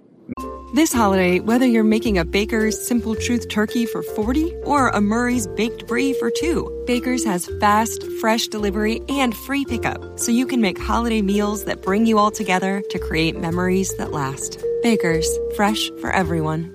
This 0.73 0.93
holiday, 0.93 1.39
whether 1.39 1.65
you're 1.65 1.87
making 1.87 2.17
a 2.17 2.25
Baker's 2.25 2.75
Simple 2.85 3.15
Truth 3.15 3.47
turkey 3.47 3.85
for 3.85 4.03
40 4.03 4.51
or 4.65 4.89
a 4.89 4.99
Murray's 4.99 5.47
Baked 5.55 5.87
Brie 5.87 6.13
for 6.19 6.29
2, 6.29 6.69
Baker's 6.85 7.23
has 7.25 7.47
fast, 7.61 8.03
fresh 8.19 8.47
delivery 8.49 9.01
and 9.07 9.33
free 9.33 9.63
pickup, 9.63 10.19
so 10.19 10.31
you 10.33 10.45
can 10.45 10.59
make 10.59 10.77
holiday 10.77 11.21
meals 11.21 11.63
that 11.65 11.81
bring 11.81 12.05
you 12.05 12.17
all 12.17 12.31
together 12.31 12.81
to 12.89 12.99
create 12.99 13.39
memories 13.39 13.95
that 13.97 14.11
last. 14.11 14.59
Baker's, 14.83 15.27
fresh 15.55 15.89
for 16.01 16.11
everyone. 16.11 16.74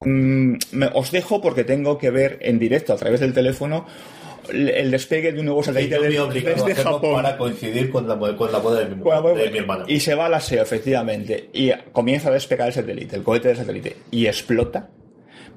Mm, 0.00 0.54
me- 0.72 0.90
os 0.94 1.10
dejo 1.10 1.40
porque 1.40 1.64
tengo 1.64 1.98
que 1.98 2.10
ver 2.10 2.38
en 2.42 2.58
directo 2.58 2.92
a 2.92 2.96
través 2.96 3.20
del 3.20 3.32
teléfono 3.32 3.86
el, 4.50 4.90
despegue 4.90 5.32
de 5.32 5.40
un 5.40 5.46
nuevo 5.46 5.62
satélite 5.62 5.96
a 5.96 6.00
desde 6.00 6.74
Japón. 6.74 7.14
para 7.14 7.36
coincidir 7.36 7.90
con 7.90 8.08
la, 8.08 8.18
con 8.36 8.50
la 8.52 8.58
boda 8.58 8.84
de 8.84 8.94
mi, 8.94 9.04
la 9.04 9.20
de 9.20 9.58
hermana. 9.58 9.84
Y 9.86 10.00
se 10.00 10.14
va 10.14 10.26
al 10.26 10.34
aseo, 10.34 10.62
efectivamente. 10.62 11.50
Y 11.52 11.70
comienza 11.92 12.28
a 12.30 12.32
despegar 12.32 12.68
el 12.68 12.74
satélite, 12.74 13.16
el 13.16 13.22
cohete 13.22 13.48
del 13.48 13.56
satélite. 13.58 13.96
Y 14.10 14.26
explota. 14.26 14.88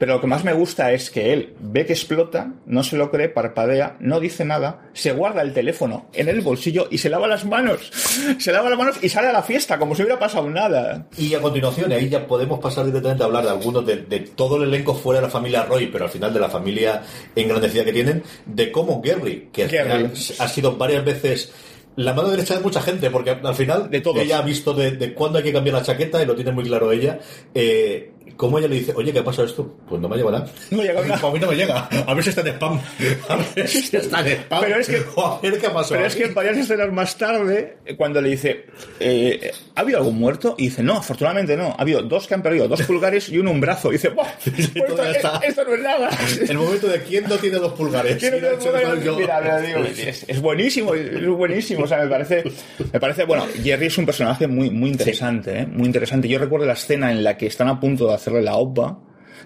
Pero 0.02 0.16
lo 0.16 0.22
que 0.22 0.26
más 0.26 0.44
me 0.44 0.54
gusta 0.54 0.92
es 0.94 1.12
que 1.12 1.32
él 1.32 1.54
ve 1.60 1.86
que 1.86 1.94
explota, 1.94 2.54
no 2.66 2.84
se 2.84 2.98
lo 2.98 3.12
cree, 3.12 3.30
parpadea, 3.30 3.98
no 4.00 4.20
dice 4.20 4.44
nada, 4.44 4.90
se 4.94 5.12
guarda 5.12 5.44
el 5.44 5.54
teléfono 5.54 6.08
en 6.14 6.28
el 6.28 6.42
bolsillo 6.42 6.88
y 6.90 6.98
se 6.98 7.08
lava 7.08 7.28
las 7.28 7.46
manos. 7.46 7.92
Se 8.40 8.52
lava 8.52 8.72
las 8.72 8.80
manos 8.80 8.96
y 9.04 9.10
sale 9.10 9.28
a 9.28 9.32
la 9.32 9.44
fiesta 9.44 9.78
como 9.78 9.94
si 9.94 10.02
hubiera 10.02 10.18
pasado 10.18 10.50
nada. 10.50 11.06
Y 11.20 11.36
a 11.36 11.40
continuación, 11.40 11.92
ahí 11.92 12.10
ya 12.10 12.26
podemos 12.26 12.60
pasar 12.60 12.86
directamente 12.88 13.22
a 13.22 13.28
hablar 13.28 13.44
de 13.44 13.52
algunos 13.52 13.86
de, 13.86 13.98
de 13.98 14.22
todo 14.22 14.58
el 14.58 14.64
elenco 14.70 14.96
fuera 14.96 15.22
de 15.22 15.28
la 15.28 15.32
familia 15.32 15.66
Roy, 15.66 15.86
pero 15.86 16.06
al 16.06 16.10
final 16.12 16.34
de 16.34 16.40
la 16.40 16.50
familia 16.50 17.04
engrandecida 17.36 17.86
que 17.86 17.94
tienen, 17.94 18.24
de 18.48 18.72
cómo 18.72 19.04
Gary, 19.04 19.50
que 19.54 19.68
Gary. 19.68 20.10
ha 20.40 20.48
sido 20.48 20.78
varias 20.78 21.06
veces 21.06 21.54
la 21.96 22.14
mano 22.14 22.30
derecha 22.30 22.56
de 22.56 22.62
mucha 22.62 22.82
gente, 22.82 23.12
porque 23.12 23.32
al 23.32 23.56
final 23.56 23.90
De 23.90 24.02
todos. 24.02 24.22
ella 24.24 24.40
ha 24.40 24.42
visto 24.42 24.74
de, 24.74 24.92
de 24.92 25.14
cuándo 25.14 25.38
hay 25.38 25.44
que 25.44 25.54
cambiar 25.54 25.76
la 25.76 25.84
chaqueta 25.84 26.24
y 26.24 26.26
lo 26.26 26.36
tiene 26.36 26.52
muy 26.52 26.64
claro 26.64 26.92
ella. 26.92 27.20
Eh, 27.54 28.14
¿Cómo 28.42 28.58
ella 28.58 28.68
le 28.68 28.78
dice, 28.78 28.92
oye, 28.96 29.14
¿qué 29.14 29.20
ha 29.20 29.24
pasado 29.24 29.48
esto? 29.48 29.78
Pues 29.88 30.02
no 30.02 30.10
me 30.10 30.18
llega 30.18 30.32
nada. 30.32 30.48
No 30.72 30.78
me 30.80 30.84
llega 30.84 31.00
a, 31.00 31.04
mí, 31.04 31.10
nada. 31.10 31.28
a 31.28 31.32
mí 31.32 31.40
no 31.40 31.48
me 31.48 31.56
llega. 31.56 31.86
A 32.08 32.14
ver 32.16 32.24
si 32.24 32.30
está 32.32 32.42
en 32.42 32.48
spam. 32.48 32.82
A 33.30 33.36
ver 33.56 33.68
si 33.68 33.96
está 33.98 34.20
en 34.22 34.28
spam. 34.40 34.62
Pero 34.62 34.80
es 34.80 34.88
que- 34.88 34.96
a 35.22 35.40
ver 35.44 35.60
qué 35.60 35.68
ha 35.68 35.74
pasado. 35.74 35.94
Pero 35.98 36.06
es 36.08 36.16
que 36.16 36.26
varias 36.26 36.58
escenas 36.58 36.92
más 36.92 37.16
tarde, 37.20 37.78
eh, 37.86 37.96
cuando 37.96 38.20
le 38.20 38.30
dice, 38.30 38.66
eh, 39.00 39.52
¿ha 39.76 39.82
habido 39.82 40.00
algún 40.00 40.18
muerto? 40.18 40.56
Y 40.58 40.70
dice, 40.70 40.82
no, 40.82 40.98
afortunadamente 40.98 41.56
no. 41.56 41.76
Ha 41.78 41.84
habido 41.84 42.02
dos 42.02 42.26
que 42.26 42.34
han 42.34 42.42
perdido 42.42 42.68
dos 42.68 42.82
pulgares 42.82 43.30
y 43.30 43.38
uno 43.38 43.52
un 43.52 43.62
brazo. 43.62 43.90
Y 43.90 43.92
dice, 43.94 44.10
¡buah! 44.10 44.26
pues 44.44 44.58
esto, 44.76 45.04
está. 45.04 45.40
esto 45.46 45.64
no 45.64 45.76
es 45.76 45.82
nada. 45.84 46.10
El 46.50 46.58
momento 46.58 46.88
de 46.88 47.00
quién 47.04 47.26
no 47.30 47.36
tiene 47.36 47.58
dos 47.58 47.74
pulgares. 47.74 48.18
Que- 48.18 48.26
hecho 48.56 48.72
de 48.74 48.88
mal 48.88 49.04
yo. 49.04 49.18
Mira, 49.18 49.40
mira, 49.40 49.62
digo, 49.62 49.84
es, 49.84 50.26
es 50.28 50.42
buenísimo, 50.42 50.96
es 50.96 51.28
buenísimo. 51.28 51.84
O 51.84 51.88
sea, 51.88 52.00
me 52.00 52.08
parece, 52.08 52.44
me 52.92 53.00
parece, 53.00 53.24
bueno, 53.26 53.46
Jerry 53.64 53.86
es 53.86 54.00
un 54.00 54.08
personaje 54.08 54.48
muy, 54.48 54.72
muy 54.72 54.90
interesante, 54.90 55.60
¿eh? 55.60 55.68
muy 55.68 55.86
interesante. 55.86 56.28
Yo 56.28 56.40
recuerdo 56.40 56.66
la 56.66 56.74
escena 56.74 57.12
en 57.12 57.24
la 57.24 57.38
que 57.38 57.46
están 57.46 57.68
a 57.68 57.80
punto 57.80 58.08
de 58.08 58.16
hacerle 58.32 58.42
la 58.46 58.56
OPA, 58.58 58.98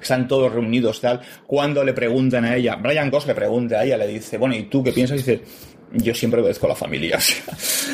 están 0.01 0.27
todos 0.27 0.51
reunidos, 0.51 1.01
tal, 1.01 1.21
cuando 1.47 1.83
le 1.83 1.93
preguntan 1.93 2.45
a 2.45 2.55
ella, 2.55 2.75
Brian 2.75 3.09
Goss 3.09 3.25
le 3.27 3.35
pregunta 3.35 3.79
a 3.79 3.85
ella, 3.85 3.97
le 3.97 4.07
dice, 4.07 4.37
bueno, 4.37 4.55
¿y 4.55 4.63
tú 4.63 4.83
qué 4.83 4.91
piensas? 4.91 5.15
Y 5.15 5.23
dice, 5.23 5.41
yo 5.93 6.13
siempre 6.13 6.41
obedezco 6.41 6.65
a 6.65 6.69
la 6.69 6.75
familia. 6.75 7.17
O 7.17 7.21
sea, 7.21 7.53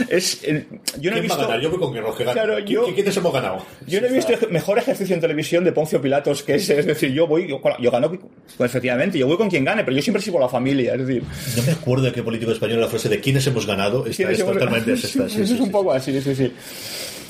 es, 0.10 0.42
eh, 0.44 0.66
yo 1.00 1.12
no 1.12 1.18
he 1.18 1.20
¿Quién 1.20 1.30
va 1.32 1.36
a 1.36 1.38
visto, 1.38 1.38
ganar? 1.48 1.60
Yo 1.62 1.70
voy 1.70 1.80
con 1.80 1.94
que 1.94 2.24
gana. 2.24 2.34
Claro, 2.34 2.58
¿Qui- 2.60 2.66
yo- 2.68 2.88
qui- 2.88 2.96
¿Quiénes 2.96 3.18
hemos 3.18 3.34
ganado? 3.34 3.58
yo 3.86 4.00
no 4.02 4.08
he 4.08 4.12
visto 4.14 4.34
mejor 4.50 4.80
ejercicio 4.80 5.14
en 5.14 5.22
televisión 5.22 5.64
de 5.66 5.74
Poncio 5.74 6.02
Pilatos 6.02 6.42
que 6.44 6.56
ese. 6.56 6.80
Es 6.80 6.86
decir, 6.86 7.12
yo 7.12 7.28
voy, 7.28 7.48
yo, 7.50 7.60
yo 7.80 7.92
gano, 7.92 8.10
pues, 8.10 8.70
efectivamente, 8.72 9.20
yo 9.20 9.28
voy 9.28 9.36
con 9.38 9.50
quien 9.50 9.66
gane, 9.66 9.84
pero 9.84 9.96
yo 9.98 10.02
siempre 10.02 10.22
sigo 10.22 10.38
a 10.38 10.42
la 10.42 10.50
familia. 10.50 10.94
Es 10.96 11.06
decir, 11.06 11.24
No 11.58 11.64
me 11.64 11.72
acuerdo 11.74 12.06
de 12.06 12.14
qué 12.14 12.24
político 12.24 12.52
español 12.54 12.80
la 12.80 12.88
frase 12.88 13.10
de 13.10 13.20
quiénes 13.20 13.46
hemos 13.48 13.68
ganado. 13.68 14.06
Está, 14.06 14.16
¿quiénes 14.24 14.36
es 14.40 14.40
hemos- 14.46 14.54
totalmente 14.54 14.94
es 14.94 15.04
esta, 15.04 15.28
sí, 15.30 15.36
Eso 15.36 15.46
sí, 15.48 15.54
es 15.54 15.60
un 15.60 15.66
sí. 15.68 15.72
poco 15.72 15.92
así, 15.92 16.22
sí, 16.22 16.36
sí. 16.36 16.52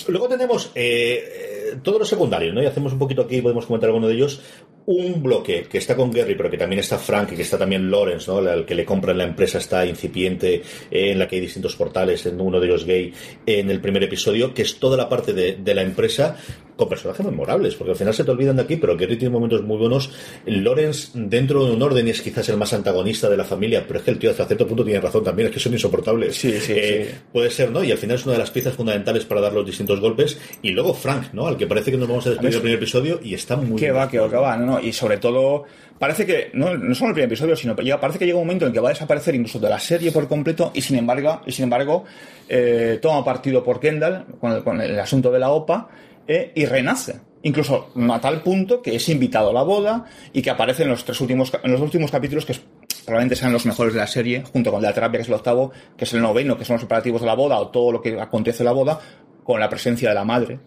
Luego 0.08 0.28
tenemos 0.30 0.71
eh, 0.76 1.51
todos 1.84 1.99
los 1.99 2.10
secundarios, 2.10 2.53
¿no? 2.53 2.62
Y 2.62 2.65
hacemos 2.65 2.93
un 2.93 2.99
poquito 2.99 3.21
aquí, 3.21 3.41
podemos 3.41 3.65
comentar 3.65 3.89
alguno 3.89 4.07
de 4.07 4.15
ellos. 4.15 4.41
Un 4.86 5.22
bloque 5.22 5.67
que 5.70 5.78
está 5.78 5.96
con 5.96 6.12
Gary, 6.12 6.36
pero 6.36 6.50
que 6.50 6.58
también 6.58 6.80
está 6.80 6.98
Frank 6.98 7.32
y 7.32 7.36
que 7.36 7.44
está 7.44 7.58
también 7.58 7.89
Lawrence, 7.91 8.30
¿no? 8.30 8.39
El 8.39 8.65
que 8.65 8.76
le 8.76 8.84
compra 8.86 9.12
en 9.12 9.20
la 9.20 9.24
empresa 9.26 9.60
está 9.60 9.86
incipiente, 9.86 10.56
eh, 10.89 11.12
en 11.12 11.20
la 11.20 11.28
que 11.28 11.36
hay 11.36 11.41
distintos 11.41 11.76
portales, 11.76 12.26
en 12.26 12.41
uno 12.41 12.60
de 12.60 12.67
ellos 12.67 12.86
gay, 12.86 13.13
en 13.46 13.70
el 13.70 13.80
primer 13.80 14.04
episodio, 14.04 14.54
que 14.54 14.63
es 14.63 14.80
toda 14.80 14.98
la 14.98 15.08
parte 15.08 15.34
de, 15.34 15.54
de 15.54 15.74
la 15.76 15.84
empresa 15.84 16.36
con 16.76 16.89
personajes 16.89 17.24
memorables, 17.24 17.76
porque 17.76 17.91
al 17.91 17.98
final 17.98 18.12
se 18.13 18.24
te 18.24 18.32
olvidan 18.32 18.56
de 18.56 18.63
aquí, 18.63 18.76
pero 18.78 18.98
Gary 18.98 19.15
tiene 19.15 19.32
momentos 19.32 19.62
muy 19.62 19.78
buenos. 19.78 20.10
Lawrence, 20.48 21.12
dentro 21.13 21.63
de 21.65 21.74
un 21.74 21.82
orden, 21.84 22.08
es 22.08 22.22
quizás 22.22 22.50
el 22.50 22.58
más 22.58 22.74
antagonista 22.74 23.30
de 23.30 23.38
la 23.38 23.44
familia, 23.44 23.84
pero 23.86 24.00
es 24.00 24.06
que 24.06 24.12
el 24.12 24.17
tío 24.17 24.32
hasta 24.32 24.46
cierto 24.46 24.65
punto 24.67 24.84
tiene 24.84 25.00
razón 25.00 25.24
también, 25.24 25.50
es 25.50 25.54
que 25.54 25.60
son 25.60 25.74
insoportables. 25.74 26.36
Sí, 26.36 26.52
sí, 26.60 26.74
Eh, 26.76 27.08
sí. 27.12 27.17
Puede 27.32 27.52
ser, 27.52 27.70
¿no? 27.70 27.84
Y 27.84 27.91
al 27.91 28.00
final 28.00 28.15
es 28.15 28.24
una 28.26 28.34
de 28.34 28.39
las 28.39 28.50
piezas 28.50 28.74
fundamentales 28.74 29.26
para 29.26 29.41
dar 29.41 29.54
los 29.54 29.65
distintos 29.65 30.00
golpes. 30.00 30.39
Y 30.63 30.72
luego 30.72 30.96
Frank, 30.96 31.34
¿no? 31.34 31.46
Al 31.46 31.56
que 31.56 31.67
parece 31.67 31.91
que 31.91 31.98
nos 31.98 32.08
vamos 32.08 32.26
a 32.26 32.32
despedir 32.32 32.54
del 32.54 32.62
primer 32.62 32.78
episodio 32.80 33.20
y 33.24 33.36
está 33.36 33.58
muy 33.58 33.80
Que 33.80 33.91
va, 33.91 34.10
que 34.10 34.17
va, 34.17 34.28
que 34.30 34.38
va, 34.38 34.58
no, 34.58 34.65
no. 34.65 34.81
Y 34.82 34.94
sobre 34.94 35.17
todo, 35.17 35.65
parece 36.00 36.26
que, 36.26 36.52
no, 36.54 36.78
no 36.78 36.96
solo 36.96 37.10
el 37.10 37.13
primer 37.13 37.30
episodio, 37.30 37.56
sino 37.56 37.76
que 37.76 37.98
parece 37.98 38.20
que 38.20 38.26
llega 38.26 38.38
un 38.38 38.46
momento 38.46 38.65
en 38.65 38.74
que 38.74 38.80
va 38.80 38.89
a 38.89 38.94
desaparecer 38.94 39.36
incluso 39.36 39.60
de 39.60 39.70
la 39.70 39.80
serie 39.80 40.12
por 40.12 40.28
completo, 40.28 40.72
y 40.74 40.82
sin 40.82 40.98
embargo, 40.98 41.41
y 41.46 41.52
sin 41.52 41.63
embargo, 41.63 42.06
eh, 42.50 43.00
toma 43.02 43.24
partido 43.24 43.63
por 43.63 43.80
Kendall 43.80 44.26
con 44.39 44.82
el, 44.82 45.00
asunto 45.00 45.32
de 45.32 45.39
la 45.39 45.52
OPA, 45.52 45.89
eh, 46.28 46.52
y 46.56 46.65
renace. 46.65 47.20
Incluso 47.44 47.91
a 47.96 48.22
tal 48.22 48.41
punto 48.44 48.82
que 48.82 48.96
es 48.96 49.10
invitado 49.10 49.50
a 49.50 49.54
la 49.54 49.63
boda 49.63 50.06
y 50.32 50.44
que 50.44 50.52
aparece 50.52 50.84
en 50.84 50.89
los 50.89 51.04
tres 51.04 51.20
últimos, 51.22 51.52
en 51.63 51.72
los 51.72 51.82
últimos 51.82 52.12
capítulos 52.12 52.46
que 52.46 52.56
probablemente 53.06 53.36
sean 53.36 53.52
los 53.52 53.65
mejores 53.65 53.94
de 53.94 54.00
la 54.00 54.08
serie, 54.08 54.44
junto 54.54 54.72
con 54.72 54.82
la 54.82 54.94
terapia, 54.94 55.17
que 55.17 55.24
es 55.24 55.28
el 55.28 55.34
octavo, 55.34 55.72
que 55.98 56.06
es 56.06 56.13
el 56.13 56.22
noveno, 56.22 56.58
que 56.58 56.65
son 56.65 56.76
los 56.76 56.82
preparativos 56.82 57.22
de 57.22 57.28
la 57.28 57.34
boda, 57.34 57.60
o 57.60 57.70
todo 57.70 57.91
lo 57.91 58.02
que 58.02 58.20
acontece 58.22 58.62
en 58.62 58.65
la 58.65 58.72
boda, 58.74 59.00
con 59.44 59.60
la 59.60 59.70
presencia 59.70 60.10
de 60.10 60.15
la 60.15 60.24
madre, 60.24 60.60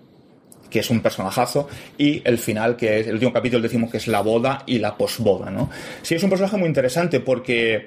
que 0.74 0.80
es 0.80 0.90
un 0.90 1.00
personajazo, 1.00 1.68
y 1.96 2.20
el 2.24 2.36
final, 2.36 2.74
que 2.74 2.98
es 2.98 3.06
el 3.06 3.12
último 3.14 3.32
capítulo, 3.32 3.62
decimos 3.62 3.92
que 3.92 3.98
es 3.98 4.08
la 4.08 4.22
boda 4.22 4.64
y 4.66 4.80
la 4.80 4.96
posboda, 4.96 5.48
¿no? 5.48 5.70
Sí, 6.02 6.16
es 6.16 6.22
un 6.24 6.30
personaje 6.30 6.56
muy 6.56 6.66
interesante 6.66 7.20
porque 7.20 7.86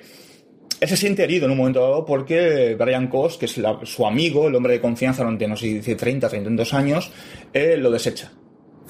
él 0.80 0.88
se 0.88 0.96
siente 0.96 1.26
herido 1.26 1.48
en 1.48 1.52
un 1.52 1.58
momento 1.58 1.82
dado 1.82 2.06
porque 2.06 2.78
Brian 2.80 3.10
Cos, 3.10 3.38
que 3.38 3.48
es 3.48 3.62
su 3.84 4.08
amigo, 4.08 4.48
el 4.48 4.56
hombre 4.56 4.72
de 4.72 4.80
confianza 4.80 5.22
durante, 5.22 5.50
no 5.50 5.58
sé 5.58 5.66
si 5.66 5.74
dice 5.74 5.96
30, 5.96 6.30
32 6.30 6.74
años, 6.74 7.12
eh, 7.52 7.76
lo 7.76 7.92
desecha. 7.92 8.32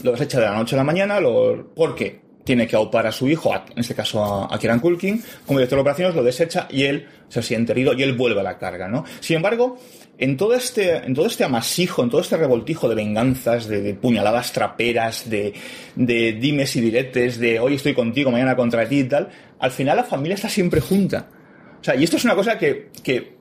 Lo 0.04 0.12
desecha 0.12 0.42
de 0.42 0.46
la 0.46 0.56
noche 0.56 0.76
a 0.76 0.78
la 0.78 0.84
mañana, 0.84 1.20
lo, 1.20 1.74
porque 1.74 2.22
tiene 2.48 2.66
que 2.66 2.78
aupar 2.78 3.06
a 3.06 3.12
su 3.12 3.28
hijo, 3.28 3.54
en 3.54 3.78
este 3.78 3.94
caso 3.94 4.24
a, 4.24 4.56
a 4.56 4.58
Kieran 4.58 4.80
Culkin, 4.80 5.22
como 5.46 5.60
director 5.60 5.76
de 5.76 5.82
operaciones, 5.82 6.16
lo 6.16 6.24
desecha 6.24 6.66
y 6.72 6.84
él 6.84 7.06
se 7.28 7.44
siente 7.44 7.74
herido 7.74 7.92
y 7.94 8.04
él 8.04 8.14
vuelve 8.14 8.40
a 8.40 8.44
la 8.44 8.58
carga, 8.58 8.88
¿no? 8.88 9.04
Sin 9.20 9.36
embargo, 9.36 9.78
en 10.18 10.38
todo 10.38 10.54
este, 10.54 10.96
en 10.96 11.14
todo 11.14 11.26
este 11.26 11.44
amasijo, 11.44 12.04
en 12.04 12.10
todo 12.10 12.22
este 12.22 12.38
revoltijo 12.38 12.88
de 12.88 12.96
venganzas, 12.96 13.68
de, 13.68 13.82
de 13.82 13.94
puñaladas 13.96 14.54
traperas, 14.54 15.30
de, 15.30 15.54
de 15.96 16.34
dimes 16.34 16.74
y 16.78 16.82
diretes, 16.82 17.38
de 17.38 17.60
hoy 17.60 17.76
estoy 17.76 17.94
contigo, 17.94 18.32
mañana 18.32 18.56
contra 18.56 18.88
ti 18.88 19.00
y 19.00 19.04
tal, 19.04 19.28
al 19.60 19.72
final 19.72 19.98
la 19.98 20.06
familia 20.06 20.36
está 20.36 20.48
siempre 20.48 20.80
junta. 20.80 21.28
O 21.82 21.84
sea, 21.84 21.96
y 21.98 22.06
esto 22.06 22.16
es 22.16 22.24
una 22.24 22.34
cosa 22.34 22.58
que, 22.58 22.90
que, 23.04 23.37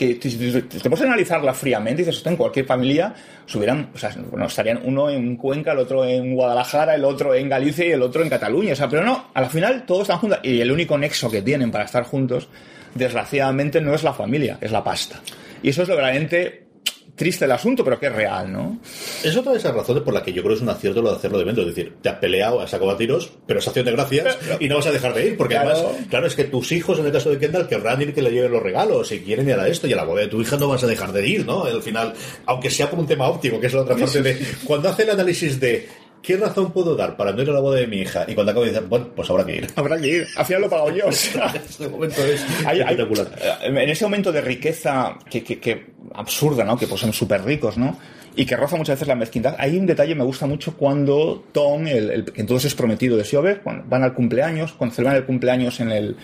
que 0.00 0.14
te, 0.14 0.88
puedes 0.88 1.04
analizarla 1.04 1.52
fríamente 1.52 2.00
y 2.00 2.06
dices, 2.06 2.24
en 2.24 2.34
cualquier 2.34 2.64
familia 2.64 3.14
se 3.44 3.58
hubieran, 3.58 3.90
o 3.94 3.98
sea, 3.98 4.10
bueno, 4.30 4.46
estarían 4.46 4.80
uno 4.82 5.10
en 5.10 5.36
Cuenca, 5.36 5.72
el 5.72 5.78
otro 5.78 6.06
en 6.06 6.34
Guadalajara, 6.34 6.94
el 6.94 7.04
otro 7.04 7.34
en 7.34 7.50
Galicia 7.50 7.86
y 7.86 7.90
el 7.90 8.00
otro 8.00 8.22
en 8.22 8.30
Cataluña. 8.30 8.72
O 8.72 8.76
sea, 8.76 8.88
pero 8.88 9.04
no, 9.04 9.26
al 9.34 9.50
final 9.50 9.84
todos 9.84 10.02
están 10.02 10.16
juntos 10.16 10.38
y 10.42 10.58
el 10.62 10.72
único 10.72 10.96
nexo 10.96 11.30
que 11.30 11.42
tienen 11.42 11.70
para 11.70 11.84
estar 11.84 12.04
juntos, 12.04 12.48
desgraciadamente, 12.94 13.82
no 13.82 13.94
es 13.94 14.02
la 14.02 14.14
familia, 14.14 14.56
es 14.62 14.72
la 14.72 14.82
pasta. 14.82 15.20
Y 15.62 15.68
eso 15.68 15.82
es 15.82 15.88
lo 15.88 15.96
verdaderamente 15.96 16.69
triste 17.14 17.44
del 17.44 17.52
asunto, 17.52 17.84
pero 17.84 17.98
que 17.98 18.06
es 18.06 18.12
real, 18.14 18.52
¿no? 18.52 18.78
Es 19.24 19.36
otra 19.36 19.52
de 19.52 19.58
esas 19.58 19.74
razones 19.74 20.02
por 20.02 20.14
la 20.14 20.22
que 20.22 20.32
yo 20.32 20.42
creo 20.42 20.54
que 20.54 20.56
es 20.56 20.62
un 20.62 20.68
acierto 20.68 21.02
lo 21.02 21.10
de 21.10 21.16
hacerlo 21.16 21.38
de 21.38 21.42
evento. 21.44 21.60
Es 21.62 21.68
decir, 21.68 21.94
te 22.02 22.08
has 22.08 22.16
peleado, 22.18 22.60
has 22.60 22.70
sacado 22.70 22.90
a 22.90 22.96
tiros, 22.96 23.32
pero 23.46 23.60
es 23.60 23.66
acción 23.66 23.84
de 23.84 23.92
gracias 23.92 24.38
y 24.58 24.68
no 24.68 24.76
vas 24.76 24.86
a 24.86 24.92
dejar 24.92 25.14
de 25.14 25.26
ir. 25.28 25.36
Porque 25.36 25.54
Claro. 25.54 25.70
además, 25.70 26.06
claro, 26.08 26.26
es 26.26 26.34
que 26.34 26.44
tus 26.44 26.72
hijos, 26.72 26.98
en 26.98 27.06
el 27.06 27.12
caso 27.12 27.30
de 27.30 27.38
Kendall, 27.38 27.68
querrán 27.68 28.00
ir 28.02 28.14
que 28.14 28.22
le 28.22 28.30
lleven 28.30 28.52
los 28.52 28.62
regalos 28.62 29.10
y 29.12 29.20
quieren 29.20 29.48
ir 29.48 29.54
a 29.56 29.68
esto 29.68 29.86
y 29.86 29.92
a 29.92 29.96
la 29.96 30.04
boda 30.04 30.22
de 30.22 30.28
tu 30.28 30.40
hija 30.40 30.56
no 30.56 30.68
vas 30.68 30.82
a 30.84 30.86
dejar 30.86 31.12
de 31.12 31.26
ir, 31.26 31.44
¿no? 31.46 31.64
Al 31.64 31.82
final, 31.82 32.14
aunque 32.46 32.70
sea 32.70 32.88
por 32.90 32.98
un 32.98 33.06
tema 33.06 33.28
óptico, 33.28 33.60
que 33.60 33.66
es 33.66 33.74
la 33.74 33.82
otra 33.82 33.96
parte 33.96 34.22
de. 34.22 34.38
Cuando 34.64 34.88
hace 34.88 35.02
el 35.04 35.10
análisis 35.10 35.58
de. 35.60 35.88
¿Qué 36.22 36.36
razón 36.36 36.70
puedo 36.72 36.94
dar 36.96 37.16
para 37.16 37.32
no 37.32 37.42
ir 37.42 37.48
a 37.50 37.52
la 37.54 37.60
boda 37.60 37.78
de 37.78 37.86
mi 37.86 37.98
hija? 37.98 38.24
Y 38.28 38.34
cuando 38.34 38.52
acabo 38.52 38.64
de 38.66 38.72
decir, 38.72 38.86
bueno, 38.88 39.08
pues 39.16 39.28
habrá 39.30 39.44
que 39.44 39.56
ir. 39.56 39.66
Habrá 39.76 39.98
que 40.00 40.06
ir. 40.08 40.26
Al 40.36 40.44
final 40.44 40.60
lo 40.62 40.66
he 40.66 40.70
pagado 40.70 40.90
yo. 40.94 41.06
o 41.06 41.12
sea. 41.12 41.46
Este 41.54 41.88
momento 41.88 42.24
es 42.24 42.44
Hay- 42.66 42.80
hay- 42.80 42.80
espectacular. 42.80 43.26
eh, 43.40 43.66
en 43.66 43.88
ese 43.88 44.04
momento 44.04 44.30
de 44.30 44.40
riqueza 44.42 45.16
que, 45.30 45.42
que- 45.42 45.58
que 45.58 45.86
absurda, 46.14 46.64
¿no? 46.64 46.76
Que 46.76 46.86
pues 46.86 47.00
son 47.00 47.12
súper 47.12 47.42
ricos, 47.44 47.78
¿no? 47.78 47.96
Y 48.36 48.46
que 48.46 48.54
roza 48.56 48.76
muchas 48.76 48.94
veces 48.96 49.08
la 49.08 49.16
mezquindad. 49.16 49.56
Hay 49.58 49.76
un 49.76 49.86
detalle 49.86 50.10
que 50.12 50.18
me 50.18 50.24
gusta 50.24 50.46
mucho 50.46 50.76
cuando 50.76 51.44
Tom, 51.52 51.86
el, 51.88 52.10
el- 52.10 52.24
que 52.26 52.40
entonces 52.42 52.70
es 52.70 52.74
prometido 52.76 53.16
de 53.16 53.24
Siober, 53.24 53.60
cuando 53.60 53.84
van 53.88 54.04
al 54.04 54.14
cumpleaños, 54.14 54.72
cuando 54.74 54.94
celebran 54.94 55.16
el 55.16 55.24
cumpleaños 55.26 55.80
en 55.80 55.90
el 55.90 56.16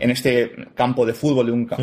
en 0.00 0.10
este 0.10 0.50
campo 0.74 1.06
de 1.06 1.12
fútbol, 1.14 1.46
de 1.46 1.52
un 1.52 1.66
ca- 1.66 1.76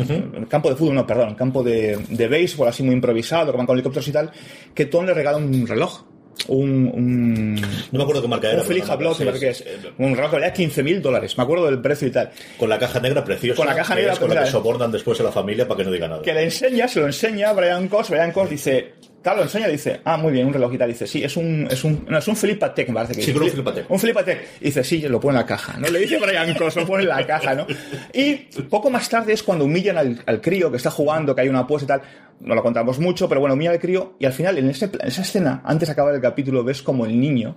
campo 0.48 0.68
de 0.68 0.76
fútbol, 0.76 0.96
no, 0.96 1.06
perdón, 1.06 1.34
campo 1.34 1.62
de, 1.62 1.96
de 2.10 2.28
béisbol 2.28 2.68
así 2.68 2.82
muy 2.82 2.94
improvisado, 2.94 3.52
que 3.52 3.56
van 3.58 3.66
con 3.66 3.74
helicópteros 3.76 4.06
y 4.08 4.12
tal, 4.12 4.30
que 4.74 4.84
Tom 4.86 5.06
le 5.06 5.14
regala 5.14 5.38
un 5.38 5.66
reloj. 5.66 6.02
Un, 6.48 6.90
un, 6.94 7.54
No 7.54 7.98
me 7.98 8.02
acuerdo 8.02 8.22
qué 8.22 8.28
marca 8.28 8.50
era. 8.50 8.62
un 8.62 8.78
no, 8.78 8.92
Hablot, 8.92 9.38
que 9.38 9.50
es. 9.50 9.64
Un 9.98 10.16
reloj 10.16 10.30
que 10.30 10.36
valía 10.36 10.52
15 10.52 10.82
mil 10.82 11.02
dólares. 11.02 11.36
Me 11.36 11.44
acuerdo 11.44 11.66
del 11.66 11.80
precio 11.80 12.08
y 12.08 12.10
tal. 12.10 12.30
Con 12.58 12.68
la 12.68 12.78
caja 12.78 12.98
negra 13.00 13.24
preciosa. 13.24 13.56
Con 13.56 13.66
la 13.66 13.74
caja 13.74 13.94
negra 13.94 14.14
es 14.14 14.18
con 14.18 14.34
la 14.34 14.44
que 14.44 14.50
sobornan 14.50 14.90
después 14.90 15.20
a 15.20 15.24
la 15.24 15.32
familia 15.32 15.68
para 15.68 15.78
que 15.78 15.84
no 15.84 15.90
diga 15.90 16.08
nada. 16.08 16.22
que 16.22 16.32
le 16.32 16.44
enseña, 16.44 16.88
se 16.88 17.00
lo 17.00 17.06
enseña 17.06 17.52
Brian 17.52 17.88
Cos, 17.88 18.10
Brian 18.10 18.32
Cos 18.32 18.48
dice, 18.50 18.94
tal, 19.22 19.36
lo 19.36 19.42
enseña, 19.42 19.68
dice, 19.68 20.00
ah, 20.04 20.16
muy 20.16 20.32
bien, 20.32 20.46
un 20.46 20.52
reloj 20.52 20.72
y 20.74 20.78
tal, 20.78 20.88
dice, 20.88 21.06
sí, 21.06 21.22
es 21.22 21.36
un, 21.36 21.68
es 21.70 21.84
un, 21.84 22.04
no, 22.08 22.18
es 22.18 22.26
un 22.28 22.36
Philippe 22.36 22.60
Patek, 22.60 22.88
me 22.88 22.94
parece 22.94 23.14
que 23.14 23.22
Sí, 23.22 23.32
con 23.32 23.42
un 23.42 23.48
Philippe 23.50 23.70
Patek. 23.70 23.90
Un 23.90 23.98
Philippe 24.00 24.18
Patek. 24.20 24.48
Y 24.60 24.64
dice, 24.64 24.84
sí, 24.84 25.00
lo 25.02 25.20
pone 25.20 25.34
en 25.36 25.40
la 25.42 25.46
caja, 25.46 25.76
¿no? 25.78 25.88
Le 25.88 25.98
dice 25.98 26.18
Brian 26.18 26.54
Cos, 26.54 26.76
lo 26.76 26.86
pone 26.86 27.02
en 27.02 27.08
la 27.10 27.26
caja, 27.26 27.54
¿no? 27.54 27.66
Y 28.12 28.34
poco 28.68 28.90
más 28.90 29.08
tarde 29.08 29.32
es 29.32 29.42
cuando 29.42 29.64
humillan 29.64 29.98
al, 29.98 30.22
al 30.26 30.40
crío 30.40 30.70
que 30.70 30.76
está 30.78 30.90
jugando, 30.90 31.34
que 31.34 31.42
hay 31.42 31.48
una 31.48 31.60
apuesta 31.60 31.84
y 31.84 31.98
tal, 31.98 32.08
no 32.40 32.54
lo 32.54 32.62
contamos 32.62 32.98
mucho, 32.98 33.28
pero 33.28 33.40
bueno, 33.40 33.54
humillan 33.54 33.74
al 33.74 33.80
crío, 33.80 34.14
y 34.18 34.24
al 34.26 34.32
final, 34.32 34.56
en, 34.58 34.70
ese, 34.70 34.86
en 34.86 35.06
esa 35.08 35.22
escena, 35.22 35.60
antes 35.64 35.88
de 35.88 35.92
acabar 35.92 36.14
el 36.14 36.20
capítulo, 36.20 36.64
ves 36.64 36.80
como 36.82 37.04
el 37.06 37.18
niño 37.20 37.56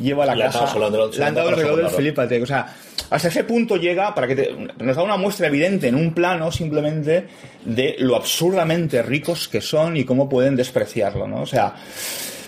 lleva 0.00 0.24
la 0.24 0.34
Le 0.36 0.44
han 0.44 0.52
caja, 0.52 0.58
dado 0.60 0.72
solo- 0.72 0.90
solo 0.90 1.10
le 1.18 1.24
han 1.24 1.34
dado 1.34 1.48
el 1.50 1.56
reloj 1.56 1.76
del. 1.76 1.88
Philippe 1.90 2.14
Patek. 2.16 2.42
O 2.42 2.46
sea, 2.46 2.66
hasta 3.10 3.28
ese 3.28 3.44
punto 3.44 3.76
llega 3.76 4.14
para 4.14 4.26
que 4.26 4.36
te- 4.36 4.50
nos 4.78 4.96
da 4.96 5.02
una 5.02 5.16
muestra 5.16 5.46
evidente 5.46 5.88
en 5.88 5.94
un 5.94 6.12
plano 6.14 6.50
simplemente 6.52 7.26
de 7.64 7.96
lo 7.98 8.16
absurdamente 8.16 9.02
ricos 9.02 9.48
que 9.48 9.60
son 9.60 9.96
y 9.96 10.04
cómo 10.04 10.28
pueden 10.28 10.56
despreciarlo, 10.56 11.26
¿no? 11.26 11.42
O 11.42 11.46
sea, 11.46 11.74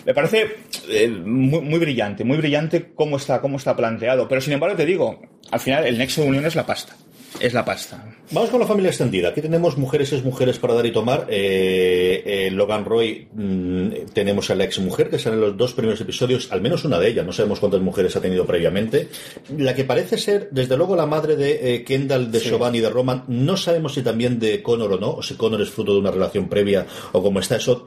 me 0.04 0.14
parece 0.14 0.56
eh, 0.88 1.08
muy, 1.08 1.60
muy 1.60 1.78
brillante, 1.78 2.24
muy 2.24 2.36
brillante 2.38 2.92
cómo 2.94 3.16
está, 3.16 3.40
cómo 3.40 3.56
está 3.58 3.76
planteado. 3.76 4.26
Pero 4.28 4.40
sin 4.40 4.52
embargo 4.54 4.76
te 4.76 4.86
digo, 4.86 5.20
al 5.50 5.60
final 5.60 5.86
el 5.86 5.98
nexo 5.98 6.22
de 6.22 6.28
unión 6.28 6.46
es 6.46 6.54
la 6.54 6.66
pasta. 6.66 6.94
Es 7.38 7.54
la 7.54 7.64
pasta. 7.64 8.04
Vamos 8.32 8.50
con 8.50 8.60
la 8.60 8.66
familia 8.66 8.90
extendida. 8.90 9.30
Aquí 9.30 9.40
tenemos 9.40 9.76
mujeres 9.76 10.12
es 10.12 10.24
mujeres 10.24 10.58
para 10.58 10.74
dar 10.74 10.86
y 10.86 10.92
tomar. 10.92 11.26
Eh, 11.28 12.22
eh, 12.24 12.50
Logan 12.50 12.84
Roy, 12.84 13.28
mm, 13.32 14.12
tenemos 14.12 14.50
a 14.50 14.54
la 14.54 14.64
ex 14.64 14.78
mujer 14.78 15.10
que 15.10 15.18
sale 15.18 15.36
en 15.36 15.40
los 15.40 15.56
dos 15.56 15.72
primeros 15.72 16.00
episodios, 16.00 16.50
al 16.52 16.60
menos 16.60 16.84
una 16.84 16.98
de 16.98 17.08
ellas, 17.08 17.26
no 17.26 17.32
sabemos 17.32 17.60
cuántas 17.60 17.80
mujeres 17.80 18.14
ha 18.16 18.20
tenido 18.20 18.46
previamente. 18.46 19.08
La 19.56 19.74
que 19.74 19.84
parece 19.84 20.16
ser, 20.16 20.48
desde 20.50 20.76
luego, 20.76 20.94
la 20.96 21.06
madre 21.06 21.36
de 21.36 21.74
eh, 21.74 21.84
Kendall, 21.84 22.30
de 22.30 22.40
Siobhan 22.40 22.74
y 22.74 22.80
de 22.80 22.90
Roman, 22.90 23.24
no 23.28 23.56
sabemos 23.56 23.94
si 23.94 24.02
también 24.02 24.38
de 24.38 24.62
Connor 24.62 24.92
o 24.92 24.98
no, 24.98 25.10
o 25.14 25.22
si 25.22 25.34
Connor 25.34 25.60
es 25.60 25.70
fruto 25.70 25.94
de 25.94 26.00
una 26.00 26.10
relación 26.10 26.48
previa 26.48 26.86
o 27.12 27.22
cómo 27.22 27.40
está 27.40 27.56
eso. 27.56 27.84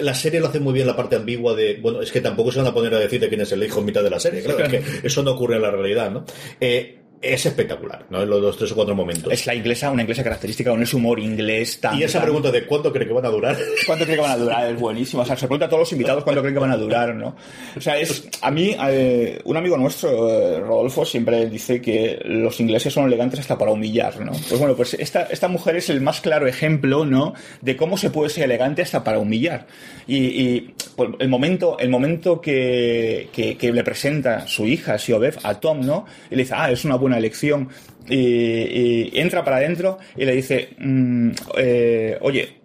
La 0.00 0.14
serie 0.14 0.40
lo 0.40 0.48
hace 0.48 0.60
muy 0.60 0.72
bien 0.72 0.86
la 0.86 0.96
parte 0.96 1.16
ambigua 1.16 1.54
de, 1.54 1.78
bueno, 1.82 2.00
es 2.00 2.10
que 2.10 2.20
tampoco 2.20 2.50
se 2.50 2.58
van 2.58 2.68
a 2.68 2.74
poner 2.74 2.94
a 2.94 2.98
decir 2.98 3.20
de 3.20 3.28
quién 3.28 3.40
es 3.40 3.52
el 3.52 3.62
hijo 3.62 3.80
en 3.80 3.86
mitad 3.86 4.02
de 4.02 4.10
la 4.10 4.20
serie, 4.20 4.42
claro, 4.42 4.64
es 4.64 4.68
que 4.70 5.06
eso 5.06 5.22
no 5.22 5.32
ocurre 5.32 5.56
en 5.56 5.62
la 5.62 5.70
realidad, 5.70 6.10
¿no? 6.10 6.24
Eh, 6.60 7.03
es 7.32 7.46
espectacular, 7.46 8.04
¿no? 8.10 8.22
En 8.22 8.28
los 8.28 8.40
dos, 8.42 8.58
tres 8.58 8.72
o 8.72 8.74
cuatro 8.74 8.94
momentos. 8.94 9.32
Es 9.32 9.46
la 9.46 9.54
inglesa, 9.54 9.90
una 9.90 10.02
inglesa 10.02 10.22
característica 10.22 10.70
con 10.70 10.82
ese 10.82 10.96
humor 10.96 11.18
inglés 11.20 11.80
tan. 11.80 11.98
Y 11.98 12.02
esa 12.02 12.18
tan- 12.18 12.26
pregunta 12.26 12.50
de 12.50 12.66
cuánto 12.66 12.92
cree 12.92 13.06
que 13.06 13.12
van 13.12 13.26
a 13.26 13.30
durar. 13.30 13.56
¿Cuánto 13.86 14.04
cree 14.04 14.16
que 14.16 14.22
van 14.22 14.32
a 14.32 14.36
durar? 14.36 14.72
Es 14.72 14.78
buenísimo. 14.80 15.22
O 15.22 15.24
sea, 15.26 15.36
se 15.36 15.46
pregunta 15.46 15.66
a 15.66 15.68
todos 15.68 15.80
los 15.80 15.92
invitados 15.92 16.24
cuánto 16.24 16.40
creen 16.42 16.54
que 16.54 16.60
van 16.60 16.70
a 16.72 16.76
durar, 16.76 17.14
¿no? 17.14 17.36
O 17.76 17.80
sea, 17.80 17.98
es. 17.98 18.28
A 18.42 18.50
mí, 18.50 18.76
eh, 18.88 19.40
un 19.44 19.56
amigo 19.56 19.76
nuestro, 19.76 20.28
eh, 20.30 20.60
Rodolfo, 20.60 21.04
siempre 21.04 21.46
dice 21.48 21.80
que 21.80 22.20
los 22.24 22.60
ingleses 22.60 22.92
son 22.92 23.06
elegantes 23.06 23.40
hasta 23.40 23.56
para 23.58 23.70
humillar, 23.72 24.20
¿no? 24.20 24.32
Pues 24.32 24.58
bueno, 24.58 24.74
pues 24.76 24.94
esta, 24.94 25.22
esta 25.24 25.48
mujer 25.48 25.76
es 25.76 25.90
el 25.90 26.00
más 26.00 26.20
claro 26.20 26.46
ejemplo, 26.46 27.04
¿no? 27.04 27.34
De 27.60 27.76
cómo 27.76 27.96
se 27.96 28.10
puede 28.10 28.30
ser 28.30 28.44
elegante 28.44 28.82
hasta 28.82 29.02
para 29.04 29.18
humillar. 29.18 29.66
Y, 30.06 30.16
y, 30.16 30.74
pues, 30.96 31.10
el 31.18 31.28
momento, 31.28 31.78
el 31.78 31.88
momento 31.88 32.40
que, 32.40 33.28
que, 33.32 33.56
que 33.56 33.72
le 33.72 33.82
presenta 33.84 34.46
su 34.46 34.66
hija, 34.66 34.98
Siobev, 34.98 35.38
a 35.42 35.60
Tom, 35.60 35.80
¿no? 35.80 36.04
Y 36.30 36.36
le 36.36 36.42
dice, 36.42 36.54
ah, 36.56 36.70
es 36.70 36.84
una 36.84 36.96
buena 36.96 37.13
elección. 37.18 37.68
Y, 38.08 38.16
y 38.16 39.10
entra 39.14 39.42
para 39.44 39.56
adentro 39.56 39.98
y 40.16 40.24
le 40.24 40.34
dice, 40.34 40.70
mm, 40.78 41.30
eh, 41.56 42.18
oye, 42.20 42.60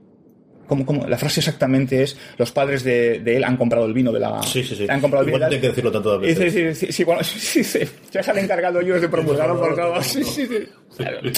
¿Cómo, 0.70 0.86
cómo? 0.86 1.08
La 1.08 1.18
frase 1.18 1.39
exactamente 1.39 2.04
es: 2.04 2.16
los 2.38 2.52
padres 2.52 2.84
de, 2.84 3.22
de 3.22 3.38
él 3.38 3.43
han 3.43 3.58
comprado 3.58 3.88
el 3.88 3.93
vino 3.93 4.12
de 4.12 4.20
la. 4.20 4.43
Sí, 4.43 4.64
sí, 4.64 4.76
sí. 4.76 4.86
Han 4.88 5.02
comprado 5.02 5.26
el 5.26 5.32
vino. 5.34 5.50
De 5.50 5.60
que 5.60 5.70
decirlo 5.70 5.91
tantas 5.91 6.22
Y 6.22 6.28
dice, 6.28 6.43
veces. 6.43 6.78
sí, 6.78 6.86
sí, 6.86 6.93
sí, 6.93 7.04
bueno, 7.04 7.24
sí, 7.24 7.64
sí, 7.64 7.80
ya 8.12 8.22
se 8.22 8.30
han 8.30 8.38
encargado 8.38 8.80
ellos 8.80 9.02
de 9.02 9.10
promulgarlo 9.10 9.58
por 9.60 9.76
todos. 9.76 10.06
Sí, 10.06 10.24
sí, 10.24 10.45
sí. 10.45 10.68
Claro. 10.98 11.20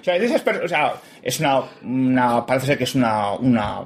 O 0.00 0.04
sea, 0.04 0.16
es 0.16 0.42
o 0.64 0.68
sea, 0.68 0.92
es 1.22 1.40
una, 1.40 1.62
una, 1.82 2.46
parece 2.46 2.66
ser 2.66 2.78
que 2.78 2.84
es 2.84 2.94
una, 2.94 3.32
una 3.32 3.82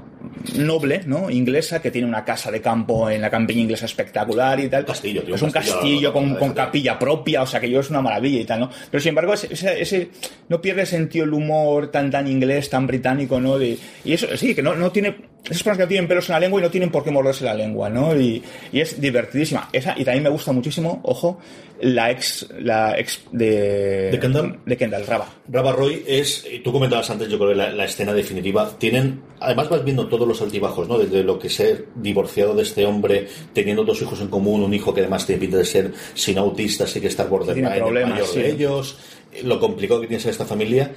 noble, 0.57 1.03
¿no? 1.07 1.31
Inglesa 1.31 1.81
que 1.81 1.91
tiene 1.91 2.07
una 2.07 2.25
casa 2.25 2.51
de 2.51 2.61
campo 2.61 3.09
en 3.09 3.21
la 3.23 3.31
campiña 3.31 3.63
inglesa 3.63 3.87
espectacular 3.87 4.61
y 4.61 4.69
tal. 4.69 4.85
Castillo, 4.85 5.23
tío, 5.23 5.35
es 5.35 5.43
un 5.43 5.51
castillo, 5.51 6.13
con, 6.13 6.35
con 6.37 6.53
capilla 6.53 6.99
propia, 6.99 7.43
o 7.43 7.47
sea, 7.47 7.61
que 7.61 7.71
yo 7.71 7.81
es 7.81 7.91
una 7.91 8.03
maravilla 8.03 8.41
y 8.41 8.45
tal, 8.45 8.61
¿no? 8.61 8.71
Pero 8.91 9.01
sin 9.01 9.11
embargo, 9.11 9.35
ese, 9.35 9.53
ese, 9.53 9.81
ese- 9.81 10.11
no 10.49 10.61
pierde 10.61 10.85
sentido 10.87 11.25
el 11.25 11.33
humor 11.33 11.91
tan, 11.91 12.11
tan 12.11 12.29
inglés, 12.29 12.69
tan 12.69 12.87
británico, 12.87 13.41
¿no? 13.41 13.59
De- 13.59 13.79
y 14.05 14.13
eso, 14.13 14.27
sí, 14.37 14.55
que 14.55 14.63
no, 14.63 14.75
no 14.75 14.93
tiene, 14.93 15.15
esas 15.45 15.63
personas 15.63 15.79
que 15.79 15.83
no 15.85 15.89
tienen 15.89 16.09
pelos 16.09 16.29
en 16.29 16.35
la 16.35 16.41
lengua 16.41 16.61
y 16.61 16.63
no 16.63 16.71
tienen 16.71 16.91
por 16.91 17.03
qué 17.03 17.11
morderse 17.11 17.45
la 17.45 17.55
lengua, 17.55 17.91
¿no? 17.91 18.19
Y, 18.19 18.43
y 18.73 18.81
es 18.81 19.01
divertidísima. 19.01 19.69
Esa, 19.73 19.95
y 19.99 20.05
también 20.05 20.23
me 20.23 20.31
gusta 20.31 20.53
muchísimo, 20.53 21.01
ojo, 21.03 21.41
la 21.81 22.13
ex, 22.13 22.47
la 22.61 22.97
ex 22.97 23.23
de... 23.33 24.11
¿De 24.13 24.21
Kendall? 24.21 24.61
De 24.65 24.77
Kendall, 24.77 25.05
Raba. 25.05 25.29
Raba 25.49 25.73
Roy 25.73 26.05
es, 26.07 26.47
tú 26.63 26.71
comentabas 26.71 27.11
antes, 27.11 27.29
yo 27.29 27.39
creo 27.39 27.51
que 27.51 27.57
la, 27.57 27.73
la 27.73 27.87
escena 27.87 28.13
definitiva, 28.13 28.71
tienen, 28.79 29.21
además 29.41 29.69
vas 29.69 29.85
viendo 29.85 30.07
todos 30.07 30.29
los 30.29 30.41
altibajos, 30.41 30.87
¿no? 30.87 30.97
Desde 30.97 31.25
lo 31.25 31.41
que 31.41 31.51
ser 31.51 31.87
divorciado 31.97 32.55
de 32.55 32.63
este 32.63 32.87
hombre, 32.87 33.27
teniendo 33.53 33.83
dos 33.83 34.01
hijos 34.01 34.21
en 34.21 34.29
común, 34.29 34.63
un 34.63 34.73
hijo 34.73 34.95
que 34.95 35.01
además 35.01 35.27
tiene 35.27 35.41
pinta 35.41 35.57
de 35.57 35.65
ser 35.65 35.93
sin 36.15 36.39
autista, 36.39 36.87
sí 36.87 37.01
que 37.01 37.09
estar 37.09 37.29
borderline, 37.29 37.67
el 37.67 38.07
mayor 38.07 38.27
sí. 38.27 38.39
de 38.41 38.51
ellos, 38.53 38.97
lo 39.43 39.59
complicado 39.59 40.01
que 40.01 40.07
tiene 40.07 40.23
ser 40.23 40.31
esta 40.31 40.45
familia, 40.45 40.93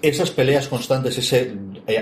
esas 0.00 0.30
peleas 0.30 0.68
constantes, 0.68 1.18
ese 1.18 1.52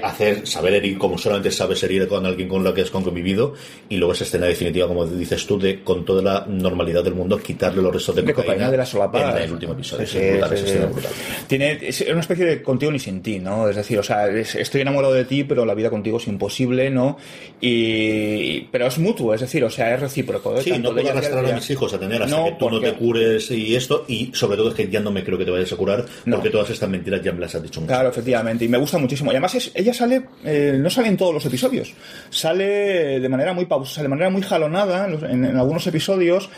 hacer, 0.03 0.47
saber 0.47 0.75
herir 0.75 0.99
como 0.99 1.17
solamente 1.19 1.51
sabes 1.51 1.83
herir 1.83 2.07
con 2.09 2.25
alguien 2.27 2.49
con 2.49 2.63
lo 2.65 2.73
que 2.75 2.83
has 2.83 2.91
convivido, 2.91 3.55
y 3.89 3.97
luego 3.97 4.13
esa 4.13 4.25
escena 4.25 4.47
definitiva, 4.47 4.87
como 4.87 5.07
dices 5.07 5.47
tú, 5.47 5.59
de 5.59 5.83
con 5.83 6.05
toda 6.05 6.23
la 6.23 6.47
normalidad 6.49 7.03
del 7.05 7.15
mundo, 7.15 7.39
quitarle 7.39 7.83
los 7.83 7.93
restos 7.93 8.17
de, 8.17 8.23
de 8.23 8.35
cocaína 8.35 8.71
de 8.71 8.77
la 8.77 8.87
solapada. 8.87 9.39
en 9.39 9.45
el 9.45 9.53
último 9.53 9.73
episodio. 9.75 10.07
Sí, 10.07 10.19
es 10.19 10.31
brutal, 10.39 10.59
sí, 10.59 10.65
sí. 10.67 10.79
brutal. 10.79 11.13
Tiene, 11.47 11.79
es 11.83 12.05
una 12.11 12.21
especie 12.21 12.45
de 12.45 12.63
contigo 12.63 12.93
ni 12.93 12.99
sin 12.99 13.23
ti, 13.23 13.39
¿no? 13.39 13.69
Es 13.69 13.77
decir, 13.77 13.99
o 13.99 14.03
sea, 14.03 14.29
es- 14.29 14.55
estoy 14.55 14.81
enamorado 14.83 15.15
de 15.15 15.25
ti, 15.25 15.45
pero 15.45 15.65
la 15.65 15.75
vida 15.75 15.91
contigo 15.91 16.19
es 16.19 16.27
imposible, 16.27 16.91
¿no? 16.91 17.17
Y, 17.61 18.63
pero 18.73 18.87
es 18.87 18.99
mutuo, 18.99 19.35
es 19.35 19.41
decir, 19.41 19.63
o 19.65 19.71
sea, 19.71 19.95
es 19.95 20.01
recíproco. 20.01 20.57
¿eh? 20.57 20.63
Sí, 20.63 20.71
Tanto 20.71 20.91
no 20.91 20.95
puedo 20.95 21.11
arrastrar 21.11 21.47
a 21.47 21.53
mis 21.55 21.71
hijos 21.71 21.93
a 21.95 21.99
tener 21.99 22.23
hasta 22.23 22.37
No, 22.37 22.45
que 22.47 22.53
tú 22.53 22.71
no 22.71 22.81
te 22.81 22.93
cures 22.95 23.51
y 23.51 23.77
esto, 23.77 24.05
y 24.09 24.31
sobre 24.35 24.57
todo 24.57 24.71
es 24.71 24.75
que 24.75 24.89
ya 24.89 25.01
no 25.01 25.11
me 25.11 25.23
creo 25.25 25.39
que 25.39 25.45
te 25.45 25.51
vayas 25.51 25.73
a 25.73 25.77
curar, 25.77 26.05
porque 26.31 26.51
todas 26.51 26.71
estas 26.71 26.89
mentiras 26.89 27.23
ya 27.23 27.33
me 27.33 27.41
las 27.41 27.55
has 27.55 27.63
dicho 27.63 27.81
mucho. 27.81 27.89
Claro, 27.93 28.09
efectivamente, 28.09 28.65
y 28.65 28.69
me 28.69 28.79
gusta 28.79 28.99
muchísimo. 28.99 29.31
Y 29.31 29.35
además 29.35 29.55
es- 29.55 29.68
ella 29.75 29.95
sale, 29.95 30.23
eh, 30.45 30.77
no 30.79 30.91
sale 30.91 31.09
en 31.09 31.17
todos 31.17 31.35
los 31.35 31.45
episodios, 31.47 31.95
sale 32.31 33.21
de 33.21 33.29
manera 33.29 33.53
muy 33.53 33.67
pausa, 33.67 34.03
de 34.03 34.09
manera 34.09 34.31
muy 34.31 34.43
jalonada 34.43 35.07
en, 35.07 35.45
algunos 35.57 35.87
episodios 35.87 36.51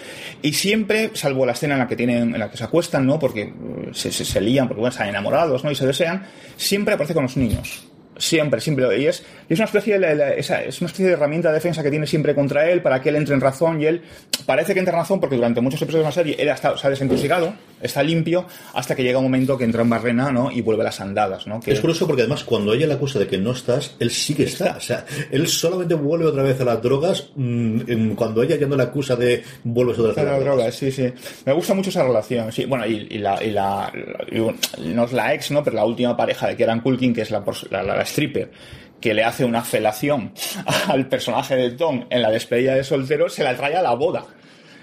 y 0.42 0.52
siempre, 0.52 1.10
salvo 1.14 1.46
la 1.46 1.52
escena 1.52 1.74
en 1.74 1.80
la 1.80 1.88
que 1.88 1.96
tienen, 1.96 2.34
en 2.34 2.38
la 2.38 2.50
que 2.50 2.56
se 2.56 2.64
acuestan, 2.64 3.06
¿no? 3.06 3.18
Porque 3.18 3.42
eh, 3.42 3.54
se, 3.92 4.12
se, 4.12 4.24
se 4.24 4.40
lían, 4.40 4.68
porque 4.68 4.80
bueno, 4.80 4.92
están 4.92 5.08
enamorados, 5.08 5.64
¿no? 5.64 5.70
Y 5.70 5.74
se 5.74 5.86
desean, 5.86 6.26
siempre 6.56 6.94
aparece 6.94 7.14
con 7.14 7.24
los 7.24 7.36
niños. 7.36 7.89
Siempre, 8.20 8.60
siempre. 8.60 8.98
Y 9.00 9.06
es, 9.06 9.24
y 9.48 9.54
es 9.54 9.58
una 9.58 9.64
especie 9.66 9.98
de, 9.98 10.14
la- 10.14 10.30
esa- 10.34 10.62
es 10.62 10.80
una 10.80 10.86
especie 10.86 11.06
de 11.06 11.12
herramienta 11.12 11.48
de 11.48 11.54
defensa 11.54 11.82
que 11.82 11.90
tiene 11.90 12.06
siempre 12.06 12.34
contra 12.34 12.70
él 12.70 12.82
para 12.82 13.00
que 13.00 13.08
él 13.08 13.16
entre 13.16 13.34
en 13.34 13.40
razón 13.40 13.80
y 13.80 13.86
él 13.86 14.02
parece 14.46 14.74
que 14.74 14.78
entra 14.80 14.94
en 14.94 15.00
razón 15.00 15.18
porque 15.20 15.36
durante 15.36 15.60
muchos 15.60 15.80
episodios 15.82 16.04
de 16.04 16.08
la 16.08 16.12
serie 16.12 16.36
él 16.38 16.48
hasta, 16.50 16.76
se 16.76 16.86
ha 16.86 16.90
desintoxicado, 16.90 17.54
está 17.80 18.02
limpio, 18.02 18.46
hasta 18.74 18.94
que 18.94 19.02
llega 19.02 19.18
un 19.18 19.24
momento 19.24 19.56
que 19.56 19.64
entra 19.64 19.82
en 19.82 19.88
barrena, 19.90 20.30
¿no? 20.30 20.50
Y 20.50 20.60
vuelve 20.60 20.82
a 20.82 20.84
las 20.84 21.00
andadas, 21.00 21.46
¿no? 21.46 21.60
Que- 21.60 21.72
Es 21.72 21.80
curioso 21.80 22.06
porque 22.06 22.22
además 22.22 22.44
cuando 22.44 22.74
ella 22.74 22.86
le 22.86 22.94
acusa 22.94 23.18
de 23.18 23.26
que 23.26 23.38
no 23.38 23.52
estás, 23.52 23.96
él 23.98 24.10
sí 24.10 24.34
que 24.34 24.44
está. 24.44 24.76
O 24.76 24.80
sea, 24.80 25.04
él 25.30 25.48
solamente 25.48 25.94
vuelve 25.94 26.26
otra 26.26 26.42
vez 26.42 26.60
a 26.60 26.64
las 26.64 26.82
drogas 26.82 27.30
mm, 27.34 27.80
en- 27.90 28.14
cuando 28.14 28.42
ella 28.42 28.56
ya 28.56 28.66
no 28.66 28.76
le 28.76 28.82
acusa 28.82 29.16
de 29.16 29.42
vuelves 29.64 29.98
otra 29.98 30.10
vez 30.10 30.18
a 30.18 30.20
Claro, 30.22 30.36
las 30.36 30.44
drogas. 30.44 30.56
drogas, 30.56 30.74
sí, 30.74 30.92
sí. 30.92 31.12
Me 31.46 31.52
gusta 31.54 31.72
mucho 31.74 31.88
esa 31.90 32.02
relación, 32.04 32.52
sí. 32.52 32.66
Bueno, 32.66 32.86
y, 32.86 33.06
y 33.10 33.18
la, 33.18 33.42
y 33.42 33.50
la, 33.50 33.90
y 34.30 34.88
no 34.92 35.04
es 35.04 35.12
la 35.12 35.32
ex, 35.34 35.50
¿no? 35.50 35.64
Pero 35.64 35.76
la 35.76 35.84
última 35.86 36.16
pareja 36.16 36.48
de 36.48 36.56
Kieran 36.56 36.80
Culkin, 36.80 37.14
que 37.14 37.22
es 37.22 37.30
la, 37.30 37.42
la, 37.70 37.82
la- 37.82 37.96
la 37.96 38.02
stripper, 38.10 38.50
que 39.00 39.14
le 39.14 39.24
hace 39.24 39.44
una 39.44 39.62
felación 39.62 40.32
al 40.88 41.06
personaje 41.08 41.56
de 41.56 41.70
Tom 41.70 42.04
en 42.10 42.20
la 42.22 42.30
despedida 42.30 42.74
de 42.74 42.84
soltero, 42.84 43.28
se 43.28 43.42
la 43.42 43.56
trae 43.56 43.74
a 43.76 43.82
la 43.82 43.94
boda. 43.94 44.24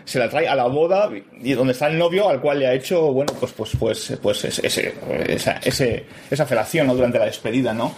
Se 0.05 0.19
la 0.19 0.29
trae 0.29 0.47
a 0.47 0.55
la 0.55 0.67
boda 0.67 1.09
y 1.43 1.51
donde 1.51 1.73
está 1.73 1.87
el 1.87 1.97
novio 1.97 2.29
al 2.29 2.39
cual 2.39 2.59
le 2.59 2.67
ha 2.67 2.73
hecho, 2.73 3.11
bueno, 3.11 3.33
pues, 3.39 3.51
pues, 3.51 3.71
pues, 3.77 4.17
pues 4.21 4.45
ese, 4.45 4.93
esa, 5.27 5.59
ese- 5.61 6.05
esa 6.31 6.45
felación, 6.45 6.87
¿no? 6.87 6.95
Durante 6.95 7.19
la 7.19 7.25
despedida, 7.25 7.73
¿no? 7.73 7.93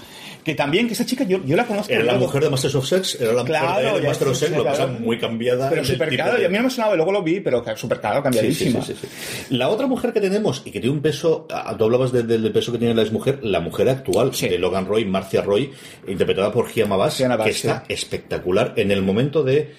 Que 0.50 0.56
también, 0.56 0.88
que 0.88 0.94
esa 0.94 1.06
chica, 1.06 1.24
yo, 1.26 1.40
yo 1.46 1.56
la 1.56 1.68
conozco. 1.68 1.94
Era 1.94 2.04
la 2.04 2.16
mujer 2.16 2.44
de 2.44 2.50
Masters 2.50 2.74
of 2.74 2.88
Sex, 2.88 3.22
era 3.22 3.34
la 3.34 3.44
mujer 3.44 3.56
Claro, 3.60 3.88
de, 3.88 3.94
de 3.98 4.02
ya 4.02 4.08
Master 4.08 4.28
of 4.30 4.38
Sex, 4.38 4.52
lo 4.52 4.64
claro. 4.64 4.78
pasa 4.78 4.88
muy 4.88 5.20
cambiada. 5.20 5.70
Pero 5.70 5.86
súper 5.86 6.18
caro, 6.18 6.38
de- 6.38 6.42
y 6.42 6.46
a 6.46 6.50
mí 6.50 6.58
no 6.58 6.64
me 6.64 6.70
sonaba, 6.72 6.94
y 6.94 6.96
luego 6.98 7.12
lo 7.12 7.22
vi, 7.22 7.40
pero 7.40 7.64
súper 7.78 8.00
sí, 8.02 8.24
cambiadísima. 8.24 8.82
sí, 8.84 8.94
sí, 9.00 9.08
sí. 9.48 9.56
La 9.56 9.70
otra 9.70 9.86
mujer 9.86 10.12
que 10.12 10.22
tenemos 10.22 10.64
y 10.66 10.72
que 10.72 10.80
tiene 10.80 10.96
un 10.96 11.02
peso, 11.04 11.46
tú 11.78 11.84
hablabas 11.84 12.12
de- 12.12 12.24
del 12.24 12.52
peso 12.52 12.72
que 12.72 12.80
tiene 12.80 12.96
la 12.96 13.04
exmujer, 13.04 13.40
la 13.44 13.60
mujer 13.60 13.90
actual 13.90 14.32
de 14.32 14.58
Logan 14.58 14.88
Roy, 14.88 15.06
Marcia 15.06 15.42
Roy, 15.44 15.72
interpretada 16.08 16.52
por 16.52 16.68
Gia 16.68 16.88
Mabas, 16.88 17.16
que 17.44 17.50
está 17.52 17.84
espectacular 17.88 18.74
en 18.76 18.90
el 18.92 19.02
momento 19.04 19.44
de 19.44 19.74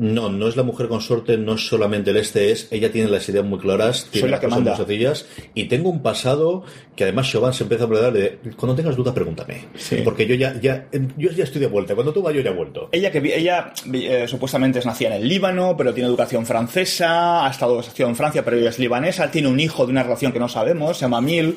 no, 0.00 0.30
no 0.30 0.48
es 0.48 0.56
la 0.56 0.62
mujer 0.62 0.88
consorte, 0.88 1.36
no 1.36 1.54
es 1.54 1.66
solamente 1.66 2.10
el 2.10 2.16
este, 2.16 2.50
es 2.50 2.68
ella 2.70 2.90
tiene 2.90 3.10
las 3.10 3.28
ideas 3.28 3.44
muy 3.44 3.58
claras, 3.58 4.06
tiene 4.10 4.22
Soy 4.22 4.30
la 4.30 4.36
las 4.36 4.40
que 4.40 4.46
cosas 4.46 4.62
muy 4.62 4.74
sencillas 4.74 5.26
y 5.54 5.64
tengo 5.64 5.90
un 5.90 6.02
pasado 6.02 6.64
que 6.96 7.04
además 7.04 7.30
Chauvin 7.30 7.52
se 7.52 7.64
empieza 7.64 7.84
a 7.84 7.86
hablar 7.86 8.12
de 8.12 8.38
cuando 8.56 8.74
tengas 8.74 8.96
dudas 8.96 9.12
pregúntame, 9.12 9.66
porque 10.02 10.26
yo 10.26 10.34
ya, 10.34 10.58
ya 10.58 10.88
yo 11.18 11.30
ya 11.32 11.44
estoy 11.44 11.60
de 11.60 11.66
vuelta, 11.66 11.94
cuando 11.94 12.14
tú 12.14 12.22
vas 12.22 12.34
yo 12.34 12.40
ya 12.40 12.50
he 12.50 12.54
vuelto. 12.54 12.88
Ella 12.92 13.12
que 13.12 13.18
ella 13.18 13.74
eh, 13.92 14.26
supuestamente 14.26 14.78
es 14.78 14.86
nacida 14.86 15.14
en 15.14 15.22
el 15.22 15.28
Líbano, 15.28 15.76
pero 15.76 15.92
tiene 15.92 16.08
educación 16.08 16.46
francesa, 16.46 17.46
ha 17.46 17.50
estado 17.50 17.76
nacido 17.76 18.08
en 18.08 18.16
Francia, 18.16 18.42
pero 18.42 18.56
ella 18.56 18.70
es 18.70 18.78
libanesa, 18.78 19.30
tiene 19.30 19.48
un 19.48 19.60
hijo 19.60 19.84
de 19.84 19.92
una 19.92 20.02
relación 20.02 20.32
que 20.32 20.38
no 20.38 20.48
sabemos, 20.48 20.96
se 20.96 21.02
llama 21.02 21.20
Mil. 21.20 21.56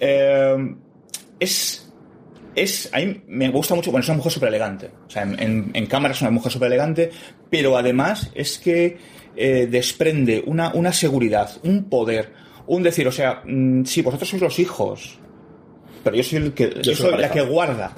Eh, 0.00 0.74
es 1.38 1.85
es 2.56 2.88
a 2.92 2.98
mí 2.98 3.22
me 3.28 3.48
gusta 3.50 3.74
mucho, 3.76 3.90
bueno, 3.92 4.02
es 4.02 4.08
una 4.08 4.16
mujer 4.16 4.32
súper 4.32 4.48
elegante. 4.48 4.90
O 5.06 5.10
sea, 5.10 5.22
en, 5.22 5.70
en- 5.72 5.86
cámara 5.86 6.14
es 6.14 6.20
una 6.22 6.30
mujer 6.32 6.50
súper 6.50 6.66
elegante, 6.68 7.10
pero 7.50 7.76
además 7.76 8.30
es 8.34 8.58
que 8.58 8.96
eh, 9.36 9.68
desprende 9.70 10.42
una, 10.46 10.72
una 10.74 10.92
seguridad, 10.92 11.50
un 11.62 11.84
poder, 11.88 12.32
un 12.66 12.82
decir, 12.82 13.06
o 13.06 13.12
sea, 13.12 13.42
mm, 13.44 13.84
sí, 13.84 14.02
vosotros 14.02 14.28
sois 14.30 14.42
los 14.42 14.58
hijos, 14.58 15.18
pero 16.06 16.16
yo 16.18 16.22
soy 16.22 16.38
el 16.38 16.52
que 16.52 16.70
yo, 16.82 16.94
soy 16.94 17.10
soy 17.10 17.20
la 17.20 17.30
que 17.30 17.40
guarda 17.42 17.92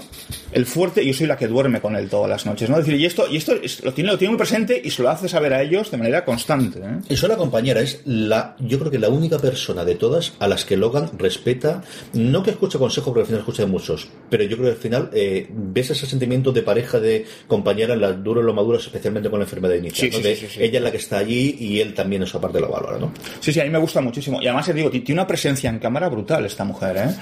el 0.53 0.65
fuerte 0.65 1.03
y 1.03 1.09
yo 1.09 1.13
soy 1.15 1.27
la 1.27 1.37
que 1.37 1.47
duerme 1.47 1.79
con 1.81 1.95
él 1.95 2.09
todas 2.09 2.29
las 2.31 2.47
noches, 2.47 2.71
¿no? 2.71 2.79
Es 2.79 2.87
decir, 2.87 2.99
y 2.99 3.05
esto, 3.05 3.27
y 3.31 3.37
esto 3.37 3.53
es- 3.63 3.85
lo, 3.85 3.93
tiene, 3.93 4.11
lo 4.13 4.17
tiene 4.17 4.31
muy 4.31 4.39
presente 4.39 4.81
y 4.83 4.91
se 4.91 5.03
lo 5.03 5.11
hace 5.11 5.29
saber 5.29 5.53
a 5.53 5.61
ellos 5.63 5.91
de 5.91 5.99
manera 5.99 6.25
constante, 6.25 6.79
¿eh? 6.79 6.99
Y 7.11 7.17
soy 7.19 7.29
la 7.29 7.37
compañera, 7.37 7.81
es 7.83 8.01
la, 8.07 8.57
yo 8.59 8.79
creo 8.79 8.91
que 8.91 8.99
la 8.99 9.11
única 9.11 9.39
persona 9.39 9.85
de 9.85 9.95
todas 9.97 10.33
a 10.39 10.49
las 10.49 10.65
que 10.65 10.79
Logan 10.79 11.11
respeta, 11.19 11.83
no 12.15 12.43
que 12.43 12.51
escuche 12.53 12.79
consejos, 12.79 13.09
porque 13.09 13.21
al 13.21 13.27
final 13.27 13.41
escucha 13.41 13.63
de 13.65 13.69
muchos, 13.69 14.09
pero 14.31 14.43
yo 14.45 14.57
creo 14.57 14.69
que 14.71 14.75
al 14.77 14.81
final 14.83 15.11
eh, 15.13 15.47
ves 15.51 15.91
ese 15.91 16.07
sentimiento 16.07 16.51
de 16.51 16.63
pareja, 16.63 16.99
de 16.99 17.27
compañera 17.47 17.93
en 17.93 18.01
las 18.01 18.25
duras 18.25 18.43
lo 18.43 18.55
maduras, 18.55 18.83
especialmente 18.87 19.29
con 19.29 19.41
la 19.41 19.45
enfermedad 19.45 19.75
inicial. 19.75 20.11
Sí, 20.11 20.17
¿no? 20.17 20.23
sí, 20.23 20.29
De 20.29 20.37
sí, 20.37 20.47
sí. 20.49 20.63
Ella 20.63 20.79
es 20.79 20.85
la 20.85 20.91
que 20.91 20.97
está 20.97 21.19
allí 21.19 21.57
y 21.61 21.81
él 21.81 21.93
también 21.93 22.23
esa 22.23 22.41
parte 22.41 22.59
lo 22.59 22.69
valora, 22.71 22.99
¿no? 22.99 23.13
Sí, 23.41 23.53
sí, 23.53 23.61
a 23.61 23.65
mí 23.65 23.71
me 23.71 23.79
gusta 23.79 24.01
muchísimo. 24.01 24.41
Y 24.41 24.47
además, 24.47 24.65
te 24.65 24.73
digo, 24.73 24.91
ti- 24.91 25.01
tiene 25.01 25.21
una 25.21 25.27
presencia 25.27 25.69
en 25.69 25.79
cámara 25.79 26.09
brutal 26.09 26.47
esta 26.47 26.65
mujer, 26.65 26.97
¿eh? 26.97 27.15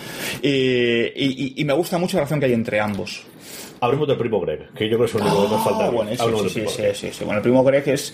Y, 0.77 1.25
y- 1.25 1.55
y- 1.57 1.61
y 1.63 1.65
me 1.65 1.73
gusta 1.73 1.99
mucho 1.99 2.17
la 2.17 2.21
relación 2.23 2.41
que 2.41 2.47
hay 2.47 2.53
entre 2.53 2.81
ambos. 2.81 3.23
Hablemos 3.81 4.09
del 4.09 4.17
primo 4.17 4.41
Greg, 4.41 4.71
que 4.75 4.89
yo 4.89 4.97
creo 4.97 5.01
que 5.01 5.05
es 5.07 5.15
lo 5.15 5.21
único 5.21 5.43
que 5.45 5.55
nos 5.55 5.65
falta. 5.65 5.85
Ah, 5.87 5.91
bueno, 5.91 6.11
sí, 6.49 6.49
sí, 6.49 6.61
sí, 6.69 6.83
sí, 6.95 7.09
sí. 7.13 7.25
Bueno, 7.25 7.39
el 7.39 7.43
primo 7.43 7.63
Greg 7.65 7.89
es... 7.89 8.13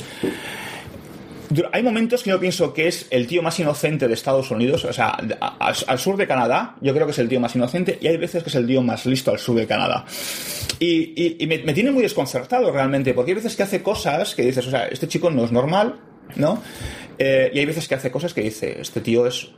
Hay 1.73 1.83
momentos 1.83 2.23
que 2.23 2.31
yo 2.31 2.41
pienso 2.41 2.73
que 2.73 2.89
es 2.89 3.07
el 3.11 3.27
tío 3.27 3.43
más 3.43 3.61
inocente 3.61 4.09
de 4.09 4.15
Estados 4.15 4.51
Unidos, 4.51 4.87
o 4.87 4.93
sea, 4.93 5.19
al 5.87 5.99
sur 5.99 6.17
de 6.17 6.27
Canadá, 6.27 6.77
yo 6.81 6.95
creo 6.95 7.05
que 7.05 7.13
es 7.13 7.19
el 7.19 7.29
tío 7.29 7.41
más 7.41 7.55
inocente, 7.55 7.99
y 8.01 8.07
hay 8.07 8.17
veces 8.17 8.43
que 8.43 8.49
es 8.49 8.55
el 8.55 8.67
tío 8.67 8.81
más 8.81 9.05
listo 9.05 9.31
al 9.33 9.39
sur 9.39 9.57
de 9.57 9.67
Canadá. 9.67 10.07
Y, 10.79 11.13
y- 11.15 11.37
y 11.41 11.47
me, 11.47 11.59
me 11.59 11.75
tiene 11.75 11.91
muy 11.91 12.03
desconcertado 12.03 12.73
realmente, 12.73 13.13
porque 13.13 13.33
hay 13.33 13.35
veces 13.35 13.55
que 13.55 13.65
hace 13.65 13.83
cosas 13.83 14.35
que 14.35 14.43
dices, 14.45 14.67
o 14.67 14.71
sea, 14.71 14.87
este 14.87 15.09
chico 15.09 15.31
no 15.31 15.45
es 15.45 15.53
normal, 15.53 15.97
¿no? 16.37 16.63
Eh, 17.19 17.51
y 17.53 17.59
hay 17.59 17.67
veces 17.67 17.87
que 17.87 17.97
hace 17.97 18.11
cosas 18.11 18.33
que 18.33 18.41
dice, 18.41 18.81
este 18.81 19.03
tío 19.03 19.27
es 19.27 19.51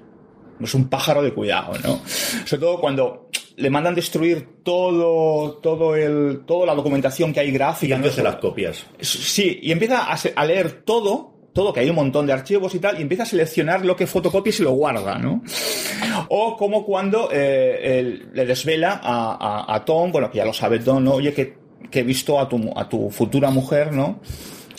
es 0.60 0.74
un 0.74 0.88
pájaro 0.88 1.22
de 1.22 1.32
cuidado, 1.32 1.72
¿no? 1.84 2.00
Sobre 2.44 2.60
todo 2.60 2.80
cuando 2.80 3.28
le 3.56 3.70
mandan 3.70 3.94
destruir 3.94 4.48
todo, 4.64 5.52
todo 5.58 5.94
el, 5.96 6.42
toda 6.46 6.66
la 6.66 6.74
documentación 6.74 7.32
que 7.32 7.40
hay 7.40 7.50
gráfica. 7.52 7.96
¿no? 7.96 8.02
Las 8.24 8.36
copias. 8.36 8.86
Sí, 9.00 9.60
y 9.62 9.70
empieza 9.72 10.04
a, 10.04 10.44
leer 10.44 10.82
todo, 10.84 11.34
todo, 11.52 11.72
que 11.72 11.78
hay 11.80 11.88
un 11.88 11.94
montón 11.96 12.26
de 12.26 12.32
archivos 12.32 12.74
y 12.74 12.80
tal, 12.80 12.98
y 12.98 13.02
empieza 13.02 13.22
a 13.22 13.26
seleccionar 13.26 13.84
lo 13.84 13.94
que 13.94 14.06
fotocopia 14.08 14.50
y 14.50 14.52
se 14.52 14.64
lo 14.64 14.72
guarda, 14.72 15.18
¿no? 15.18 15.42
O 16.30 16.56
como 16.56 16.84
cuando 16.84 17.28
eh, 17.32 18.00
él 18.00 18.28
le 18.32 18.44
desvela 18.44 19.00
a, 19.02 19.36
a- 19.68 19.74
a 19.76 19.84
Tom, 19.84 20.10
bueno, 20.10 20.30
que 20.30 20.38
ya 20.38 20.44
lo 20.44 20.52
sabe 20.52 20.80
Tom, 20.80 21.04
¿no? 21.04 21.12
Oye, 21.14 21.32
que, 21.32 21.56
que 21.90 22.00
he 22.00 22.02
visto 22.04 22.40
a 22.40 22.48
tu, 22.48 22.72
a 22.76 22.88
tu 22.88 23.08
futura 23.10 23.50
mujer, 23.50 23.92
¿no? 23.92 24.18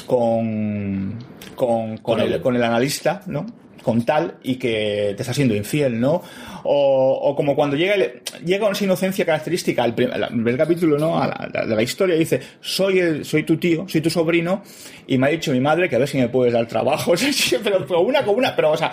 Con, 0.05 1.17
con, 1.55 1.97
con, 1.97 1.97
Con 1.97 2.19
el, 2.19 2.41
con 2.41 2.55
el 2.55 2.63
analista, 2.63 3.21
¿no? 3.27 3.45
Con 3.85 4.03
tal 4.03 4.37
y 4.41 4.55
que 4.55 5.13
te 5.15 5.21
está 5.21 5.31
siendo 5.31 5.53
infiel, 5.55 5.99
¿no? 5.99 6.23
O, 6.63 7.19
o 7.21 7.35
como 7.35 7.55
cuando 7.55 7.75
llega, 7.75 7.93
el- 7.93 8.13
llega 8.43 8.67
esa 8.71 8.83
inocencia 8.83 9.23
característica 9.25 9.83
al 9.83 9.93
prim- 9.93 10.09
al 10.11 10.27
primer 10.29 10.57
capítulo, 10.57 10.97
¿no? 10.97 11.21
A 11.21 11.27
la- 11.27 11.65
de 11.67 11.75
la 11.75 11.83
historia, 11.83 12.15
dice, 12.15 12.41
soy 12.61 12.97
el, 12.97 13.25
soy 13.25 13.43
tu 13.43 13.57
tío, 13.57 13.85
soy 13.87 14.01
tu 14.01 14.09
sobrino, 14.09 14.63
y 15.05 15.19
me 15.19 15.27
ha 15.27 15.29
dicho 15.29 15.51
mi 15.51 15.59
madre 15.59 15.87
que 15.87 15.97
a 15.97 15.99
ver 15.99 16.07
si 16.07 16.17
me 16.17 16.29
puedes 16.29 16.51
dar 16.51 16.67
trabajo. 16.67 17.15
Sí, 17.25 17.31
sí, 17.31 17.57
pero, 17.63 17.85
pero 17.85 17.99
una 18.01 18.23
con 18.25 18.33
una, 18.37 18.55
pero 18.55 18.71
o 18.71 18.77
sea, 18.77 18.91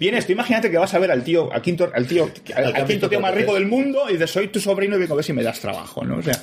vienes, 0.00 0.26
tú 0.26 0.32
imagínate 0.32 0.68
que 0.68 0.78
vas 0.78 0.92
a 0.94 0.98
ver 0.98 1.12
al 1.12 1.22
tío, 1.22 1.52
al 1.52 1.62
quinto, 1.62 1.88
al 1.94 2.04
tío, 2.08 2.28
al, 2.56 2.86
quinto 2.86 3.08
tío 3.08 3.20
más 3.20 3.32
rico 3.34 3.54
del 3.54 3.66
mundo, 3.66 4.06
y 4.08 4.14
dices, 4.14 4.32
soy 4.32 4.48
tu 4.48 4.58
sobrino 4.58 4.96
y 4.96 4.98
vengo 4.98 5.12
a 5.12 5.16
ver 5.18 5.24
si 5.24 5.32
me 5.32 5.44
das 5.44 5.60
trabajo, 5.60 6.04
¿no? 6.04 6.16
O 6.16 6.22
sea, 6.22 6.34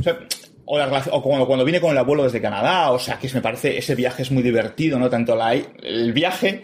o 0.00 0.02
sea, 0.02 0.18
o, 0.64 0.76
la 0.78 0.86
relación- 0.86 1.14
o 1.14 1.22
cuando, 1.22 1.46
cuando 1.46 1.64
viene 1.64 1.80
con 1.80 1.92
el 1.92 1.98
abuelo 1.98 2.24
desde 2.24 2.40
Canadá, 2.40 2.90
o 2.90 2.98
sea, 2.98 3.18
que 3.20 3.28
me 3.32 3.40
parece, 3.42 3.78
ese 3.78 3.94
viaje 3.94 4.22
es 4.22 4.30
muy 4.32 4.42
divertido, 4.42 4.98
¿no? 4.98 5.08
Tanto 5.10 5.36
la, 5.36 5.52
el 5.54 6.12
viaje 6.12 6.62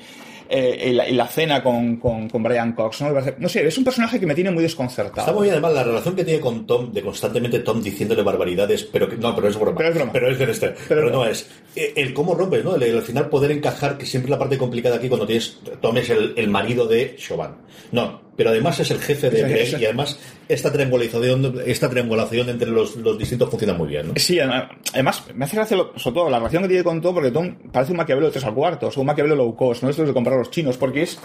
eh, 0.48 0.90
y, 1.08 1.14
la, 1.14 1.26
cena 1.28 1.62
con, 1.62 1.96
con, 1.96 2.28
con 2.28 2.42
Brian 2.42 2.72
Cox, 2.72 3.02
¿no? 3.02 3.10
No 3.38 3.48
sé, 3.48 3.66
es 3.66 3.76
un 3.78 3.84
personaje 3.84 4.18
que 4.18 4.26
me 4.26 4.34
tiene 4.34 4.50
muy 4.50 4.62
desconcertado. 4.62 5.20
Está 5.20 5.32
muy 5.32 5.44
bien, 5.44 5.54
además, 5.54 5.74
la 5.74 5.84
relación 5.84 6.16
que 6.16 6.24
tiene 6.24 6.40
con 6.40 6.66
Tom, 6.66 6.92
de 6.92 7.02
constantemente 7.02 7.58
Tom 7.60 7.82
diciéndole 7.82 8.22
barbaridades, 8.22 8.84
pero 8.84 9.08
que, 9.08 9.16
no, 9.16 9.34
pero 9.34 9.48
es 9.48 9.58
broma. 9.58 9.76
Pero 9.76 9.88
es 9.90 9.94
broma. 9.94 10.12
Pero 10.12 10.30
es 10.30 10.38
de 10.38 10.50
este. 10.50 10.74
Pero, 10.88 11.10
no 11.10 11.24
es. 11.26 11.48
Eh, 11.76 11.92
El 11.96 12.14
cómo 12.14 12.34
rompes, 12.34 12.64
¿no? 12.64 12.76
El, 12.76 12.82
el 12.82 12.96
al 12.96 13.02
final 13.02 13.28
poder 13.28 13.50
encajar, 13.50 13.98
que 13.98 14.06
siempre 14.06 14.28
es 14.28 14.30
la 14.30 14.38
parte 14.38 14.58
complicada 14.58 14.96
aquí 14.96 15.08
cuando 15.08 15.26
tienes, 15.26 15.58
Tom 15.80 15.96
es 15.98 16.10
el, 16.10 16.34
el 16.36 16.48
marido 16.48 16.86
de 16.86 17.16
Chauvin. 17.16 17.50
No, 17.92 18.27
pero 18.38 18.50
además 18.50 18.78
es 18.80 18.90
el 18.92 19.00
jefe 19.00 19.28
de 19.30 19.62
ese- 19.62 19.78
y 19.80 19.84
además 19.84 20.18
esta 20.48 20.72
triangulación, 20.72 21.60
esta 21.66 21.90
triangulación 21.90 22.48
entre 22.48 22.70
los, 22.70 22.96
los 22.96 23.18
distintos 23.18 23.50
funciona 23.50 23.74
muy 23.74 23.88
bien, 23.88 24.06
¿no? 24.08 24.12
Sí, 24.16 24.38
además, 24.40 25.24
me 25.34 25.44
hace 25.44 25.56
gracia, 25.56 25.76
lo- 25.76 25.92
sobre 25.98 26.14
todo, 26.14 26.30
la 26.30 26.38
relación 26.38 26.62
que 26.62 26.68
tiene 26.68 26.84
con 26.84 27.02
Tom, 27.02 27.14
porque 27.14 27.30
Tom 27.32 27.54
parece 27.72 27.92
un 27.92 27.98
Maquiavelo 27.98 28.28
de 28.28 28.32
tres 28.32 28.44
al 28.44 28.54
cuarto, 28.54 28.86
o 28.86 28.90
sea, 28.90 29.00
un 29.00 29.06
Maquiavelo 29.08 29.34
low 29.36 29.54
cost, 29.54 29.82
¿no? 29.82 29.90
Esto 29.90 30.02
es 30.02 30.08
de 30.08 30.14
comprar 30.14 30.36
a 30.36 30.38
los 30.38 30.50
chinos, 30.50 30.76
porque 30.78 31.02
es, 31.02 31.18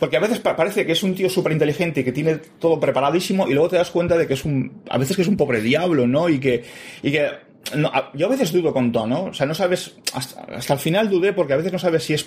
porque 0.00 0.16
a 0.16 0.20
veces 0.20 0.40
pa- 0.40 0.56
parece 0.56 0.84
que 0.84 0.92
es 0.92 1.02
un 1.02 1.14
tío 1.14 1.30
súper 1.30 1.52
inteligente 1.52 2.00
y 2.00 2.04
que 2.04 2.12
tiene 2.12 2.34
todo 2.58 2.78
preparadísimo, 2.80 3.48
y 3.48 3.52
luego 3.54 3.68
te 3.70 3.76
das 3.76 3.90
cuenta 3.90 4.18
de 4.18 4.26
que 4.26 4.34
es 4.34 4.44
un, 4.44 4.82
a 4.90 4.98
veces 4.98 5.14
que 5.16 5.22
es 5.22 5.28
un 5.28 5.36
pobre 5.36 5.60
diablo, 5.60 6.06
¿no? 6.06 6.28
Y 6.28 6.40
que, 6.40 6.64
y 7.02 7.12
que, 7.12 7.30
no, 7.76 7.90
yo 8.14 8.26
a 8.26 8.30
veces 8.30 8.52
dudo 8.52 8.72
con 8.72 8.90
Tom, 8.92 9.08
¿no? 9.08 9.24
O 9.26 9.32
sea, 9.34 9.46
no 9.46 9.54
sabes, 9.54 9.94
hasta, 10.12 10.42
hasta 10.42 10.74
el 10.74 10.80
final 10.80 11.08
dudé 11.08 11.32
porque 11.32 11.52
a 11.52 11.56
veces 11.56 11.72
no 11.72 11.78
sabes 11.78 12.02
si 12.04 12.14
es, 12.14 12.26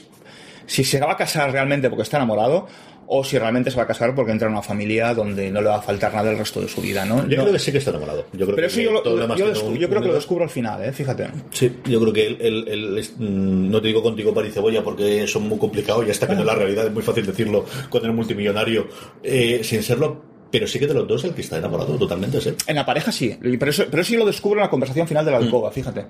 si 0.66 0.84
se 0.84 1.00
va 1.00 1.12
a 1.14 1.18
casar 1.18 1.52
realmente 1.52 1.90
porque 1.90 2.04
está 2.04 2.18
enamorado, 2.18 2.68
o 3.12 3.24
si 3.24 3.40
realmente 3.40 3.72
se 3.72 3.78
va 3.78 3.84
a 3.84 3.88
casar 3.88 4.14
porque 4.14 4.32
entra 4.32 4.48
en 4.48 4.54
una 4.54 4.62
familia 4.62 5.16
donde 5.16 5.50
no 5.50 5.62
le 5.62 5.70
va 5.70 5.78
a 5.78 5.82
faltar 5.82 6.14
nada 6.14 6.30
el 6.30 6.38
resto 6.38 6.62
de 6.62 6.68
su 6.68 6.80
vida, 6.80 7.06
¿no? 7.06 7.28
Yo 7.28 7.38
No- 7.38 7.44
creo 7.44 7.54
que 7.54 7.60
sí 7.60 7.72
que 7.72 7.80
está 7.80 7.90
enamorado. 7.90 8.26
Yo 8.34 8.46
creo 8.46 8.56
pero 8.56 8.68
que 8.68 8.72
eso 8.74 8.82
yo, 8.82 8.92
lo, 8.92 9.04
lo 9.04 9.36
yo 9.76 9.90
creo 9.90 10.02
que 10.02 10.08
lo 10.10 10.14
descubro 10.14 10.44
al 10.44 10.50
final, 10.52 10.84
¿eh? 10.84 10.92
Fíjate. 10.94 11.28
Sí, 11.52 11.72
yo 11.86 12.00
creo 12.02 12.14
que 12.14 12.28
él, 12.28 12.38
él- 12.40 12.66
él 12.68 12.98
es- 13.00 13.14
mm, 13.18 13.72
no 13.72 13.82
te 13.82 13.88
digo 13.88 14.04
contigo 14.04 14.32
par 14.32 14.46
y 14.46 14.52
cebolla 14.52 14.84
porque 14.84 15.26
son 15.28 15.48
muy 15.50 15.58
complicados 15.58 16.06
y 16.08 16.12
hasta 16.12 16.28
que 16.28 16.36
no 16.36 16.42
es 16.42 16.46
la 16.46 16.54
realidad 16.54 16.86
es 16.86 16.94
muy 16.94 17.02
fácil 17.02 17.26
decirlo 17.26 17.66
con 17.90 18.06
el 18.06 18.14
multimillonario 18.14 18.88
eh, 19.24 19.62
sin 19.64 19.82
serlo, 19.82 20.22
pero 20.52 20.68
sí 20.68 20.78
que 20.78 20.86
de 20.86 20.94
los 20.94 21.08
dos 21.08 21.24
el 21.24 21.34
que 21.34 21.42
está 21.42 21.58
enamorado 21.58 21.96
totalmente, 21.98 22.40
¿sí? 22.40 22.54
En 22.68 22.76
la 22.76 22.86
pareja 22.86 23.12
sí, 23.12 23.36
pero 23.60 23.72
eso, 23.72 23.86
pero 23.90 24.04
eso 24.04 24.14
yo 24.14 24.20
lo 24.20 24.26
descubro 24.28 24.60
en 24.60 24.66
la 24.66 24.70
conversación 24.70 25.08
final 25.08 25.26
de 25.26 25.32
la 25.32 25.38
alcoba, 25.38 25.72
fíjate. 25.72 26.06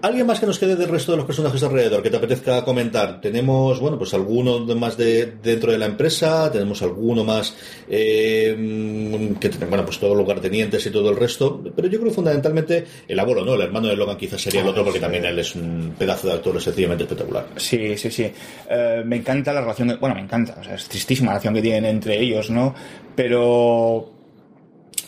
¿Alguien 0.00 0.28
más 0.28 0.38
que 0.38 0.46
nos 0.46 0.60
quede 0.60 0.76
del 0.76 0.88
resto 0.88 1.10
de 1.10 1.18
los 1.18 1.26
personajes 1.26 1.60
alrededor 1.64 2.04
que 2.04 2.10
te 2.10 2.16
apetezca 2.16 2.64
comentar? 2.64 3.20
Tenemos, 3.20 3.80
bueno, 3.80 3.98
pues 3.98 4.14
alguno 4.14 4.60
más 4.76 4.96
de 4.96 5.26
dentro 5.42 5.72
de 5.72 5.78
la 5.78 5.86
empresa, 5.86 6.52
tenemos 6.52 6.82
alguno 6.82 7.24
más 7.24 7.56
eh, 7.88 9.34
que 9.40 9.48
bueno, 9.66 9.84
pues 9.84 9.98
todos 9.98 10.16
los 10.16 10.22
lugartenientes 10.22 10.86
y 10.86 10.90
todo 10.90 11.10
el 11.10 11.16
resto, 11.16 11.60
pero 11.74 11.88
yo 11.88 11.98
creo 11.98 12.12
fundamentalmente 12.12 12.86
el 13.08 13.18
abuelo, 13.18 13.44
¿no? 13.44 13.54
El 13.54 13.62
hermano 13.62 13.88
de 13.88 13.96
Logan 13.96 14.16
quizás 14.16 14.40
sería 14.40 14.60
el 14.60 14.68
otro 14.68 14.84
porque 14.84 15.00
también 15.00 15.24
él 15.24 15.36
es 15.40 15.56
un 15.56 15.94
pedazo 15.98 16.28
de 16.28 16.34
actor 16.34 16.62
sencillamente 16.62 17.02
espectacular. 17.02 17.48
Sí, 17.56 17.98
sí, 17.98 18.08
sí. 18.12 18.30
Eh, 18.70 19.02
me 19.04 19.16
encanta 19.16 19.52
la 19.52 19.62
relación, 19.62 19.96
bueno, 20.00 20.14
me 20.14 20.22
encanta, 20.22 20.58
o 20.60 20.64
sea, 20.64 20.76
es 20.76 20.88
tristísima 20.88 21.26
la 21.26 21.32
relación 21.34 21.54
que 21.54 21.62
tienen 21.62 21.86
entre 21.86 22.20
ellos, 22.20 22.50
¿no? 22.50 22.72
Pero... 23.16 24.12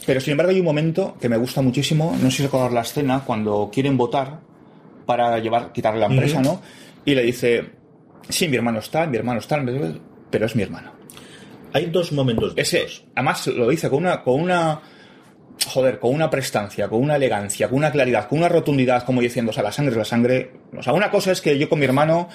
Pero 0.05 0.21
sin 0.21 0.33
embargo 0.33 0.51
hay 0.51 0.59
un 0.59 0.65
momento 0.65 1.17
que 1.21 1.29
me 1.29 1.37
gusta 1.37 1.63
muchísimo, 1.63 2.17
no 2.21 2.31
sé 2.31 2.39
si 2.39 2.43
recordar 2.43 2.73
la 2.73 2.81
escena, 2.81 3.23
cuando 3.25 3.71
quieren 3.73 3.97
votar 3.97 4.50
para 5.17 5.39
llevar, 5.41 5.73
quitarle 5.73 5.99
la 6.01 6.07
empresa. 6.07 6.41
¿no? 6.41 6.61
Y 7.05 7.15
le 7.17 7.23
dice, 7.23 7.71
sí, 8.29 8.47
mi 8.49 8.57
hermano 8.57 8.79
está, 8.79 9.07
mi 9.07 9.17
hermano 9.17 9.41
está, 9.41 9.61
pero 10.31 10.47
es 10.47 10.55
mi 10.55 10.63
hermano. 10.63 10.93
Hay 11.73 11.87
dos 11.87 12.13
momentos 12.13 12.55
de 12.55 12.63
Ese, 12.63 12.85
estos. 12.85 13.05
además 13.17 13.47
lo 13.49 13.69
dice 13.69 13.89
con 13.91 13.99
una, 14.05 14.23
con 14.23 14.41
una, 14.41 14.81
joder, 15.73 15.99
con 15.99 16.15
una 16.15 16.31
prestancia, 16.31 16.89
con 16.89 17.03
una 17.03 17.17
elegancia, 17.17 17.69
con 17.69 17.79
una 17.79 17.91
claridad, 17.91 18.29
con 18.29 18.39
una 18.39 18.49
rotundidad, 18.49 19.05
como 19.05 19.21
diciendo, 19.21 19.51
o 19.51 19.53
sea, 19.53 19.63
la 19.65 19.73
sangre 19.73 19.93
es 19.93 19.99
la 19.99 20.05
sangre. 20.05 20.53
O 20.77 20.83
sea, 20.83 20.93
una 20.93 21.11
cosa 21.11 21.33
es 21.33 21.41
que 21.41 21.59
yo 21.59 21.69
con 21.69 21.79
mi 21.81 21.85
hermano 21.87 22.29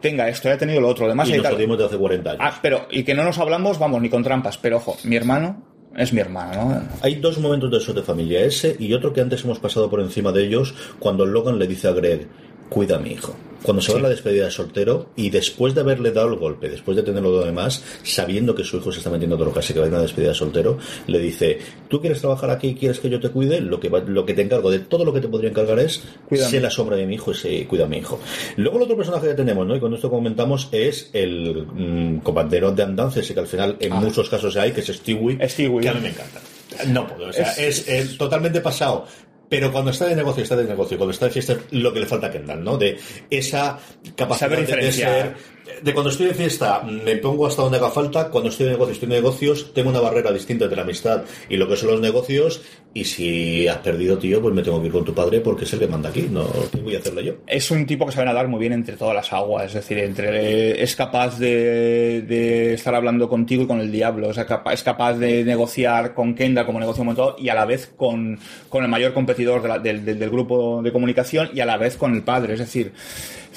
tenga 0.00 0.28
esto, 0.28 0.48
haya 0.48 0.58
tenido 0.58 0.80
lo 0.80 0.88
otro, 0.88 1.06
además 1.06 1.28
y 1.28 1.32
nos 1.34 1.42
tal- 1.42 1.54
jodimos 1.54 1.78
de 1.78 1.84
hace 1.86 1.96
40 1.98 2.30
años. 2.30 2.42
Ah, 2.42 2.58
pero, 2.62 2.86
y 2.90 3.04
que 3.04 3.14
no 3.14 3.24
nos 3.24 3.38
hablamos, 3.38 3.78
vamos, 3.78 4.00
ni 4.02 4.08
con 4.10 4.22
trampas, 4.22 4.58
pero 4.58 4.76
ojo, 4.78 4.96
mi 5.04 5.16
hermano 5.16 5.62
es 5.96 6.12
mi 6.12 6.20
hermano, 6.20 6.70
¿no? 6.70 6.82
Hay 7.02 7.16
dos 7.16 7.38
momentos 7.38 7.70
de 7.70 7.78
eso 7.78 7.92
de 7.92 8.02
familia, 8.02 8.40
ese 8.40 8.76
y 8.78 8.92
otro 8.94 9.12
que 9.12 9.20
antes 9.20 9.44
hemos 9.44 9.58
pasado 9.58 9.88
por 9.88 10.00
encima 10.00 10.32
de 10.32 10.44
ellos, 10.44 10.74
cuando 10.98 11.26
Logan 11.26 11.58
le 11.58 11.66
dice 11.66 11.88
a 11.88 11.92
Greg, 11.92 12.26
cuida 12.68 12.96
a 12.96 12.98
mi 12.98 13.12
hijo. 13.12 13.34
Cuando 13.64 13.82
se 13.82 13.92
va 13.92 13.98
a 13.98 14.02
la 14.02 14.08
despedida 14.10 14.44
de 14.44 14.50
soltero 14.50 15.10
y 15.16 15.30
después 15.30 15.74
de 15.74 15.80
haberle 15.80 16.12
dado 16.12 16.28
el 16.28 16.38
golpe, 16.38 16.68
después 16.68 16.96
de 16.96 17.02
tenerlo 17.02 17.30
lo 17.32 17.44
demás, 17.44 17.82
sabiendo 18.02 18.54
que 18.54 18.62
su 18.62 18.76
hijo 18.76 18.92
se 18.92 18.98
está 18.98 19.10
metiendo 19.10 19.36
droga, 19.36 19.60
así 19.60 19.72
que 19.72 19.80
va 19.80 19.86
a 19.86 19.88
ir 19.88 19.94
a 19.94 19.96
una 19.96 20.02
despedida 20.02 20.28
de 20.30 20.34
soltero, 20.34 20.78
le 21.06 21.18
dice, 21.18 21.58
¿tú 21.88 22.00
quieres 22.00 22.20
trabajar 22.20 22.50
aquí 22.50 22.68
y 22.68 22.74
quieres 22.74 23.00
que 23.00 23.08
yo 23.10 23.18
te 23.20 23.30
cuide? 23.30 23.60
Lo 23.60 23.80
que, 23.80 23.88
va- 23.88 24.00
lo 24.06 24.24
que 24.26 24.34
te 24.34 24.42
encargo 24.42 24.70
de 24.70 24.80
todo 24.80 25.04
lo 25.04 25.12
que 25.12 25.20
te 25.20 25.28
podría 25.28 25.50
encargar 25.50 25.78
es 25.78 26.02
Cuídame. 26.28 26.50
sé 26.50 26.60
la 26.60 26.70
sombra 26.70 26.96
de 26.96 27.06
mi 27.06 27.14
hijo 27.14 27.30
y 27.32 27.34
sé- 27.34 27.66
cuida 27.66 27.84
a 27.84 27.88
mi 27.88 27.96
hijo. 27.98 28.20
Luego 28.56 28.76
el 28.76 28.82
otro 28.84 28.96
personaje 28.96 29.28
que 29.28 29.34
tenemos, 29.34 29.66
¿no? 29.66 29.74
Y 29.74 29.80
con 29.80 29.94
esto 29.94 30.10
comentamos, 30.10 30.68
es 30.72 31.10
el 31.12 31.66
mm, 31.72 32.18
compañero 32.18 32.70
de 32.72 32.82
andanzas, 32.82 33.26
que 33.26 33.40
al 33.40 33.46
final 33.46 33.76
en 33.80 33.92
muchos 33.94 34.28
casos 34.28 34.56
hay, 34.56 34.72
que 34.72 34.80
es 34.82 34.88
Stewie, 34.88 35.38
Stewie. 35.48 35.80
que 35.80 35.88
a 35.88 35.94
mí 35.94 36.00
me 36.00 36.08
encanta. 36.10 36.40
No 36.88 37.06
puedo, 37.06 37.30
o 37.30 37.32
sea, 37.32 37.50
Es- 37.52 37.86
es, 37.86 37.88
es 37.88 38.18
totalmente 38.18 38.60
pasado. 38.60 39.06
Pero 39.48 39.70
cuando 39.70 39.90
está 39.90 40.06
de 40.06 40.16
negocio, 40.16 40.42
está 40.42 40.56
de 40.56 40.64
negocio. 40.64 40.96
Cuando 40.96 41.12
está 41.12 41.26
de 41.26 41.32
fiesta, 41.32 41.52
es 41.52 41.58
lo 41.72 41.92
que 41.92 42.00
le 42.00 42.06
falta 42.06 42.28
a 42.28 42.30
Kendall, 42.30 42.64
¿no? 42.64 42.76
De 42.78 42.98
esa 43.30 43.78
capacidad 44.16 44.48
de- 44.50 44.92
ser 44.92 45.34
de 45.82 45.94
cuando 45.94 46.10
estoy 46.10 46.26
de 46.26 46.34
fiesta 46.34 46.82
me 46.82 47.16
pongo 47.16 47.46
hasta 47.46 47.62
donde 47.62 47.78
haga 47.78 47.90
falta, 47.90 48.28
cuando 48.28 48.50
estoy 48.50 48.66
de 48.66 48.72
negocios, 48.72 48.96
estoy 48.96 49.08
de 49.08 49.14
negocios, 49.16 49.72
tengo 49.72 49.90
una 49.90 50.00
barrera 50.00 50.32
distinta 50.32 50.64
entre 50.64 50.76
la 50.76 50.82
amistad 50.82 51.24
y 51.48 51.56
lo 51.56 51.68
que 51.68 51.76
son 51.76 51.90
los 51.90 52.00
negocios, 52.00 52.62
y 52.92 53.04
si 53.04 53.66
has 53.66 53.78
perdido, 53.78 54.18
tío, 54.18 54.40
pues 54.40 54.54
me 54.54 54.62
tengo 54.62 54.80
que 54.80 54.86
ir 54.86 54.92
con 54.92 55.04
tu 55.04 55.14
padre 55.14 55.40
porque 55.40 55.64
es 55.64 55.72
el 55.72 55.80
que 55.80 55.86
manda 55.86 56.10
aquí, 56.10 56.28
no 56.30 56.46
¿qué 56.70 56.80
voy 56.80 56.94
a 56.94 56.98
hacerle 56.98 57.24
yo. 57.24 57.32
Es 57.46 57.70
un 57.70 57.86
tipo 57.86 58.06
que 58.06 58.12
sabe 58.12 58.26
nadar 58.26 58.48
muy 58.48 58.60
bien 58.60 58.72
entre 58.72 58.96
todas 58.96 59.14
las 59.14 59.32
aguas, 59.32 59.66
es 59.66 59.74
decir, 59.74 59.98
entre 59.98 60.82
es 60.82 60.94
capaz 60.94 61.38
de, 61.38 62.74
estar 62.74 62.94
hablando 62.94 63.28
contigo 63.28 63.62
y 63.62 63.66
con 63.66 63.80
el 63.80 63.90
diablo, 63.90 64.30
es 64.30 64.38
capaz, 64.44 64.74
es 64.74 64.82
capaz 64.82 65.14
de 65.14 65.44
negociar 65.44 66.14
con 66.14 66.34
Kendall 66.34 66.66
como 66.66 66.78
negocio 66.78 67.04
montado 67.04 67.36
y 67.38 67.48
a 67.48 67.54
la 67.54 67.64
vez 67.64 67.92
con, 67.96 68.38
el 68.72 68.88
mayor 68.88 69.14
competidor 69.14 69.82
del 69.82 70.30
grupo 70.30 70.82
de 70.82 70.92
comunicación 70.92 71.50
y 71.54 71.60
a 71.60 71.66
la 71.66 71.78
vez 71.78 71.96
con 71.96 72.14
el 72.14 72.22
padre, 72.22 72.54
es 72.54 72.60
decir, 72.60 72.92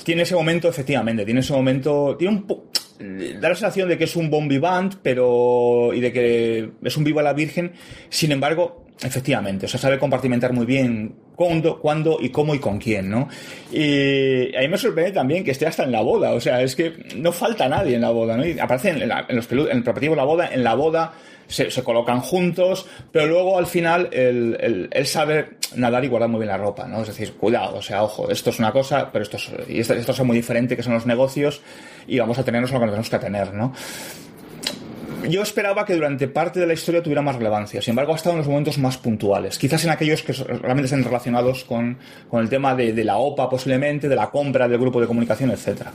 tiene 0.08 0.22
ese 0.22 0.36
momento, 0.36 0.70
efectivamente, 0.70 1.26
tiene 1.26 1.42
ese 1.42 1.52
momento, 1.52 2.16
tiene 2.18 2.34
un 2.34 2.48
da 3.42 3.50
la 3.50 3.56
sensación 3.56 3.90
de 3.90 3.98
que 3.98 4.06
es 4.06 4.16
un 4.16 4.30
bon 4.30 4.48
vivant, 4.48 4.96
pero, 5.04 5.94
y 5.94 6.00
de 6.00 6.14
que 6.14 6.70
es 6.82 6.96
un 6.96 7.04
viva 7.04 7.22
la 7.22 7.34
virgen, 7.34 7.74
sin 8.08 8.32
embargo, 8.32 8.87
efectivamente, 9.02 9.66
o 9.66 9.70
sea, 9.70 9.80
sabe 9.80 10.00
compartimentar 10.00 10.54
muy 10.54 10.66
bien 10.66 11.16
cuándo, 11.36 11.80
cuándo 11.80 12.18
y 12.20 12.30
cómo 12.30 12.56
y 12.56 12.60
con 12.60 12.80
quién, 12.80 13.10
¿no? 13.10 13.28
Y 13.72 14.56
a 14.56 14.62
mí 14.62 14.68
me 14.68 14.78
sorprende 14.78 15.12
también 15.12 15.44
que 15.44 15.52
esté 15.52 15.68
hasta 15.68 15.84
en 15.84 15.92
la 15.92 16.02
boda, 16.02 16.34
o 16.34 16.40
sea, 16.42 16.62
es 16.62 16.76
que 16.76 16.94
no 17.16 17.32
falta 17.32 17.70
nadie 17.70 17.96
en 17.96 18.02
la 18.02 18.10
boda, 18.10 18.36
¿no? 18.38 18.46
Y 18.46 18.58
aparece 18.60 18.90
en, 18.90 19.08
la- 19.08 19.26
en 19.30 19.36
los 19.36 19.52
en 19.52 19.60
el 19.60 19.84
preparativo 19.84 20.14
de 20.16 20.18
la 20.18 20.24
boda, 20.26 20.50
en 20.52 20.64
la 20.64 20.74
boda 20.74 21.14
se, 21.48 21.70
colocan 21.84 22.20
juntos, 22.22 22.88
pero 23.12 23.28
luego 23.28 23.58
al 23.58 23.68
final 23.68 24.10
él, 24.12 24.90
él- 24.92 25.06
sabe 25.06 25.52
nadar 25.76 26.04
y 26.04 26.08
guardar 26.08 26.30
muy 26.30 26.40
bien 26.40 26.50
la 26.50 26.58
ropa, 26.58 26.88
¿no? 26.88 27.02
Es 27.02 27.08
decir, 27.08 27.34
cuidado, 27.34 27.78
o 27.78 27.82
sea, 27.82 28.04
ojo, 28.04 28.30
esto 28.32 28.50
es 28.50 28.60
una 28.60 28.72
cosa, 28.72 29.12
pero 29.14 29.24
esto 29.24 29.38
es, 29.38 29.50
y 29.70 29.80
esto, 29.80 29.94
esto 29.94 30.12
es 30.12 30.24
muy 30.24 30.36
diferente 30.36 30.76
que 30.76 30.84
son 30.84 30.94
los 30.94 31.06
negocios 31.06 31.62
y 32.08 32.18
vamos 32.20 32.38
a 32.40 32.44
tenernos 32.44 32.72
lo 32.72 32.80
que 32.80 32.86
tenemos 32.88 33.10
que 33.10 33.20
tener, 33.20 33.54
¿no? 33.54 33.74
Yo 35.30 35.42
esperaba 35.42 35.86
que 35.86 35.96
durante 35.96 36.28
parte 36.28 36.60
de 36.60 36.68
la 36.68 36.74
historia 36.74 37.02
tuviera 37.02 37.22
más 37.22 37.36
relevancia, 37.36 37.82
sin 37.82 37.92
embargo 37.92 38.14
ha 38.14 38.16
estado 38.16 38.34
en 38.34 38.40
los 38.40 38.48
momentos 38.48 38.78
más 38.78 38.98
puntuales, 38.98 39.58
quizás 39.58 39.84
en 39.84 39.90
aquellos 39.90 40.22
que 40.22 40.34
realmente 40.34 40.86
estén 40.86 41.04
relacionados 41.04 41.64
con, 41.64 41.98
el 42.32 42.50
tema 42.50 42.76
de, 42.76 42.94
de 42.94 43.04
la 43.04 43.18
OPA 43.18 43.50
posiblemente, 43.50 44.08
de 44.08 44.16
la 44.16 44.30
compra 44.30 44.68
del 44.68 44.80
grupo 44.80 45.02
de 45.02 45.08
comunicación, 45.08 45.52
etcétera. 45.52 45.92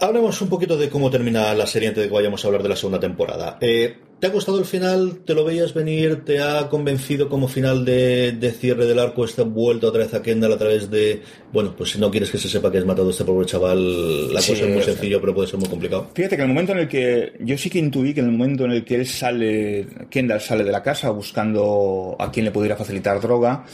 Hablemos 0.00 0.40
un 0.42 0.48
poquito 0.48 0.76
de 0.76 0.88
cómo 0.88 1.10
termina 1.10 1.52
la 1.54 1.66
serie 1.66 1.88
antes 1.88 2.04
de 2.04 2.08
que 2.08 2.14
vayamos 2.14 2.44
a 2.44 2.48
hablar 2.48 2.62
de 2.62 2.68
la 2.68 2.76
segunda 2.76 3.00
temporada. 3.00 3.58
Eh, 3.60 3.96
¿Te 4.20 4.26
ha 4.26 4.30
gustado 4.30 4.58
el 4.58 4.64
final? 4.64 5.20
¿Te 5.24 5.34
lo 5.34 5.44
veías 5.44 5.74
venir? 5.74 6.24
¿Te 6.24 6.40
ha 6.40 6.68
convencido 6.68 7.28
como 7.28 7.48
final 7.48 7.84
de, 7.84 8.32
de 8.32 8.50
cierre 8.52 8.86
del 8.86 8.98
arco 8.98 9.24
esta 9.24 9.42
vuelta 9.42 9.88
otra 9.88 10.04
vez 10.04 10.14
a 10.14 10.22
Kendall 10.22 10.52
a 10.52 10.58
través 10.58 10.90
de... 10.90 11.22
Bueno, 11.52 11.74
pues 11.76 11.90
si 11.90 11.98
no 12.00 12.10
quieres 12.10 12.30
que 12.30 12.38
se 12.38 12.48
sepa 12.48 12.70
que 12.70 12.78
has 12.78 12.84
matado 12.84 13.08
a 13.08 13.10
este 13.10 13.24
pobre 13.24 13.46
chaval, 13.46 14.32
la 14.32 14.40
Sí, 14.40 14.52
cosa 14.52 14.64
es 14.66 14.74
muy 14.74 14.82
sencillo, 14.82 15.20
pero 15.20 15.34
puede 15.34 15.48
ser 15.48 15.58
muy 15.58 15.68
complicado. 15.68 16.10
Fíjate 16.14 16.36
que 16.36 16.42
en 16.42 16.48
el 16.48 16.54
momento 16.54 16.72
en 16.72 16.78
el 16.78 16.88
que 16.88 17.32
yo 17.40 17.58
sí 17.58 17.68
que 17.70 17.78
intuí 17.78 18.14
que 18.14 18.20
en 18.20 18.26
el 18.26 18.32
momento 18.32 18.64
en 18.64 18.72
el 18.72 18.84
que 18.84 18.96
él 18.96 19.06
sale, 19.06 19.86
Kendall 20.10 20.40
sale 20.40 20.64
de 20.64 20.72
la 20.72 20.82
casa 20.82 21.10
buscando 21.10 22.16
a 22.18 22.30
quien 22.30 22.44
le 22.44 22.50
pudiera 22.50 22.76
facilitar 22.76 23.20
droga, 23.20 23.64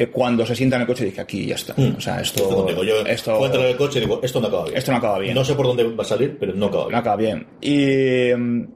eh, 0.00 0.06
cuando 0.10 0.46
se 0.46 0.54
sienta 0.54 0.76
en 0.76 0.82
el 0.82 0.86
coche 0.86 1.04
dije 1.04 1.20
aquí 1.20 1.44
ya 1.44 1.56
está. 1.56 1.74
O 1.74 2.00
sea, 2.00 2.20
esto, 2.20 2.68
Esto. 2.68 2.84
Yo 2.84 3.00
esto, 3.00 3.44
entrar 3.44 3.64
en 3.64 3.70
el 3.72 3.76
coche 3.76 3.98
y 3.98 4.02
digo, 4.02 4.20
esto 4.22 4.40
no 4.40 4.46
acaba 4.46 4.66
bien. 4.66 4.76
Esto 4.78 4.92
no 4.92 4.98
acaba 4.98 5.18
bien. 5.18 5.34
No 5.34 5.44
sé 5.44 5.56
por 5.56 5.66
dónde 5.66 5.82
va 5.82 6.04
a 6.04 6.06
salir, 6.06 6.36
pero 6.38 6.54
no 6.54 6.66
acaba 6.66 6.84
bien. 6.84 6.92
no 6.92 6.98
acaba 6.98 7.16
bien. 7.16 7.46
Y 7.60 8.32
mm, 8.32 8.68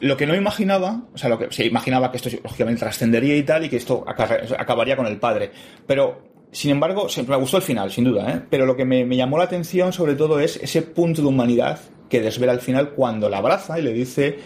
lo 0.00 0.16
que 0.16 0.26
no 0.26 0.34
imaginaba, 0.34 1.02
o 1.12 1.18
sea, 1.18 1.28
lo 1.28 1.38
que 1.38 1.52
se 1.52 1.66
imaginaba 1.66 2.10
que 2.10 2.16
esto 2.16 2.30
lógicamente 2.42 2.80
trascendería 2.80 3.36
y 3.36 3.42
tal, 3.42 3.66
y 3.66 3.68
que 3.68 3.76
esto 3.76 4.02
acabaría 4.06 4.96
con 4.96 5.06
el 5.06 5.18
padre. 5.18 5.50
Pero, 5.86 6.22
sin 6.50 6.70
embargo, 6.70 7.06
me 7.28 7.36
gustó 7.36 7.58
el 7.58 7.62
final, 7.62 7.90
sin 7.90 8.04
duda, 8.04 8.32
¿eh? 8.32 8.40
Pero 8.48 8.64
lo 8.64 8.74
que 8.74 8.86
me, 8.86 9.04
me 9.04 9.18
llamó 9.18 9.36
la 9.36 9.44
atención, 9.44 9.92
sobre 9.92 10.14
todo, 10.14 10.40
es 10.40 10.56
ese 10.56 10.80
punto 10.80 11.20
de 11.20 11.28
humanidad 11.28 11.80
que 12.08 12.22
desvela 12.22 12.52
al 12.52 12.62
final 12.62 12.92
cuando 12.92 13.28
la 13.28 13.36
abraza 13.36 13.78
y 13.78 13.82
le 13.82 13.92
dice: 13.92 14.38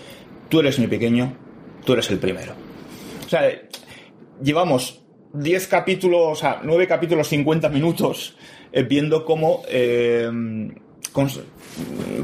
Tú 0.49 0.59
eres 0.59 0.77
mi 0.81 0.89
pequeño, 0.89 1.37
tú 1.85 1.93
eres 1.93 2.11
el 2.11 2.19
primero. 2.19 2.55
O 3.25 3.29
sea, 3.29 3.49
llevamos 4.43 5.04
10 5.35 5.67
capítulos, 5.67 6.21
o 6.33 6.35
sea, 6.37 6.61
9 6.63 6.87
capítulos, 6.87 7.29
50 7.29 7.69
minutos, 7.69 8.37
eh, 8.73 8.85
viendo 8.85 9.25
cómo 9.25 9.63
eh, 9.69 10.31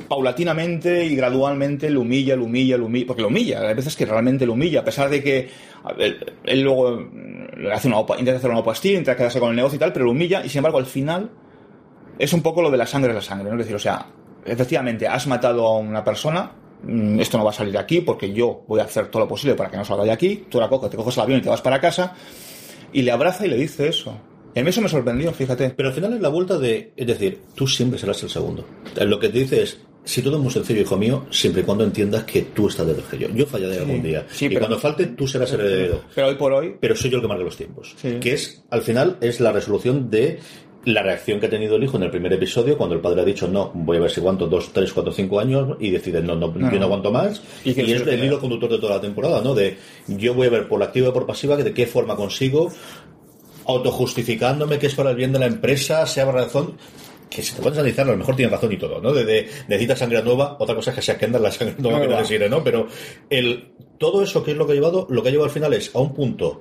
paulatinamente 0.09 1.05
y 1.05 1.17
gradualmente 1.17 1.91
lo 1.91 2.03
humilla, 2.03 2.37
lo 2.37 2.45
humilla, 2.45 2.77
lo 2.77 2.87
humilla, 2.87 3.07
porque 3.07 3.23
lo 3.23 3.29
humilla, 3.29 3.61
hay 3.61 3.75
veces 3.75 3.97
que 3.97 4.07
realmente 4.07 4.47
lo 4.47 4.53
humilla, 4.53 4.81
a 4.81 4.85
pesar 4.85 5.11
de 5.11 5.23
que 5.23 5.49
él 6.45 6.61
luego 6.63 7.01
mm, 7.01 7.67
hace 7.73 7.89
una 7.89 8.01
intenta 8.01 8.37
hacer 8.37 8.51
una 8.51 8.61
opa 8.61 8.75
intenta 8.75 9.17
quedarse 9.17 9.41
con 9.41 9.51
el 9.51 9.57
negocio 9.57 9.77
y 9.77 9.79
tal, 9.79 9.93
pero 9.93 10.05
lo 10.05 10.13
humilla 10.13 10.45
y 10.45 10.49
sin 10.49 10.59
embargo 10.59 10.79
al 10.79 10.87
final 10.87 11.31
es 12.19 12.33
un 12.33 12.43
poco 12.43 12.63
lo 12.63 12.71
de 12.71 12.77
la 12.77 12.87
sangre 12.87 13.11
es 13.11 13.15
la 13.15 13.23
sangre, 13.23 13.49
¿no? 13.49 13.53
Es 13.55 13.61
decir, 13.61 13.77
o 13.77 13.81
sea, 13.81 14.07
efectivamente 14.45 15.09
has 15.09 15.27
matado 15.27 15.67
a 15.67 15.79
una 15.79 16.05
persona, 16.05 16.53
mm, 16.83 17.21
esto 17.21 17.39
no 17.39 17.45
va 17.45 17.51
a 17.51 17.55
salir 17.55 17.77
aquí 17.79 18.01
porque 18.01 18.33
yo 18.33 18.65
voy 18.69 18.81
a 18.81 18.85
hacer 18.85 19.09
todo 19.09 19.23
lo 19.23 19.29
posible 19.29 19.55
para 19.55 19.71
que 19.71 19.77
no 19.77 19.85
salga 19.85 20.05
de 20.05 20.13
aquí, 20.13 20.47
tú 20.49 20.61
la 20.61 20.69
coges, 20.69 20.91
te 20.91 20.97
coges 20.97 21.17
el 21.17 21.23
avión 21.23 21.39
y 21.39 21.43
te 21.43 21.49
vas 21.49 21.63
para 21.63 21.81
casa 21.81 22.15
y 22.93 23.03
le 23.03 23.11
abraza 23.13 23.47
y 23.47 23.51
le 23.51 23.57
dice 23.57 23.89
eso. 23.89 24.19
Y 24.55 24.59
a 24.61 24.65
mí 24.65 24.71
eso 24.71 24.81
me 24.81 24.89
sorprendió, 24.89 25.33
fíjate. 25.33 25.71
Pero 25.71 25.91
al 25.91 25.95
final 25.95 26.13
es 26.15 26.21
la 26.21 26.29
vuelta 26.29 26.59
de... 26.59 26.93
Es 26.97 27.07
decir, 27.07 27.41
tú 27.55 27.67
siempre 27.69 27.99
serás 27.99 28.23
el 28.25 28.31
segundo. 28.31 28.67
Lo 29.01 29.19
que 29.21 29.29
te 29.29 29.39
dice 29.39 29.63
es... 29.63 29.81
Si 30.03 30.23
todo 30.23 30.37
es 30.39 30.43
muy 30.43 30.51
sencillo, 30.51 30.81
hijo 30.81 30.97
mío, 30.97 31.27
siempre 31.31 31.61
y 31.61 31.65
cuando 31.65 31.85
entiendas 31.85 32.25
que 32.25 32.41
tú 32.43 32.69
estás 32.69 32.87
detrás 32.87 33.11
de 33.13 33.19
yo. 33.19 33.29
Yo 33.35 33.45
fallaré 33.47 33.79
algún 33.79 34.03
día. 34.03 34.27
Sí, 34.31 34.47
y 34.47 34.49
pero- 34.49 34.61
cuando 34.63 34.79
falte, 34.79 35.07
tú 35.09 35.29
serás 35.29 35.53
el 35.53 35.61
heredero. 35.61 36.03
Pero 36.15 36.29
hoy 36.29 36.35
por 36.37 36.53
hoy, 36.55 36.75
Pero 36.81 36.97
soy 36.97 37.11
yo 37.11 37.17
el 37.19 37.23
que 37.23 37.29
marca 37.29 37.45
los 37.45 37.57
tiempos. 37.57 37.95
Sí. 38.01 38.17
Que 38.19 38.33
es, 38.33 38.65
al 38.71 38.81
final, 38.81 39.19
es 39.21 39.41
la 39.41 39.53
resolución 39.53 40.11
de 40.11 40.39
la 40.85 41.03
reacción 41.03 41.39
que 41.41 41.47
ha 41.47 41.51
tenido 41.51 41.77
el 41.77 41.85
hijo 41.85 41.99
en 41.99 42.05
el 42.05 42.11
primer 42.11 42.33
episodio, 42.33 42.79
cuando 42.79 42.95
el 42.95 43.03
padre 43.03 43.21
ha 43.21 43.25
dicho, 43.25 43.47
no, 43.47 43.71
voy 43.75 43.99
a 43.99 44.01
ver 44.01 44.11
si 44.11 44.21
aguanto 44.21 44.47
dos, 44.47 44.73
tres, 44.73 44.93
cuatro, 44.93 45.13
cinco 45.13 45.39
años, 45.39 45.77
y 45.79 45.91
decide, 45.91 46.23
no, 46.23 46.35
no, 46.35 46.47
No, 46.49 46.55
yo 46.55 46.61
no 46.73 46.79
no. 46.79 46.85
aguanto 46.87 47.13
más. 47.13 47.43
Y 47.65 47.71
Y, 47.79 47.93
es 47.93 48.03
se 48.03 48.15
el 48.15 48.25
hilo 48.25 48.41
conductor 48.41 48.71
de 48.71 48.79
toda 48.79 48.97
la 48.97 49.01
temporada, 49.03 49.43
¿no? 49.43 49.55
De 49.55 49.77
yo 50.07 50.33
voy 50.35 50.47
a 50.47 50.51
ver 50.51 50.69
por 50.69 50.79
la 50.79 50.87
activa 50.87 51.09
y 51.09 51.13
por 51.13 51.27
pasiva 51.27 51.57
que 51.57 51.65
de 51.65 51.75
qué 51.75 51.87
forma 51.87 52.17
consigo, 52.17 52.71
autojustificándome 53.67 54.79
que 54.79 54.87
es 54.87 54.95
para 54.95 55.11
el 55.11 55.17
bien 55.17 55.33
de 55.33 55.39
la 55.39 55.47
empresa, 55.47 56.07
sea 56.07 56.31
razón. 56.31 56.77
Que 57.29 57.43
si 57.43 57.55
te 57.55 57.63
pones 57.63 57.79
a 57.79 57.83
analizarlo, 57.83 58.11
a 58.13 58.15
lo 58.17 58.19
mejor 58.19 58.35
tiene 58.35 58.51
razón 58.51 58.73
y 58.73 58.77
todo, 58.77 59.01
¿no? 59.01 59.13
De, 59.13 59.25
de 59.25 59.49
necesitas 59.69 60.01
sangre 60.01 60.21
nueva, 60.23 60.57
otra 60.59 60.75
cosa 60.75 60.91
es 60.91 60.97
que 60.97 61.03
sea 61.03 61.17
Kendall 61.17 61.43
la 61.45 61.53
sangre 61.53 61.77
nueva 61.79 62.01
que 62.01 62.07
Nueva. 62.07 62.23
necesite, 62.23 62.49
¿no? 62.49 62.65
Pero 62.65 62.89
el, 63.29 63.69
todo 63.99 64.23
eso 64.25 64.43
que 64.43 64.51
es 64.51 64.57
lo 64.57 64.67
que 64.67 64.73
ha 64.73 64.75
llevado, 64.75 65.07
lo 65.11 65.23
que 65.23 65.29
ha 65.29 65.31
llevado 65.31 65.45
al 65.47 65.53
final 65.55 65.73
es 65.75 65.95
a 65.95 66.01
un 66.01 66.13
punto 66.13 66.61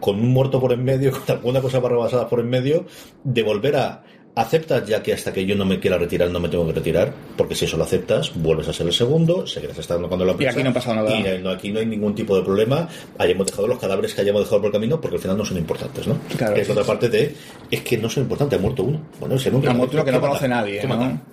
con 0.00 0.20
un 0.20 0.28
muerto 0.32 0.60
por 0.60 0.72
en 0.72 0.84
medio, 0.84 1.12
con 1.26 1.36
alguna 1.36 1.60
cosa 1.60 1.80
barrabasada 1.80 2.28
por 2.28 2.40
en 2.40 2.48
medio, 2.48 2.86
de 3.22 3.42
volver 3.42 3.76
a 3.76 4.04
aceptas 4.34 4.86
ya 4.86 5.02
que 5.02 5.12
hasta 5.12 5.32
que 5.32 5.46
yo 5.46 5.54
no 5.54 5.64
me 5.64 5.78
quiera 5.78 5.98
retirar 5.98 6.30
no 6.30 6.40
me 6.40 6.48
tengo 6.48 6.66
que 6.66 6.72
retirar, 6.72 7.12
porque 7.36 7.54
si 7.54 7.64
eso 7.64 7.76
lo 7.76 7.84
aceptas, 7.84 8.32
vuelves 8.34 8.68
a 8.68 8.72
ser 8.72 8.86
el 8.86 8.92
segundo, 8.92 9.46
seguirás 9.46 9.78
estando 9.78 10.08
cuando 10.08 10.24
lo 10.24 10.40
Y 10.40 10.46
aquí 10.46 10.62
no 10.62 10.70
ha 10.70 10.72
pasado 10.72 10.96
nada. 10.96 11.16
Y 11.16 11.42
no, 11.42 11.50
aquí 11.50 11.70
no 11.70 11.80
hay 11.80 11.86
ningún 11.86 12.14
tipo 12.14 12.36
de 12.36 12.42
problema, 12.42 12.88
hayamos 13.18 13.46
dejado 13.46 13.68
los 13.68 13.78
cadáveres 13.78 14.14
que 14.14 14.22
hayamos 14.22 14.42
dejado 14.42 14.60
por 14.60 14.66
el 14.66 14.72
camino, 14.72 15.00
porque 15.00 15.16
al 15.16 15.22
final 15.22 15.36
no 15.38 15.44
son 15.44 15.58
importantes, 15.58 16.06
¿no? 16.06 16.18
Claro. 16.36 16.54
Que 16.54 16.62
es 16.62 16.70
otra 16.70 16.84
parte 16.84 17.08
de, 17.08 17.34
es 17.70 17.80
que 17.82 17.96
no 17.98 18.08
son 18.08 18.24
importantes, 18.24 18.58
ha 18.58 18.62
muerto 18.62 18.82
uno. 18.82 19.00
Bueno, 19.20 19.36
nunca 19.52 19.70
ha 19.70 19.74
muerto 19.74 19.96
uno 19.96 20.04
que 20.04 20.12
no 20.12 20.20
¿qué 20.20 20.26
conoce 20.26 20.48
nadie. 20.48 20.82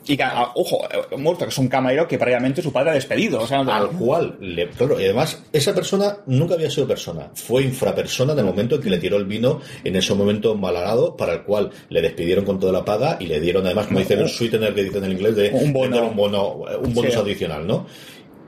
Y 0.08 0.18
que, 0.18 0.24
ah, 0.24 0.52
ojo, 0.56 0.82
eh, 0.92 1.18
muerto, 1.18 1.46
que 1.46 1.50
es 1.50 1.58
un 1.58 1.68
camarero 1.68 2.08
que 2.08 2.18
previamente 2.18 2.62
su 2.62 2.72
padre 2.72 2.92
ha 2.92 2.94
despedido. 2.94 3.42
O 3.42 3.48
sea, 3.48 3.64
no- 3.64 3.72
al 3.74 3.90
cual, 3.90 4.38
le, 4.40 4.70
claro, 4.70 5.00
y 5.00 5.06
además, 5.06 5.42
esa 5.52 5.74
persona 5.74 6.18
nunca 6.28 6.54
había 6.56 6.70
sido 6.70 6.88
persona, 6.88 7.30
fue 7.34 7.64
infrapersona 7.64 8.34
en 8.34 8.40
el 8.40 8.46
momento 8.46 8.76
en 8.76 8.82
que 8.82 8.90
le 8.90 8.98
tiró 9.00 9.18
el 9.18 9.26
vino 9.26 9.60
en 9.84 9.96
ese 9.96 10.14
momento 10.14 10.56
malhadado, 10.56 11.16
para 11.18 11.34
el 11.34 11.42
cual 11.42 11.72
le 11.90 12.02
despidieron 12.02 12.46
con 12.46 12.60
toda 12.60 12.72
la 12.74 12.86
y 13.20 13.26
le 13.28 13.40
dieron, 13.40 13.66
además, 13.66 13.88
como 13.88 14.00
dicen, 14.00 14.22
un 14.22 14.30
sweetener 14.30 14.74
que 14.74 14.84
dicen 14.84 15.04
en 15.04 15.12
inglés, 15.12 15.36
de 15.36 15.50
Un 15.52 15.72
bono. 15.74 16.08
un 16.08 16.16
bono, 16.16 16.48
un 16.84 16.94
bonus 16.94 17.14
Sí. 17.14 17.20
adicional, 17.20 17.66
¿no? 17.68 17.86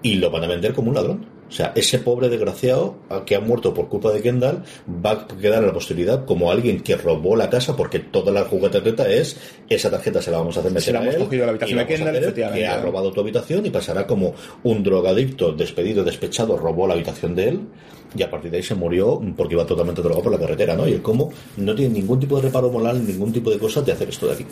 Y 0.02 0.16
lo 0.16 0.30
van 0.32 0.44
a 0.44 0.48
vender 0.48 0.74
como 0.74 0.90
un 0.90 0.96
ladrón. 0.96 1.26
O 1.48 1.56
sea, 1.56 1.72
ese 1.76 2.00
pobre 2.00 2.30
desgraciado 2.30 2.96
que 3.28 3.36
ha 3.36 3.40
muerto 3.40 3.76
por 3.76 3.88
culpa 3.88 4.12
de 4.12 4.24
Kendall 4.24 4.64
va 5.06 5.12
a 5.12 5.28
quedar 5.28 5.60
en 5.60 5.68
la 5.68 5.74
posteridad 5.74 6.26
como 6.26 6.50
alguien 6.50 6.82
que 6.82 6.96
robó 6.96 7.36
la 7.36 7.48
casa 7.50 7.76
porque 7.76 8.00
toda 8.00 8.32
la 8.32 8.46
juguetarjeta 8.46 9.08
es 9.08 9.38
esa 9.70 9.92
tarjeta 9.92 10.20
se 10.20 10.32
la 10.32 10.40
vamos 10.40 10.58
a 10.58 10.62
hacer 10.62 10.72
meter 10.72 10.84
Se 10.86 10.92
la 10.94 11.00
a 11.00 11.04
hemos 11.04 11.16
él 11.16 11.22
cogido 11.24 11.46
la 11.46 11.52
habitación 11.52 11.78
de 11.78 11.84
a 11.84 11.88
Kendall, 11.88 12.16
efectivamente. 12.16 12.60
que 12.62 12.68
ha 12.68 12.82
robado 12.82 13.12
tu 13.12 13.22
habitación 13.22 13.66
y 13.68 13.70
pasará 13.70 14.08
como 14.08 14.34
un 14.64 14.82
drogadicto 14.82 15.52
despedido, 15.52 16.04
despechado, 16.04 16.58
robó 16.58 16.88
la 16.88 16.96
habitación 16.96 17.36
de 17.36 17.50
él 17.50 17.60
y 18.16 18.24
a 18.24 18.30
partir 18.30 18.52
de 18.52 18.58
ahí 18.58 18.64
se 18.64 18.76
murió 18.76 19.22
porque 19.36 19.54
iba 19.56 19.66
totalmente 19.66 20.02
drogado 20.02 20.24
por 20.24 20.32
la 20.32 20.40
carretera, 20.40 20.76
¿no? 20.76 20.88
Y 20.88 20.94
el 20.94 21.02
cómo 21.02 21.32
no 21.58 21.74
tiene 21.76 21.94
ningún 21.96 22.20
tipo 22.20 22.36
de 22.38 22.44
reparo 22.44 22.70
moral, 22.70 23.06
ningún 23.06 23.32
tipo 23.34 23.50
de 23.50 23.58
cosa 23.60 23.82
de 23.82 23.92
hacer 23.92 24.10
esto 24.10 24.28
de 24.28 24.34
aquí. 24.34 24.46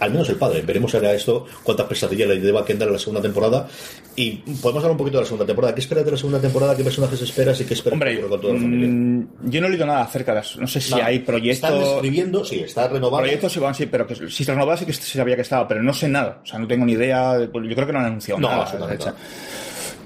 Al 0.00 0.10
menos 0.10 0.28
el 0.28 0.36
padre. 0.36 0.62
Veremos 0.62 0.94
ahora 0.94 1.12
esto, 1.12 1.46
cuántas 1.62 1.86
pesadillas 1.86 2.28
le 2.28 2.36
lleva 2.40 2.60
a 2.60 2.64
Kendall 2.64 2.88
en 2.88 2.92
la 2.94 2.98
segunda 2.98 3.20
temporada 3.22 3.68
y 4.16 4.32
podemos 4.60 4.76
hablar 4.84 4.92
un 4.92 4.98
poquito 4.98 5.16
de 5.18 5.22
la 5.22 5.26
segunda 5.26 5.46
temporada. 5.46 5.74
¿Qué 5.74 5.80
esperas 5.80 6.04
de 6.04 6.10
la 6.12 6.16
segunda 6.16 6.40
temporada? 6.40 6.76
¿Qué 6.76 6.84
personajes 6.84 7.20
esperas 7.22 7.60
y 7.60 7.64
qué 7.64 7.74
esperas 7.74 7.94
Hombre, 7.94 8.20
con 8.20 8.40
toda 8.40 8.54
la 8.54 8.60
familia? 8.60 8.88
mm, 8.88 9.50
yo 9.50 9.60
no 9.60 9.66
he 9.66 9.70
leído 9.70 9.86
nada 9.86 10.02
acerca 10.02 10.34
de 10.34 10.40
eso. 10.40 10.60
No 10.60 10.66
sé 10.66 10.80
si 10.80 10.94
hay 10.94 11.20
proyectos. 11.20 11.70
Están 11.70 11.82
escribiendo, 11.82 12.44
sí, 12.44 12.60
está 12.60 12.88
renovado. 12.88 13.22
Proyectos 13.22 13.52
se 13.52 13.60
van, 13.60 13.74
sí, 13.74 13.86
pero 13.86 14.06
que 14.06 14.14
si 14.14 14.44
se 14.44 14.52
renovaba 14.52 14.76
sí 14.76 14.84
que 14.86 14.92
se 14.92 15.18
sabía 15.18 15.36
que 15.36 15.42
estaba, 15.42 15.66
pero 15.68 15.82
no 15.82 15.92
sé 15.92 16.08
nada. 16.08 16.40
O 16.42 16.46
sea, 16.46 16.58
no 16.58 16.66
tengo 16.66 16.84
ni 16.84 16.92
idea. 16.92 17.34
de- 17.38 17.46
Yo 17.46 17.74
creo 17.74 17.86
que 17.86 17.92
no 17.92 17.98
han 18.00 18.06
anunciado 18.06 18.40
No, 18.40 18.48
nada. 18.48 19.14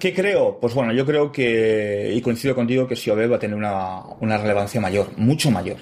¿Qué 0.03 0.13
creo? 0.13 0.59
Pues 0.61 0.75
bueno, 0.75 0.93
yo 0.93 1.07
creo 1.07 1.31
que, 1.31 2.11
y 2.13 2.21
coincido 2.23 2.57
contigo, 2.57 2.89
que 2.89 2.97
Siobé 2.97 3.29
va 3.29 3.37
a 3.37 3.39
tener 3.39 3.57
una, 3.57 4.01
una 4.19 4.37
relevancia 4.37 4.81
mayor, 4.81 5.17
mucho 5.17 5.49
mayor. 5.53 5.77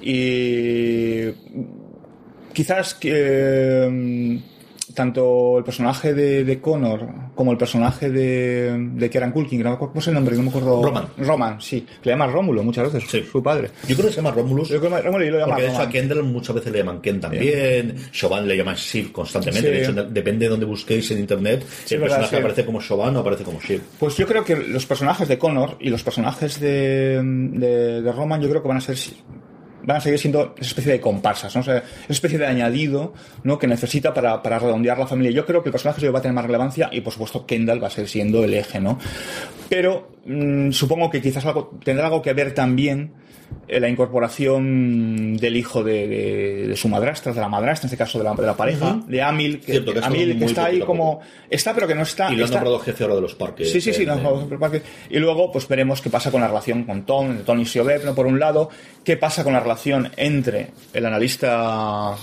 Y 0.00 1.32
quizás 2.52 2.94
que 2.94 3.88
mm, 3.90 4.59
tanto 4.94 5.58
el 5.58 5.64
personaje 5.64 6.14
de, 6.14 6.44
de 6.44 6.60
Connor 6.60 7.06
como 7.34 7.52
el 7.52 7.58
personaje 7.58 8.10
de, 8.10 8.76
de 8.94 9.10
Kieran 9.10 9.32
Culkin, 9.32 9.62
no, 9.62 9.78
¿cómo 9.78 9.92
es 10.00 10.06
el 10.08 10.14
nombre? 10.14 10.36
No 10.36 10.42
me 10.42 10.48
acuerdo. 10.50 10.82
Roman. 10.82 11.06
Roman, 11.18 11.60
sí. 11.60 11.86
Le 12.02 12.12
llama 12.12 12.26
Rómulo 12.26 12.62
muchas 12.62 12.92
veces, 12.92 13.08
Sí. 13.10 13.24
su 13.30 13.42
padre. 13.42 13.70
Yo 13.88 13.94
creo 13.96 14.08
que 14.08 14.12
se 14.14 14.16
llama 14.22 14.30
Romulus. 14.32 14.68
Yo 14.68 14.78
creo 14.80 14.90
que 14.96 15.02
Rómulo 15.02 15.24
y 15.24 15.30
lo 15.30 15.38
llama 15.38 15.54
Porque 15.54 15.62
de 15.64 15.68
hecho 15.72 15.82
a. 15.82 15.88
Kendall 15.88 16.22
muchas 16.24 16.54
veces 16.56 16.72
le 16.72 16.78
llaman 16.78 17.00
Ken 17.00 17.20
también. 17.20 17.94
Chauvin 18.12 18.46
le 18.46 18.56
llaman 18.56 18.74
Shiv 18.74 19.12
constantemente. 19.12 19.68
Sí. 19.68 19.74
De 19.76 19.82
hecho, 19.82 19.92
depende 20.10 20.44
de 20.46 20.50
donde 20.50 20.66
busquéis 20.66 21.10
en 21.10 21.18
internet, 21.18 21.64
Sí, 21.84 21.94
el 21.94 22.00
verdad, 22.00 22.16
personaje 22.18 22.36
sí. 22.36 22.40
aparece 22.40 22.64
como 22.66 22.80
Chauvin 22.80 23.16
o 23.16 23.20
aparece 23.20 23.44
como 23.44 23.60
Shiv. 23.60 23.80
Pues 23.98 24.16
yo 24.16 24.26
creo 24.26 24.44
que 24.44 24.56
los 24.56 24.86
personajes 24.86 25.28
de 25.28 25.38
Connor 25.38 25.76
y 25.80 25.88
los 25.90 26.02
personajes 26.02 26.60
de, 26.60 27.20
de, 27.22 28.02
de 28.02 28.12
Roman, 28.12 28.40
yo 28.40 28.48
creo 28.48 28.62
que 28.62 28.68
van 28.68 28.76
a 28.78 28.80
ser 28.80 28.96
van 29.90 29.98
a 29.98 30.00
seguir 30.00 30.18
siendo 30.18 30.54
esa 30.56 30.68
especie 30.68 30.92
de 30.92 31.00
comparsas, 31.00 31.54
¿no? 31.54 31.60
O 31.60 31.64
sea, 31.64 31.78
esa 31.78 32.12
especie 32.12 32.38
de 32.38 32.46
añadido 32.46 33.12
¿no? 33.42 33.58
que 33.58 33.66
necesita 33.66 34.14
para, 34.14 34.40
redondear 34.58 34.98
la 34.98 35.06
familia. 35.06 35.32
Yo 35.32 35.44
creo 35.46 35.62
que 35.62 35.68
el 35.68 35.72
personaje 35.72 36.08
va 36.10 36.20
a 36.20 36.22
tener 36.22 36.34
más 36.34 36.44
relevancia 36.44 36.88
y, 36.92 37.00
por 37.00 37.12
supuesto, 37.12 37.46
Kendall 37.46 37.82
va 37.82 37.88
a 37.88 37.90
seguir 37.90 38.08
siendo 38.08 38.44
el 38.44 38.54
eje, 38.54 38.80
¿no? 38.80 38.98
Pero 39.68 40.12
mm, 40.26 40.70
supongo 40.70 41.10
que 41.10 41.20
quizás 41.20 41.44
algo, 41.44 41.78
tendrá 41.84 42.06
algo 42.06 42.22
que 42.22 42.32
ver 42.32 42.54
también 42.54 43.12
la 43.68 43.88
incorporación 43.88 45.36
del 45.36 45.56
hijo 45.56 45.84
de, 45.84 46.08
de- 46.08 46.68
de 46.68 46.76
su 46.76 46.88
madrastra, 46.88 47.32
de 47.32 47.40
la 47.40 47.48
madrastra, 47.48 47.86
en 47.86 47.92
este 47.92 47.96
caso 47.96 48.18
de 48.18 48.24
la, 48.24 48.34
de 48.34 48.42
la 48.46 48.56
pareja, 48.56 49.00
de 49.06 49.22
Amil, 49.22 49.60
que, 49.60 49.72
Cierto, 49.72 49.92
que 49.92 49.98
es 50.00 50.04
Amil, 50.04 50.28
como 50.28 50.32
que 50.32 50.38
muy 50.40 50.46
está 50.46 50.64
ahí 50.66 50.80
como... 50.80 51.20
Está, 51.48 51.74
pero 51.74 51.86
que 51.86 51.94
no 51.94 52.02
está... 52.02 52.32
Y 52.32 52.36
lo 52.36 52.38
han 52.38 52.44
está- 52.46 52.56
nombrado 52.56 52.78
jefe 52.80 53.04
ahora 53.04 53.14
de 53.16 53.20
los 53.22 53.34
parques. 53.34 53.70
Sí, 53.70 53.80
sí, 53.80 53.92
sí. 53.92 54.02
en- 54.02 54.08
nos 54.08 54.18
en- 54.18 54.24
vamos 54.24 54.52
al 54.52 54.58
parque. 54.58 54.82
Y 55.08 55.18
luego, 55.18 55.52
pues 55.52 55.68
veremos 55.68 56.00
qué 56.00 56.10
pasa 56.10 56.30
con 56.30 56.40
la 56.40 56.48
relación 56.48 56.84
con 56.84 57.02
Tom, 57.06 57.36
de 57.38 57.44
Tony 57.44 57.64
Siobeb, 57.64 58.04
¿no? 58.04 58.14
por 58.14 58.26
un 58.26 58.40
lado, 58.40 58.70
qué 59.04 59.16
pasa 59.16 59.44
con 59.44 59.52
la 59.52 59.60
relación 59.60 60.10
entre 60.16 60.68
el 60.92 61.06
analista 61.06 62.16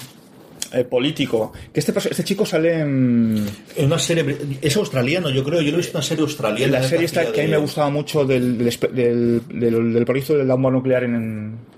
eh, 0.73 0.83
político, 0.83 1.51
que 1.73 1.79
este, 1.79 1.93
este 1.97 2.23
chico 2.23 2.45
sale 2.45 2.79
en, 2.81 3.45
En 3.75 3.85
una 3.85 3.99
serie. 3.99 4.37
Es 4.61 4.75
australiano, 4.77 5.29
yo 5.29 5.43
creo. 5.43 5.61
Yo 5.61 5.71
lo 5.71 5.77
he 5.77 5.77
visto 5.77 5.91
en 5.91 5.97
una 5.97 6.03
serie 6.03 6.23
australiana. 6.23 6.65
en 6.77 6.81
la 6.83 6.87
serie 6.87 7.05
esta 7.05 7.31
que 7.31 7.41
a 7.41 7.43
mí 7.43 7.49
de- 7.49 7.55
me 7.55 7.61
gustaba 7.61 7.89
mucho 7.89 8.25
del, 8.25 8.57
del, 8.57 8.77
del, 8.93 9.41
del- 9.49 9.93
del 9.93 10.05
proyecto 10.05 10.35
de 10.37 10.43
la 10.45 10.53
bomba 10.55 10.71
nuclear 10.71 11.03
en, 11.03 11.15
en- 11.15 11.77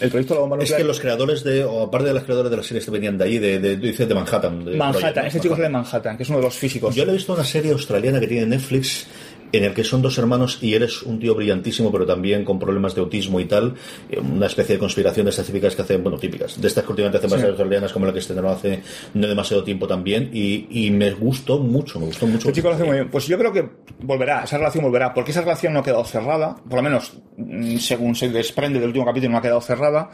el 0.00 0.08
proyecto 0.08 0.32
de 0.34 0.38
la 0.38 0.40
bomba 0.42 0.56
Es 0.56 0.60
nuclear. 0.62 0.80
que 0.80 0.86
los 0.86 1.00
creadores 1.00 1.44
de, 1.44 1.62
o 1.64 1.82
aparte 1.82 2.08
de 2.08 2.14
los 2.14 2.22
creadores 2.24 2.50
de 2.50 2.56
las 2.56 2.64
series 2.66 2.84
que 2.86 2.90
venían 2.90 3.18
de 3.18 3.24
ahí, 3.24 3.38
de, 3.38 3.58
de, 3.58 3.76
dice 3.76 4.06
de 4.06 4.14
Manhattan. 4.14 4.64
de 4.64 4.76
Manhattan, 4.76 5.12
Project, 5.12 5.26
este 5.26 5.40
chico 5.40 5.54
sale 5.56 5.66
en 5.66 5.72
Manhattan, 5.72 6.16
que 6.16 6.22
es 6.22 6.28
uno 6.30 6.38
de 6.38 6.44
los 6.44 6.54
físicos. 6.56 6.94
Yo 6.94 7.04
le 7.04 7.10
he 7.10 7.14
visto 7.14 7.34
una 7.34 7.44
serie 7.44 7.72
australiana 7.72 8.18
que 8.18 8.26
tiene 8.26 8.46
Netflix 8.46 9.06
en 9.52 9.64
el 9.64 9.74
que 9.74 9.82
son 9.84 10.00
dos 10.02 10.16
hermanos 10.18 10.58
y 10.62 10.74
eres 10.74 11.02
un 11.02 11.18
tío 11.18 11.34
brillantísimo, 11.34 11.90
pero 11.90 12.06
también 12.06 12.44
con 12.44 12.58
problemas 12.58 12.94
de 12.94 13.00
autismo 13.00 13.40
y 13.40 13.46
tal. 13.46 13.74
eh, 14.08 14.18
Una 14.20 14.46
especie 14.46 14.76
de 14.76 14.78
conspiración 14.78 15.24
de 15.26 15.30
estas 15.30 15.46
típicas 15.46 15.74
que 15.74 15.82
hacen, 15.82 16.02
bueno, 16.02 16.18
típicas, 16.18 16.60
de 16.60 16.68
estas 16.68 16.84
que 16.84 16.90
últimamente 16.90 17.18
hacen 17.18 17.30
Sí. 17.30 17.36
más 17.36 17.44
australianas, 17.46 17.92
como 17.92 18.06
la 18.06 18.12
que 18.12 18.18
estrenaron 18.20 18.52
hace 18.52 18.82
no 19.14 19.26
demasiado 19.26 19.64
tiempo 19.64 19.86
también. 19.86 20.30
Y, 20.32 20.66
y 20.70 20.90
me 20.90 21.10
gustó 21.12 21.58
mucho, 21.58 21.98
me 21.98 22.06
gustó 22.06 22.26
mucho. 22.26 22.48
Este 22.48 22.52
chico 22.60 22.68
lo 22.68 22.74
hace 22.74 22.84
muy 22.84 22.94
bien. 22.96 23.10
Pues 23.10 23.26
yo 23.26 23.36
creo 23.38 23.52
que 23.52 23.68
volverá, 24.02 24.44
esa 24.44 24.58
relación 24.58 24.84
volverá, 24.84 25.12
porque 25.14 25.30
esa 25.32 25.40
relación 25.40 25.72
no 25.72 25.80
ha 25.80 25.82
quedado 25.82 26.04
cerrada, 26.04 26.56
por 26.68 26.76
lo 26.76 26.82
menos 26.82 27.18
mm, 27.36 27.76
según 27.78 28.14
se 28.14 28.28
desprende 28.28 28.78
del 28.78 28.88
último 28.88 29.04
capítulo, 29.06 29.32
no 29.32 29.38
ha 29.38 29.42
quedado 29.42 29.60
cerrada. 29.60 30.10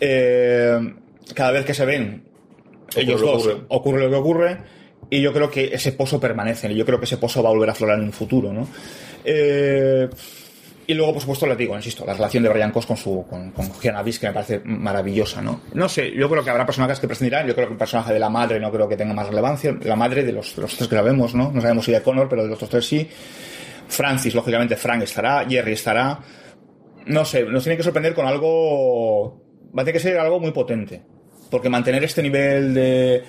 Eh, 0.00 0.94
cada 1.34 1.52
vez 1.52 1.64
que 1.64 1.74
se 1.74 1.84
ven 1.84 2.24
ellos 2.96 3.20
lo 3.20 3.26
que 3.26 3.32
dos, 3.32 3.46
ocurre. 3.46 3.64
ocurre 3.68 4.00
lo 4.04 4.10
que 4.10 4.16
ocurre, 4.16 4.58
y 5.10 5.20
yo 5.20 5.32
creo 5.32 5.50
que 5.50 5.74
ese 5.74 5.92
pozo 5.92 6.18
permanece, 6.18 6.70
y 6.72 6.76
yo 6.76 6.86
creo 6.86 6.98
que 6.98 7.04
ese 7.04 7.16
pozo 7.16 7.42
va 7.42 7.50
a 7.50 7.52
volver 7.52 7.68
a 7.68 7.72
aflorar 7.72 7.98
en 7.98 8.04
un 8.04 8.12
futuro, 8.12 8.52
¿no? 8.52 8.68
Eh, 9.24 10.08
y 10.86 10.94
luego, 10.94 11.12
por 11.12 11.22
supuesto, 11.22 11.46
le 11.46 11.54
digo, 11.54 11.76
insisto, 11.76 12.04
la 12.04 12.12
relación 12.12 12.42
de 12.42 12.48
Brian 12.48 12.72
Cos 12.72 12.86
con 12.86 12.96
su 12.96 13.24
con, 13.28 13.52
con 13.52 13.70
que 13.80 13.92
me 13.92 14.32
parece 14.32 14.60
maravillosa, 14.64 15.40
¿no? 15.40 15.60
No 15.74 15.88
sé, 15.88 16.12
yo 16.12 16.28
creo 16.28 16.42
que 16.42 16.50
habrá 16.50 16.66
personajes 16.66 16.98
que 16.98 17.06
prescindirán, 17.06 17.46
yo 17.46 17.54
creo 17.54 17.68
que 17.68 17.74
el 17.74 17.78
personaje 17.78 18.12
de 18.12 18.18
la 18.18 18.28
madre 18.28 18.58
no 18.58 18.70
creo 18.72 18.88
que 18.88 18.96
tenga 18.96 19.14
más 19.14 19.28
relevancia, 19.28 19.76
la 19.82 19.96
madre 19.96 20.24
de 20.24 20.32
los, 20.32 20.56
los 20.58 20.76
tres 20.76 20.88
que 20.88 20.96
la 20.96 21.02
vemos, 21.02 21.34
¿no? 21.34 21.52
No 21.52 21.60
sabemos 21.60 21.84
si 21.84 21.92
de 21.92 22.02
Connor, 22.02 22.28
pero 22.28 22.42
de 22.42 22.48
los 22.48 22.56
otros 22.56 22.70
tres 22.70 22.86
sí. 22.86 23.08
Francis, 23.88 24.34
lógicamente, 24.34 24.76
Frank 24.76 25.02
estará, 25.02 25.46
Jerry 25.48 25.72
estará. 25.72 26.18
No 27.06 27.24
sé, 27.24 27.44
nos 27.44 27.62
tiene 27.62 27.76
que 27.76 27.82
sorprender 27.82 28.14
con 28.14 28.26
algo. 28.26 29.40
Va 29.76 29.82
a 29.82 29.84
tener 29.84 29.94
que 29.94 30.00
ser 30.00 30.18
algo 30.18 30.40
muy 30.40 30.50
potente. 30.50 31.02
Porque 31.50 31.68
mantener 31.68 32.02
este 32.02 32.22
nivel 32.22 32.72
de, 32.72 33.22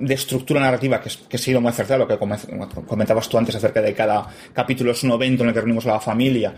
de 0.00 0.14
estructura 0.14 0.60
narrativa, 0.60 1.00
que, 1.00 1.08
es, 1.08 1.16
que 1.18 1.36
ha 1.36 1.38
sido 1.38 1.60
muy 1.60 1.70
acertado, 1.70 2.00
lo 2.00 2.08
que 2.08 2.18
come- 2.18 2.36
comentabas 2.86 3.28
tú 3.28 3.38
antes 3.38 3.54
acerca 3.54 3.80
de 3.82 3.94
cada 3.94 4.26
capítulo 4.52 4.92
es 4.92 5.02
un 5.04 5.12
evento 5.12 5.42
en 5.42 5.48
el 5.50 5.54
que 5.54 5.60
reunimos 5.60 5.86
a 5.86 5.90
la 5.92 6.00
familia. 6.00 6.54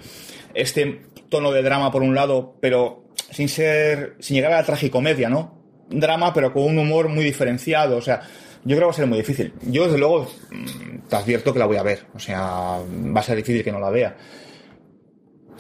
Este 0.55 1.03
tono 1.28 1.51
de 1.51 1.62
drama 1.62 1.90
por 1.90 2.03
un 2.03 2.14
lado, 2.14 2.57
pero 2.61 3.05
sin 3.30 3.49
ser. 3.49 4.16
sin 4.20 4.36
llegar 4.36 4.53
a 4.53 4.57
la 4.57 4.64
tragicomedia, 4.64 5.28
¿no? 5.28 5.59
Drama, 5.90 6.32
pero 6.32 6.53
con 6.53 6.62
un 6.64 6.78
humor 6.78 7.09
muy 7.09 7.24
diferenciado. 7.24 7.97
O 7.97 8.03
sea, 8.03 8.20
yo 8.64 8.76
creo 8.76 8.80
que 8.80 8.84
va 8.84 8.90
a 8.90 8.95
ser 8.95 9.07
muy 9.07 9.18
difícil. 9.18 9.53
Yo, 9.62 9.84
desde 9.84 9.99
luego, 9.99 10.28
mm, 10.51 11.09
te 11.09 11.16
advierto 11.16 11.53
que 11.53 11.59
la 11.59 11.66
voy 11.66 11.76
a 11.78 11.82
ver. 11.82 12.05
O 12.14 12.18
sea, 12.18 12.78
va 13.14 13.20
a 13.20 13.22
ser 13.22 13.36
difícil 13.36 13.64
que 13.64 13.72
no 13.72 13.80
la 13.80 13.90
vea. 13.90 14.16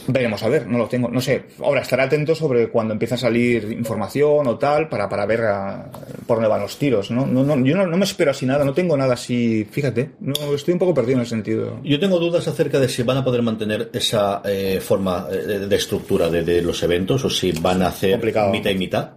Veremos 0.08 0.42
a 0.42 0.48
ver, 0.48 0.66
no 0.66 0.78
lo 0.78 0.88
tengo, 0.88 1.08
no 1.08 1.20
sé. 1.20 1.44
Ahora 1.62 1.82
estaré 1.82 2.02
atento 2.02 2.34
sobre 2.34 2.68
cuando 2.70 2.92
empieza 2.92 3.14
a 3.14 3.18
salir 3.18 3.70
información 3.72 4.46
o 4.48 4.58
tal 4.58 4.88
para, 4.88 5.08
para 5.08 5.26
ver 5.26 5.42
a- 5.42 5.90
por 6.26 6.38
dónde 6.38 6.48
van 6.48 6.60
los 6.62 6.76
tiros, 6.76 7.10
¿no? 7.10 7.24
no, 7.26 7.44
no 7.44 7.64
yo 7.64 7.76
no, 7.76 7.86
no 7.86 7.96
me 7.96 8.04
espero 8.04 8.32
así 8.32 8.44
nada, 8.44 8.64
no 8.64 8.72
tengo 8.74 8.96
nada 8.96 9.14
así, 9.14 9.64
fíjate, 9.70 10.10
no, 10.20 10.32
estoy 10.54 10.72
un 10.72 10.78
poco 10.80 10.94
perdido 10.94 11.18
en 11.18 11.22
ese 11.22 11.30
sentido. 11.30 11.78
Yo 11.84 12.00
tengo 12.00 12.18
dudas 12.18 12.48
acerca 12.48 12.80
de 12.80 12.88
si 12.88 13.02
van 13.04 13.18
a 13.18 13.24
poder 13.24 13.42
mantener 13.42 13.90
esa 13.92 14.42
eh, 14.44 14.80
forma 14.82 15.28
eh, 15.30 15.36
de, 15.36 15.66
de 15.68 15.76
estructura 15.76 16.28
de, 16.28 16.42
de 16.42 16.62
los 16.62 16.82
eventos 16.82 17.24
o 17.24 17.30
si 17.30 17.52
van 17.52 17.82
a 17.82 17.88
hacer 17.88 18.12
Complicado. 18.12 18.50
mitad 18.50 18.70
y 18.70 18.74
mitad. 18.76 19.10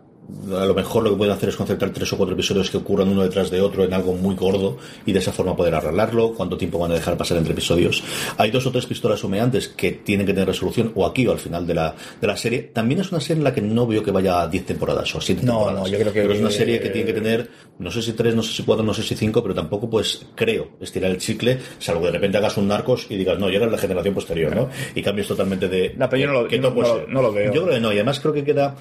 A 0.51 0.65
lo 0.65 0.73
mejor 0.73 1.03
lo 1.03 1.11
que 1.11 1.17
pueden 1.17 1.33
hacer 1.33 1.49
es 1.49 1.55
concentrar 1.55 1.91
tres 1.91 2.11
o 2.13 2.17
cuatro 2.17 2.33
episodios 2.33 2.71
que 2.71 2.77
ocurran 2.77 3.09
uno 3.09 3.21
detrás 3.21 3.51
de 3.51 3.61
otro 3.61 3.83
en 3.83 3.93
algo 3.93 4.13
muy 4.13 4.33
gordo 4.35 4.77
y 5.05 5.11
de 5.11 5.19
esa 5.19 5.31
forma 5.31 5.55
poder 5.55 5.75
arreglarlo. 5.75 6.33
¿Cuánto 6.33 6.57
tiempo 6.57 6.79
van 6.79 6.91
a 6.91 6.95
dejar 6.95 7.15
pasar 7.15 7.37
entre 7.37 7.53
episodios? 7.53 8.03
Hay 8.37 8.49
dos 8.49 8.65
o 8.65 8.71
tres 8.71 8.85
pistolas 8.87 9.23
humeantes 9.23 9.67
que 9.67 9.91
tienen 9.91 10.25
que 10.25 10.33
tener 10.33 10.47
resolución 10.47 10.91
o 10.95 11.05
aquí 11.05 11.27
o 11.27 11.31
al 11.31 11.37
final 11.39 11.67
de 11.67 11.75
la, 11.75 11.95
de 12.19 12.27
la 12.27 12.35
serie. 12.37 12.61
También 12.73 13.01
es 13.01 13.11
una 13.11 13.21
serie 13.21 13.39
en 13.39 13.43
la 13.43 13.53
que 13.53 13.61
no 13.61 13.85
veo 13.85 14.01
que 14.01 14.09
vaya 14.11 14.41
a 14.41 14.47
10 14.47 14.65
temporadas 14.65 15.13
o 15.13 15.19
a 15.19 15.21
7 15.21 15.41
No, 15.43 15.51
temporadas. 15.65 15.81
no, 15.83 15.87
yo 15.89 15.99
creo 15.99 16.13
que- 16.13 16.33
es 16.33 16.39
una 16.39 16.51
serie 16.51 16.79
que 16.79 16.89
tiene 16.89 17.05
que 17.07 17.13
tener, 17.13 17.49
no 17.77 17.91
sé 17.91 18.01
si 18.01 18.13
tres, 18.13 18.33
no 18.35 18.41
sé 18.41 18.51
si 18.53 18.63
cuatro, 18.63 18.83
no 18.83 18.93
sé 18.95 19.03
si 19.03 19.15
cinco, 19.15 19.43
pero 19.43 19.53
tampoco 19.53 19.89
pues 19.89 20.25
creo 20.35 20.69
estirar 20.81 21.11
el 21.11 21.17
chicle, 21.17 21.59
salvo 21.79 22.01
que 22.01 22.07
de 22.07 22.13
repente 22.13 22.37
hagas 22.37 22.57
un 22.57 22.67
narcos 22.67 23.05
y 23.09 23.15
digas, 23.17 23.37
no, 23.37 23.49
ya 23.49 23.57
era 23.57 23.67
la 23.67 23.77
generación 23.77 24.13
posterior, 24.15 24.55
¿no? 24.55 24.69
Y 24.95 25.01
cambies 25.03 25.27
totalmente 25.27 25.67
de... 25.69 25.93
No, 25.97 26.09
pero 26.09 26.21
yo 26.23 26.27
no 26.27 26.41
lo- 26.41 26.47
que 26.47 26.57
no- 26.59 26.73
ser. 26.83 27.09
no 27.09 27.21
lo 27.21 27.31
veo. 27.31 27.53
Yo 27.53 27.63
creo 27.63 27.75
que 27.75 27.79
no, 27.81 27.91
y 27.91 27.95
además 27.95 28.19
creo 28.19 28.33
que 28.33 28.43
queda 28.43 28.75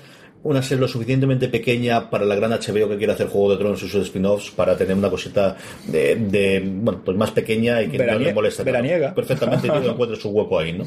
una 0.45 0.63
serie 0.63 0.81
lo 0.81 0.89
suficientemente 0.89 1.49
pequeña 1.49 2.09
para 2.09 2.25
la 2.25 2.35
gran 2.37 2.53
HBO 2.53 2.89
que 2.89 2.97
quiere 2.99 3.13
hacer 3.13 3.29
Juego 3.29 3.53
de 3.53 3.57
Tronos 3.57 3.83
y 3.83 3.89
sus 3.89 4.07
spin-offs 4.07 4.51
para 4.51 4.77
tener 4.77 4.97
una 4.97 5.11
cosita 5.11 5.57
de, 5.87 6.17
de, 6.17 6.63
bueno, 6.65 7.01
pues 7.05 7.17
más 7.17 7.31
pequeña 7.31 7.83
y 7.83 7.89
que 7.89 7.99
no 7.99 8.19
le 8.19 8.33
moleste. 8.33 8.59
tanto. 8.59 8.73
veraniega. 8.73 9.15
Perfectamente, 9.15 9.69
yo 9.69 9.75
encuentro 9.93 10.17
su 10.17 10.29
hueco 10.31 10.59
ahí, 10.59 10.73
¿no? 10.75 10.85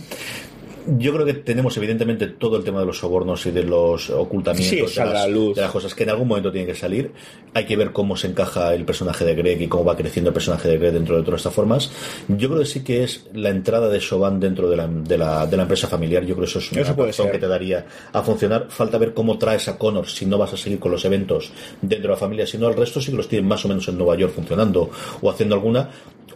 Yo 0.98 1.14
creo 1.14 1.26
que 1.26 1.34
tenemos 1.34 1.76
evidentemente 1.78 2.28
todo 2.28 2.58
el 2.58 2.64
tema 2.64 2.80
de 2.80 2.86
los 2.86 2.98
sobornos 3.00 3.46
y 3.46 3.52
de 3.52 3.64
los 3.64 4.10
ocultamientos 4.10 4.92
Sí, 4.92 5.00
de, 5.00 5.06
las, 5.06 5.14
la 5.14 5.28
luz. 5.28 5.56
de 5.56 5.62
las 5.62 5.72
cosas 5.72 5.94
que 5.94 6.04
en 6.04 6.10
algún 6.12 6.28
momento 6.28 6.52
tienen 6.52 6.68
que 6.68 6.80
salir. 6.80 7.12
Hay 7.54 7.66
que 7.66 7.76
ver 7.76 7.92
cómo 7.92 8.16
se 8.16 8.28
encaja 8.28 8.74
el 8.74 8.86
personaje 8.86 9.26
de 9.26 9.36
Greg 9.36 9.62
y 9.62 9.68
cómo 9.68 9.84
va 9.84 9.96
creciendo 9.98 10.30
el 10.30 10.34
personaje 10.34 10.68
de 10.70 10.78
Greg 10.78 10.94
dentro 10.94 11.18
de 11.18 11.24
todas 11.24 11.40
estas 11.42 11.54
formas. 11.54 11.92
Yo 12.30 12.48
creo 12.50 12.60
que 12.62 12.66
sí 12.66 12.84
que 12.84 13.04
es 13.04 13.26
la 13.34 13.50
entrada 13.50 13.90
de 13.90 14.00
Chauvin 14.00 14.40
dentro 14.40 14.70
de 14.70 14.78
la, 14.78 14.88
de 14.88 15.18
la, 15.18 15.46
de 15.46 15.58
la 15.58 15.64
empresa 15.64 15.88
familiar. 15.88 16.24
Yo 16.24 16.36
creo 16.36 16.46
que 16.46 16.50
eso 16.52 16.60
es 16.60 16.72
una 16.72 16.82
Eso 16.82 16.96
puede 16.96 17.10
razón 17.10 17.26
ser. 17.26 17.34
que 17.34 17.40
te 17.40 17.48
daría 17.48 17.86
a 18.14 18.22
funcionar. 18.22 18.68
Falta 18.70 18.98
ver 18.98 19.14
cómo 19.14 19.38
traes 19.38 19.68
a 19.68 19.78
Connor 19.78 20.08
si 20.08 20.26
no 20.26 20.38
vas 20.38 20.54
a 20.54 20.58
seguir 20.58 20.80
con 20.80 20.92
los 20.92 21.04
eventos 21.04 21.52
dentro 21.82 22.08
de 22.10 22.14
la 22.16 22.18
familia, 22.18 22.48
si 22.48 22.58
no 22.58 22.68
el 22.70 22.76
resto 22.76 23.02
sí 23.02 23.12
que 23.12 23.18
los 23.18 23.28
tienen 23.28 23.48
más 23.48 23.64
o 23.66 23.68
menos 23.68 23.88
en 23.88 23.98
Nueva 23.98 24.16
York 24.16 24.34
funcionando 24.34 24.90
o 25.22 25.30
haciendo 25.30 25.56
alguna. 25.56 25.90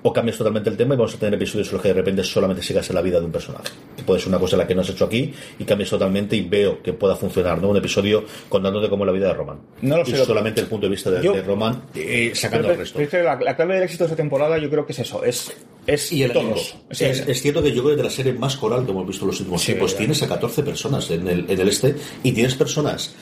O 0.03 0.11
cambias 0.11 0.37
totalmente 0.37 0.69
el 0.69 0.77
tema 0.77 0.95
y 0.95 0.97
vamos 0.97 1.13
a 1.13 1.17
tener 1.19 1.35
episodios 1.35 1.67
en 1.67 1.73
los 1.73 1.81
que 1.81 1.89
de 1.89 1.93
repente 1.93 2.23
solamente 2.23 2.63
sigas 2.63 2.89
en 2.89 2.95
la 2.95 3.01
vida 3.01 3.19
de 3.19 3.25
un 3.25 3.31
personaje. 3.31 3.65
Que 3.95 4.03
puede 4.03 4.19
ser 4.19 4.29
una 4.29 4.39
cosa 4.39 4.55
en 4.55 4.59
la 4.61 4.67
que 4.67 4.73
no 4.73 4.81
has 4.81 4.89
hecho 4.89 5.05
aquí 5.05 5.31
y 5.59 5.63
cambias 5.63 5.89
totalmente 5.91 6.35
y 6.35 6.41
veo 6.41 6.81
que 6.81 6.93
pueda 6.93 7.15
funcionar, 7.15 7.61
¿no? 7.61 7.69
Un 7.69 7.77
episodio 7.77 8.23
contándote 8.49 8.89
cómo 8.89 9.03
es 9.03 9.07
la 9.07 9.11
vida 9.13 9.27
de 9.27 9.33
Roman. 9.35 9.59
No 9.81 9.97
lo 9.97 10.03
y 10.03 10.05
sé, 10.11 10.17
lo- 10.17 10.25
solamente 10.25 10.61
el 10.61 10.67
punto 10.67 10.87
de 10.87 10.91
vista 10.91 11.11
de, 11.11 11.21
Yo- 11.23 11.33
de 11.33 11.43
Roman 11.43 11.83
eh, 11.93 12.31
sacando 12.33 12.69
Pero- 12.69 12.81
el 12.81 12.87
resto. 12.89 13.17
la, 13.23 13.39
la 13.39 13.55
clave 13.55 13.75
del 13.75 13.83
éxito 13.83 14.05
de 14.05 14.07
esta 14.07 14.17
temporada 14.17 14.57
yo 14.57 14.69
creo 14.69 14.85
que 14.85 14.93
es 14.93 14.99
eso, 14.99 15.23
es, 15.23 15.51
es 15.85 16.11
Y 16.11 16.23
el 16.23 16.31
todos. 16.33 16.75
Es, 16.89 17.01
es 17.01 17.41
cierto 17.41 17.61
que 17.61 17.71
yo 17.71 17.83
creo 17.83 17.95
que 17.95 17.97
de 17.97 18.03
la 18.03 18.09
serie 18.09 18.33
más 18.33 18.55
coral 18.57 18.85
que 18.85 18.91
hemos 18.91 19.05
visto 19.05 19.25
en 19.25 19.27
los 19.31 19.39
últimos 19.39 19.61
Sí, 19.61 19.67
tiempos 19.73 19.95
tienes 19.95 20.23
a 20.23 20.27
14 20.27 20.63
personas 20.63 21.11
en 21.11 21.27
el, 21.27 21.45
en 21.49 21.59
el 21.59 21.67
este 21.67 21.95
y 22.23 22.31
tienes 22.31 22.55
personas 22.55 23.13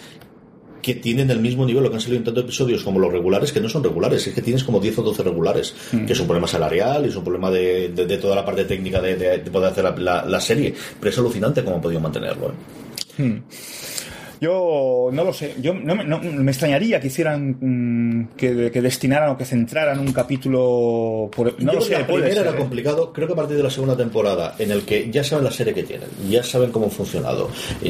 que 0.94 1.00
tienen 1.02 1.30
el 1.30 1.40
mismo 1.40 1.66
nivel, 1.66 1.84
lo 1.84 1.90
que 1.90 1.96
han 1.96 2.02
salido 2.02 2.18
en 2.20 2.24
tantos 2.24 2.44
episodios 2.46 2.84
como 2.84 3.00
los 3.00 3.12
regulares, 3.12 3.52
que 3.52 3.62
no 3.62 3.70
son 3.70 3.84
regulares, 3.84 4.26
es 4.28 4.34
que 4.34 4.42
tienes 4.42 4.64
como 4.64 4.80
10 4.80 4.98
o 5.00 5.04
12 5.04 5.24
regulares, 5.24 5.76
Mm. 5.92 6.06
que 6.06 6.14
es 6.14 6.20
un 6.20 6.26
problema 6.28 6.48
salarial 6.48 7.06
y 7.06 7.10
es 7.10 7.16
un 7.16 7.24
problema 7.24 7.52
de, 7.52 7.90
de- 7.90 8.06
de 8.06 8.18
toda 8.18 8.36
la 8.36 8.44
parte 8.46 8.66
técnica 8.66 9.02
de, 9.02 9.16
de- 9.16 9.38
de 9.40 9.52
poder 9.52 9.72
hacer 9.72 9.84
la, 9.84 9.96
la- 9.98 10.26
la 10.26 10.40
serie, 10.42 10.74
pero 11.00 11.12
es 11.12 11.18
alucinante 11.20 11.64
cómo 11.64 11.76
han 11.76 11.82
podido 11.82 12.00
mantenerlo. 12.02 12.54
¿eh? 13.20 13.42
Yo 14.42 15.10
no 15.12 15.24
lo 15.24 15.34
sé. 15.34 15.56
Yo 15.62 15.74
no, 15.74 15.96
me- 15.96 16.04
no- 16.06 16.20
me 16.20 16.52
extrañaría 16.52 17.00
que 17.00 17.08
hicieran 17.08 17.58
mm, 17.60 18.30
que, 18.38 18.72
que 18.72 18.82
destinaran 18.82 19.32
o 19.32 19.38
que 19.38 19.44
centraran 19.46 20.00
un 20.00 20.14
capítulo. 20.14 21.30
Por, 21.36 21.62
no 21.62 21.74
Yo 21.74 21.80
lo 21.80 21.86
sé. 21.86 21.92
la 22.00 22.08
primera 22.08 22.30
ser, 22.34 22.46
era 22.48 22.52
¿eh? 22.52 22.56
complicado, 22.58 23.12
creo 23.14 23.28
que 23.28 23.34
a 23.34 23.36
partir 23.36 23.58
de 23.58 23.64
la 23.64 23.70
segunda 23.70 23.98
temporada, 23.98 24.56
en 24.60 24.72
el 24.72 24.84
que 24.84 25.10
ya 25.12 25.24
saben 25.24 25.44
la 25.46 25.52
serie 25.52 25.74
que 25.74 25.84
tienen, 25.84 26.08
ya 26.30 26.42
saben 26.44 26.72
cómo 26.72 26.88
ha 26.88 26.90
funcionado, 26.90 27.50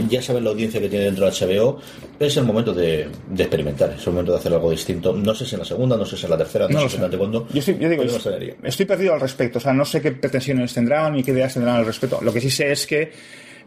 ya 0.09 0.21
saben 0.21 0.43
la 0.43 0.49
audiencia 0.49 0.79
que 0.79 0.89
tiene 0.89 1.05
dentro 1.05 1.25
de 1.25 1.31
HBO, 1.31 1.79
es 2.19 2.35
el 2.37 2.43
momento 2.45 2.73
de, 2.73 3.07
de 3.29 3.43
experimentar, 3.43 3.93
es 3.97 4.05
el 4.07 4.13
momento 4.13 4.31
de 4.31 4.37
hacer 4.39 4.53
algo 4.53 4.71
distinto. 4.71 5.13
No 5.13 5.33
sé 5.35 5.45
si 5.45 5.55
en 5.55 5.59
la 5.59 5.65
segunda, 5.65 5.97
no 5.97 6.05
sé 6.05 6.17
si 6.17 6.25
en 6.25 6.31
la 6.31 6.37
tercera, 6.37 6.65
no, 6.67 6.73
No 6.73 6.79
sé 6.79 6.85
exactamente 6.85 7.17
cuándo. 7.17 7.47
Yo, 7.53 7.59
estoy- 7.59 7.77
yo 7.79 7.89
digo, 7.89 8.03
extrañaría. 8.03 8.55
estoy 8.63 8.85
perdido 8.85 9.13
al 9.13 9.19
respecto. 9.21 9.59
O 9.59 9.61
sea, 9.61 9.73
no 9.73 9.85
sé 9.85 10.01
qué 10.01 10.11
pretensiones 10.13 10.73
tendrán 10.73 11.13
ni 11.13 11.23
qué 11.23 11.31
ideas 11.31 11.53
tendrán 11.53 11.75
al 11.77 11.85
respecto. 11.85 12.19
Lo 12.21 12.33
que 12.33 12.41
sí 12.41 12.49
sé 12.49 12.71
es 12.71 12.87
que 12.87 13.11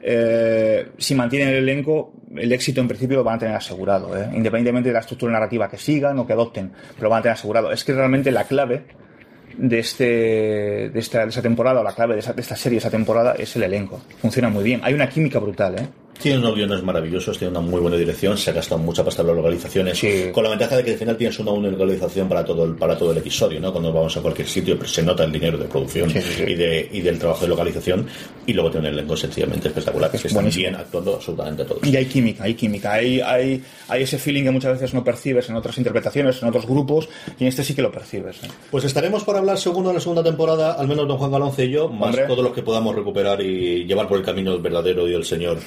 eh, 0.03 0.89
si 0.99 1.15
mantienen 1.15 1.49
el 1.49 1.57
elenco, 1.57 2.13
el 2.37 2.53
éxito 2.53 2.81
en 2.81 2.89
principio 2.89 3.19
lo 3.19 3.25
van 3.25 3.37
a 3.37 3.39
tener 3.39 3.55
asegurado, 3.55 4.17
¿eh? 4.17 4.29
independientemente 4.35 4.89
de 4.89 4.95
la 4.95 5.01
estructura 5.01 5.33
narrativa 5.33 5.71
que 5.71 5.79
sigan 5.79 6.19
o 6.19 6.27
que 6.27 6.33
adopten, 6.33 6.73
pero 6.95 7.05
lo 7.05 7.11
van 7.11 7.21
a 7.21 7.23
tener 7.23 7.35
asegurado. 7.35 7.71
Es 7.71 7.85
que 7.85 7.93
realmente 7.93 8.33
la 8.33 8.45
clave 8.45 8.85
de, 9.57 9.79
este, 9.79 10.91
de, 10.91 10.99
esta, 10.99 11.23
de 11.23 11.29
esa 11.29 11.43
temporada, 11.43 11.81
o 11.81 11.85
la 11.85 11.93
clave 11.93 12.17
de, 12.17 12.23
de 12.33 12.41
esta 12.41 12.57
serie, 12.57 12.77
de 12.77 12.81
esa 12.81 12.91
temporada, 12.91 13.35
es 13.39 13.55
el 13.57 13.63
elenco. 13.63 14.01
Funciona 14.21 14.49
muy 14.49 14.65
bien. 14.65 14.81
Hay 14.83 14.95
una 14.95 15.09
química 15.09 15.39
brutal, 15.39 15.79
¿eh? 15.79 15.87
Tiene 16.23 16.39
unos 16.39 16.55
guiones 16.55 16.83
maravillosos, 16.83 17.37
tiene 17.37 17.51
una 17.51 17.61
muy 17.61 17.81
buena 17.81 17.97
dirección, 17.97 18.39
se 18.39 18.51
ha 18.51 18.53
gastado 18.53 18.81
mucha 18.81 19.05
pasta 19.05 19.23
en 19.23 19.29
las 19.29 19.37
localizaciones, 19.37 19.99
Sí. 19.99 20.27
con 20.33 20.45
la 20.45 20.51
ventaja 20.51 20.77
de 20.77 20.85
que 20.85 20.93
al 20.93 20.99
final 20.99 21.17
tienes 21.17 21.39
una 21.41 21.51
única 21.51 21.73
localización 21.73 22.29
para 22.29 22.45
todo 22.45 22.65
el, 22.65 22.77
para 22.77 22.97
todo 22.97 23.11
el 23.13 23.19
episodio, 23.19 23.61
¿no? 23.61 23.73
Cuando 23.73 23.93
vamos 23.93 24.17
a 24.17 24.21
cualquier 24.23 24.47
sitio, 24.49 24.77
pero 24.77 24.89
se 24.89 25.03
nota 25.03 25.25
el 25.25 25.33
dinero 25.33 25.59
de 25.59 25.65
producción 25.67 26.11
Sí, 26.11 26.21
sí. 26.23 26.43
Y, 26.47 26.55
de, 26.55 26.89
y 26.93 27.01
del 27.01 27.19
trabajo 27.19 27.43
de 27.43 27.49
localización, 27.49 28.07
y 28.47 28.53
luego 28.53 28.71
tiene 28.71 28.89
un 28.89 28.95
elenco 28.95 29.17
sencillamente 29.17 29.69
espectacular, 29.69 30.11
que 30.11 30.17
están 30.19 30.35
buenísimo. 30.35 30.63
bien 30.63 30.75
actuando 30.77 31.15
absolutamente 31.17 31.65
todos. 31.65 31.85
Y 31.87 31.97
hay 31.97 32.07
química, 32.07 32.45
hay 32.45 32.55
química, 32.55 32.93
hay, 32.93 33.21
hay, 33.21 33.63
hay 33.89 34.03
ese 34.03 34.19
feeling 34.19 34.45
que 34.45 34.51
muchas 34.53 34.73
veces 34.75 34.95
no 34.95 35.03
percibes 35.03 35.49
en 35.51 35.57
otras 35.57 35.77
interpretaciones, 35.79 36.41
en 36.43 36.49
otros 36.49 36.67
grupos, 36.67 37.09
y 37.39 37.43
en 37.45 37.49
este 37.49 37.65
sí 37.65 37.75
que 37.75 37.83
lo 37.83 37.91
percibes. 37.91 38.37
¿eh? 38.45 38.49
Pues 38.71 38.85
estaremos 38.85 39.25
por 39.25 39.37
hablar 39.37 39.59
segundo 39.59 39.89
de 39.91 39.95
la 39.97 40.01
segunda 40.01 40.23
temporada, 40.23 40.73
al 40.75 40.87
menos 40.87 41.09
don 41.09 41.19
Juan 41.19 41.33
Galonce 41.33 41.65
y 41.65 41.71
yo, 41.71 41.89
más 41.89 42.11
Hombre. 42.11 42.27
todos 42.27 42.45
los 42.45 42.53
que 42.53 42.63
podamos 42.63 42.95
recuperar 42.95 43.41
y 43.43 43.85
llevar 43.87 44.07
por 44.07 44.19
el 44.19 44.25
camino 44.25 44.59
verdadero 44.61 45.09
y 45.09 45.15
el 45.15 45.25
señor 45.25 45.59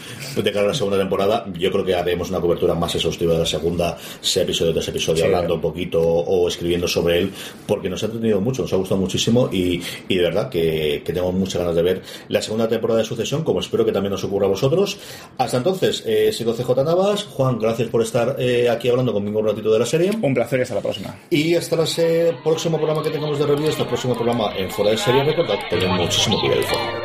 de 0.46 0.52
cara 0.54 0.66
a 0.66 0.70
la 0.70 0.74
segunda 0.74 0.98
temporada. 0.98 1.46
Yo 1.60 1.72
creo 1.72 1.84
que 1.84 1.94
haremos 1.94 2.30
una 2.30 2.40
cobertura 2.40 2.74
más 2.74 2.96
exhaustiva 2.96 3.34
de 3.34 3.40
la 3.40 3.46
segunda, 3.46 3.98
sea 4.22 4.44
episodio 4.44 4.72
tras 4.72 4.88
episodio, 4.88 5.18
Sí. 5.24 5.26
hablando 5.26 5.56
un 5.56 5.62
poquito 5.62 6.02
o 6.02 6.48
escribiendo 6.48 6.88
sobre 6.88 7.20
él, 7.20 7.32
porque 7.68 7.90
nos 7.90 8.02
ha 8.04 8.06
entretenido 8.06 8.40
mucho, 8.40 8.62
nos 8.62 8.72
ha 8.72 8.78
gustado 8.78 9.02
muchísimo 9.02 9.50
y, 9.52 9.82
y 10.08 10.16
de 10.16 10.22
verdad 10.24 10.50
que, 10.50 11.02
que 11.06 11.12
tengo 11.14 11.32
muchas 11.32 11.60
ganas 11.62 11.76
de 11.76 11.82
ver 11.82 12.02
la 12.30 12.42
segunda 12.42 12.68
temporada 12.68 13.00
de 13.00 13.06
Sucesión, 13.06 13.44
como 13.44 13.60
espero 13.60 13.84
que 13.86 13.92
también 13.92 14.14
os 14.14 14.24
ocurra 14.24 14.46
a 14.46 14.50
vosotros. 14.50 14.98
Hasta 15.38 15.58
entonces, 15.58 16.04
eh, 16.06 16.32
sido 16.32 16.54
CJ 16.54 16.84
Navas. 16.84 17.24
Juan, 17.26 17.60
gracias 17.60 17.90
por 17.90 18.02
estar 18.02 18.36
eh, 18.40 18.70
aquí 18.70 18.88
hablando 18.90 19.12
conmigo 19.12 19.40
un 19.40 19.48
ratito 19.48 19.72
de 19.74 19.80
la 19.80 19.86
serie. 19.86 20.12
Un 20.22 20.34
placer 20.34 20.60
y 20.60 20.62
hasta 20.62 20.76
la 20.76 20.82
próxima. 20.82 21.20
Y 21.30 21.56
hasta 21.56 21.76
el 21.76 22.38
próximo 22.44 22.78
programa 22.78 23.02
que 23.04 23.10
tengamos 23.10 23.40
de 23.40 23.46
review, 23.48 23.70
hasta 23.70 23.82
el 23.84 23.88
próximo 23.90 24.14
programa 24.16 24.56
en 24.56 24.70
Fuera 24.70 24.92
de 24.92 24.98
Serie, 24.98 25.24
recordad, 25.24 25.56
tened 25.70 25.88
muchísimo 25.90 26.40
cuidado. 26.40 27.05